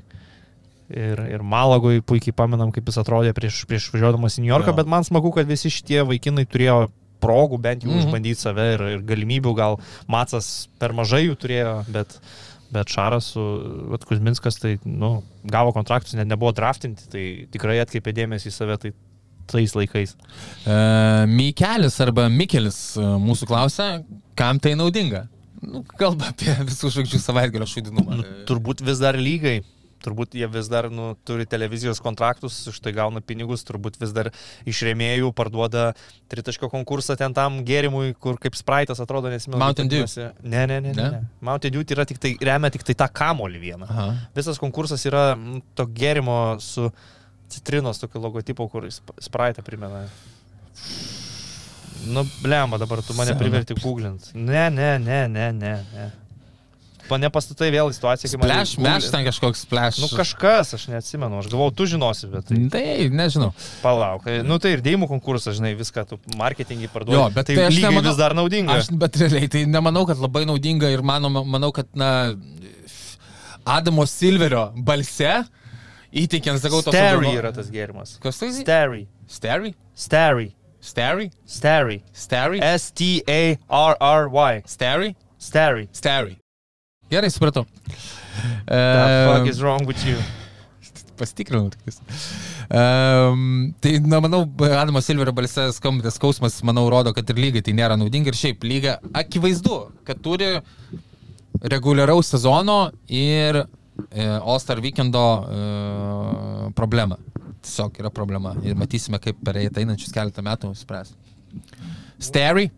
Ir, 0.89 1.19
ir 1.29 1.41
Malagoj 1.45 1.99
puikiai 2.01 2.33
pamenam, 2.33 2.71
kaip 2.73 2.87
jis 2.89 2.97
atrodė 2.97 3.29
prieš, 3.37 3.59
prieš 3.69 3.91
važiuodamas 3.93 4.39
į 4.39 4.41
New 4.41 4.49
Yorką, 4.49 4.71
Jo. 4.73 4.77
bet 4.79 4.87
man 4.89 5.05
smagu, 5.05 5.29
kad 5.35 5.45
visi 5.45 5.69
šitie 5.69 6.01
vaikinai 6.01 6.47
turėjo 6.49 6.87
progų 7.23 7.59
bent 7.61 7.85
jau 7.85 7.91
mm. 7.93 8.03
išbandyti 8.03 8.41
save 8.41 8.67
ir, 8.75 8.85
ir 8.95 9.03
galimybių, 9.07 9.55
gal 9.57 9.79
Macas 10.11 10.69
per 10.81 10.95
mažai 10.97 11.25
jų 11.25 11.37
turėjo, 11.39 11.73
bet, 11.93 12.15
bet 12.73 12.93
Šaras 12.93 13.31
su 13.35 13.45
vat, 13.91 14.05
Kuzminskas 14.07 14.59
tai 14.61 14.77
nu, 14.85 15.19
gavo 15.43 15.73
kontraktus, 15.75 16.15
net 16.19 16.29
nebuvo 16.29 16.53
draftinti, 16.55 17.09
tai 17.11 17.25
tikrai 17.53 17.79
atkreipė 17.83 18.15
dėmesį 18.21 18.51
į 18.51 18.55
save 18.55 18.79
tai, 18.81 18.93
tais 19.49 19.73
laikais. 19.75 20.15
Uh, 20.65 21.25
Mikelis 21.29 21.99
arba 22.05 22.29
Mikelis 22.31 22.79
uh, 22.99 23.17
mūsų 23.21 23.49
klausia, 23.49 23.89
kam 24.39 24.61
tai 24.61 24.75
naudinga? 24.79 25.25
Nu, 25.59 25.83
kalba 25.99 26.29
apie 26.31 26.53
visų 26.69 26.91
žvaigždžių 26.93 27.19
savaitgalio 27.19 27.67
šudinumą. 27.67 28.21
Nu, 28.21 28.27
turbūt 28.47 28.83
vis 28.85 29.01
dar 29.01 29.17
lygai. 29.19 29.59
Turbūt 29.99 30.37
jie 30.39 30.47
vis 30.47 30.69
dar 30.71 30.87
nu, 30.93 31.09
turi 31.27 31.43
televizijos 31.49 31.99
kontraktus, 31.99 32.55
už 32.71 32.77
tai 32.79 32.93
gauna 32.95 33.19
pinigus, 33.19 33.65
turbūt 33.67 33.97
vis 33.99 34.13
dar 34.15 34.29
iš 34.69 34.79
rėmėjų 34.87 35.33
parduoda 35.35 35.89
tritaško 36.31 36.69
konkursą 36.71 37.17
ten 37.19 37.35
tam 37.35 37.59
gėrimui, 37.67 38.13
kur 38.15 38.39
kaip 38.39 38.55
spraitas 38.55 39.01
atrodo 39.03 39.31
nesimenu. 39.33 39.59
Mountain 39.59 39.91
Dew. 39.91 40.05
Ne, 40.43 40.63
ne, 40.71 40.79
ne, 40.79 40.93
ne. 40.95 41.09
Ne? 41.17 41.21
Mountain 41.43 41.73
Dew 41.75 41.83
tai 41.83 41.97
yra 41.97 42.05
tik 42.07 42.21
tai, 42.23 42.33
remia 42.39 42.71
tik 42.71 42.87
tai 42.87 42.95
tą 43.03 43.09
kamolį 43.21 43.59
vieną. 43.65 43.89
Aha. 43.91 44.07
Visas 44.37 44.61
konkursas 44.61 45.03
yra 45.09 45.33
to 45.75 45.85
gėrimo 45.99 46.39
su 46.63 46.87
citrinos 47.49 47.99
tokiu 47.99 48.21
logotipu, 48.23 48.69
kur 48.71 48.87
sp- 48.93 49.17
spraitą 49.25 49.65
primena. 49.65 50.05
Nu, 52.07 52.23
blemba, 52.43 52.77
dabar 52.79 53.01
tu 53.03 53.13
mane 53.17 53.35
priverti 53.35 53.75
googlint. 53.75 54.31
Ne, 54.33 54.69
ne, 54.69 54.95
ne, 54.99 55.27
ne, 55.27 55.51
ne. 55.51 55.75
ne. 55.93 56.09
Pane 57.09 57.29
pastatai 57.33 57.71
vėl 57.73 57.89
į 57.89 57.95
situaciją, 57.97 58.29
kai 58.31 58.39
man 58.39 58.49
Splash, 58.51 58.73
meš 58.85 59.07
ten 59.11 59.25
kažkoks 59.25 59.63
splash. 59.65 59.97
Nu 60.03 60.07
kažkas, 60.13 60.73
aš 60.77 60.83
neatsimenu, 60.93 61.39
aš 61.41 61.47
galvau, 61.49 61.71
tu 61.73 61.87
žinosi, 61.89 62.29
bet 62.31 62.45
tai 62.51 62.59
Tai, 62.69 62.83
nežinau. 63.09 63.49
palauk. 63.81 64.27
Nu 64.45 64.59
tai 64.61 64.75
ir 64.77 64.83
dėjimų 64.85 65.07
konkursas, 65.09 65.57
žinai, 65.57 65.73
viską 65.79 66.05
tu 66.09 66.19
marketingai 66.37 66.89
parduodi. 66.93 67.17
Jo, 67.17 67.25
bet 67.33 67.49
tai, 67.49 67.55
tai 67.57 67.65
aš 67.71 67.75
lygiai 67.79 67.89
nemanau- 67.89 68.13
vis 68.13 68.17
dar 68.21 68.33
naudinga. 68.37 68.77
Aš, 68.77 68.91
bet 69.01 69.17
realiai 69.23 69.49
tai 69.49 69.65
nemanau, 69.65 70.05
kad 70.07 70.17
labai 70.21 70.45
naudinga 70.45 70.87
ir 70.93 71.01
mano, 71.01 71.29
manau, 71.43 71.71
kad, 71.73 71.87
na, 71.97 72.35
Adamo 73.65 74.05
Silverio 74.07 74.69
balse 74.75 75.33
įteikiant, 76.13 76.57
sakau, 76.61 76.79
tos 76.81 76.93
Starry 76.95 77.33
yra 77.37 77.51
tas 77.53 77.67
gėrimas. 77.69 78.15
Kas 78.23 78.37
tai? 78.41 78.49
Starry. 78.55 79.03
Starry? 79.27 79.73
Starry. 79.93 80.47
Starry? 80.81 81.29
Starry. 81.45 82.03
Starry? 82.13 82.59
S-T-A-R-R-Y. 83.59 84.63
Starry? 84.65 85.15
Starry. 85.37 85.89
Starry. 85.91 86.37
Gerai, 87.09 87.29
supratau. 87.33 87.65
The 88.65 89.33
fuck 89.33 89.47
is 89.49 89.61
wrong 89.61 89.85
with 89.85 90.03
you? 90.05 90.17
Pasitikrinau 91.17 91.69
tik. 91.73 91.81
tais. 91.83 91.97
Um, 92.71 93.73
tai, 93.81 93.97
na, 93.99 94.19
manau, 94.23 94.45
Adamo 94.77 95.01
Silverio 95.03 95.33
balsas 95.35 95.75
skambantis 95.79 96.15
skausmas, 96.15 96.61
manau, 96.63 96.85
rodo, 96.89 97.11
kad 97.17 97.27
ir 97.33 97.41
lygai 97.41 97.63
tai 97.65 97.73
nėra 97.75 97.97
naudinga 97.99 98.31
ir 98.31 98.37
šiaip 98.39 98.63
lyga 98.63 98.99
akivaizdu, 99.19 99.79
kad 100.07 100.21
turi 100.23 100.53
reguliaraus 101.73 102.29
sezono 102.31 102.77
ir 103.11 103.63
e, 103.65 104.23
All-Star 104.39 104.79
weekendo 104.79 105.25
e, 105.43 106.71
problemą. 106.77 107.17
Tiesiog 107.65 107.99
yra 107.99 108.13
problema 108.15 108.53
ir 108.63 108.77
matysime, 108.79 109.19
kaip 109.19 109.41
per 109.43 109.59
einančius 109.59 110.13
keletą 110.15 110.45
metų 110.45 110.71
spręs. 110.77 111.11
Starry, 112.21 112.69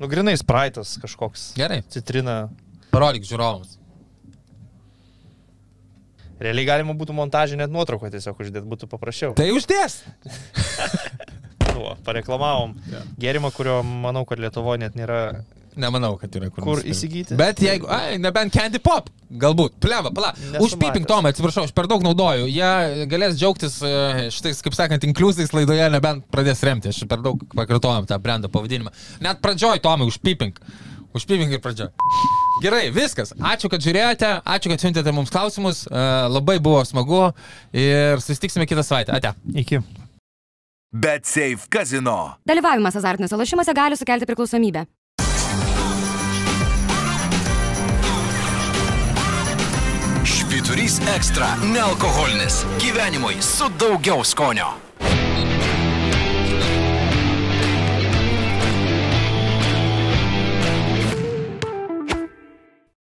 Nu, 0.00 0.08
grinai 0.10 0.32
spraitas 0.34 0.96
kažkoks. 0.98 1.52
gerai, 1.54 1.82
Citrina. 1.92 2.48
Parodyk 2.92 3.24
žiūrovams. 3.28 3.78
Realiai 6.42 6.66
galima 6.66 6.94
būtų 6.98 7.14
montažį 7.14 7.60
net 7.60 7.70
nuotrauką 7.70 8.10
tiesiog 8.10 8.40
uždėti, 8.42 8.66
būtų 8.66 8.88
paprasčiau. 8.90 9.34
Tai 9.38 9.46
uždės. 9.54 10.00
Pareklamavom 12.06 12.74
gėrimą, 13.20 13.50
kurio 13.54 13.80
manau, 13.86 14.24
kad 14.28 14.40
Lietuvoje 14.42 14.82
net 14.82 14.96
nėra. 14.98 15.42
Nemanau, 15.72 16.18
kad 16.20 16.34
yra 16.36 16.50
kur, 16.52 16.60
Kur 16.66 16.82
nusipirkt. 16.82 16.92
įsigyti? 16.92 17.36
Bet 17.38 17.62
jeigu, 17.64 17.86
ai, 17.88 18.18
nebent 18.20 18.52
Candy 18.52 18.76
Pop, 18.82 19.06
galbūt, 19.40 19.78
pleva, 19.80 20.10
pala. 20.12 20.34
Užpipink. 20.60 21.06
Tomą, 21.08 21.30
atsiprašau, 21.32 21.64
aš 21.64 21.72
per 21.72 21.88
daug 21.88 22.04
naudoju. 22.04 22.44
Jie 22.52 23.06
galės 23.08 23.38
džiaugtis 23.40 23.78
e, 23.80 23.94
šitais, 24.34 24.60
kaip 24.66 24.76
sakant, 24.76 25.06
inkliuzais 25.08 25.54
laidoje, 25.56 25.86
nebent 25.94 26.26
pradės 26.34 26.60
remti. 26.68 26.92
Aš 26.92 27.06
per 27.08 27.24
daug 27.24 27.40
pakartojom 27.56 28.04
tą 28.10 28.20
brandą 28.20 28.52
pavadinimą. 28.52 28.92
Net 29.24 29.40
pradžioj, 29.40 29.80
Tomai, 29.86 30.10
užpipink. 30.12 30.60
Užpipink 31.16 31.56
ir 31.56 31.64
pradžioj. 31.64 31.88
Gerai, 32.62 32.90
viskas. 32.94 33.32
Ačiū, 33.42 33.66
kad 33.72 33.82
žiūrėjote, 33.82 34.28
ačiū, 34.46 34.70
kad 34.70 34.82
siuntėte 34.84 35.12
mums 35.14 35.32
klausimus. 35.34 35.82
E, 35.90 36.02
Labai 36.30 36.60
buvo 36.62 36.84
smagu 36.86 37.24
ir 37.74 38.22
susitiksime 38.22 38.68
kitą 38.70 38.84
savaitę. 38.86 39.16
Ate. 39.18 39.34
Iki. 39.64 39.80
Bet 40.92 41.26
Safe 41.26 41.66
Casino. 41.72 42.36
Dalyvavimas 42.46 42.94
azartiniuose 43.00 43.38
lošimuose 43.40 43.74
gali 43.74 43.98
sukelti 43.98 44.28
priklausomybę. 44.30 44.84
Švyturys 50.22 51.00
ekstra- 51.16 51.56
nealkoholinis. 51.74 52.62
Gyvenimui 52.78 53.42
su 53.42 53.70
daugiau 53.80 54.22
skonio. 54.24 54.91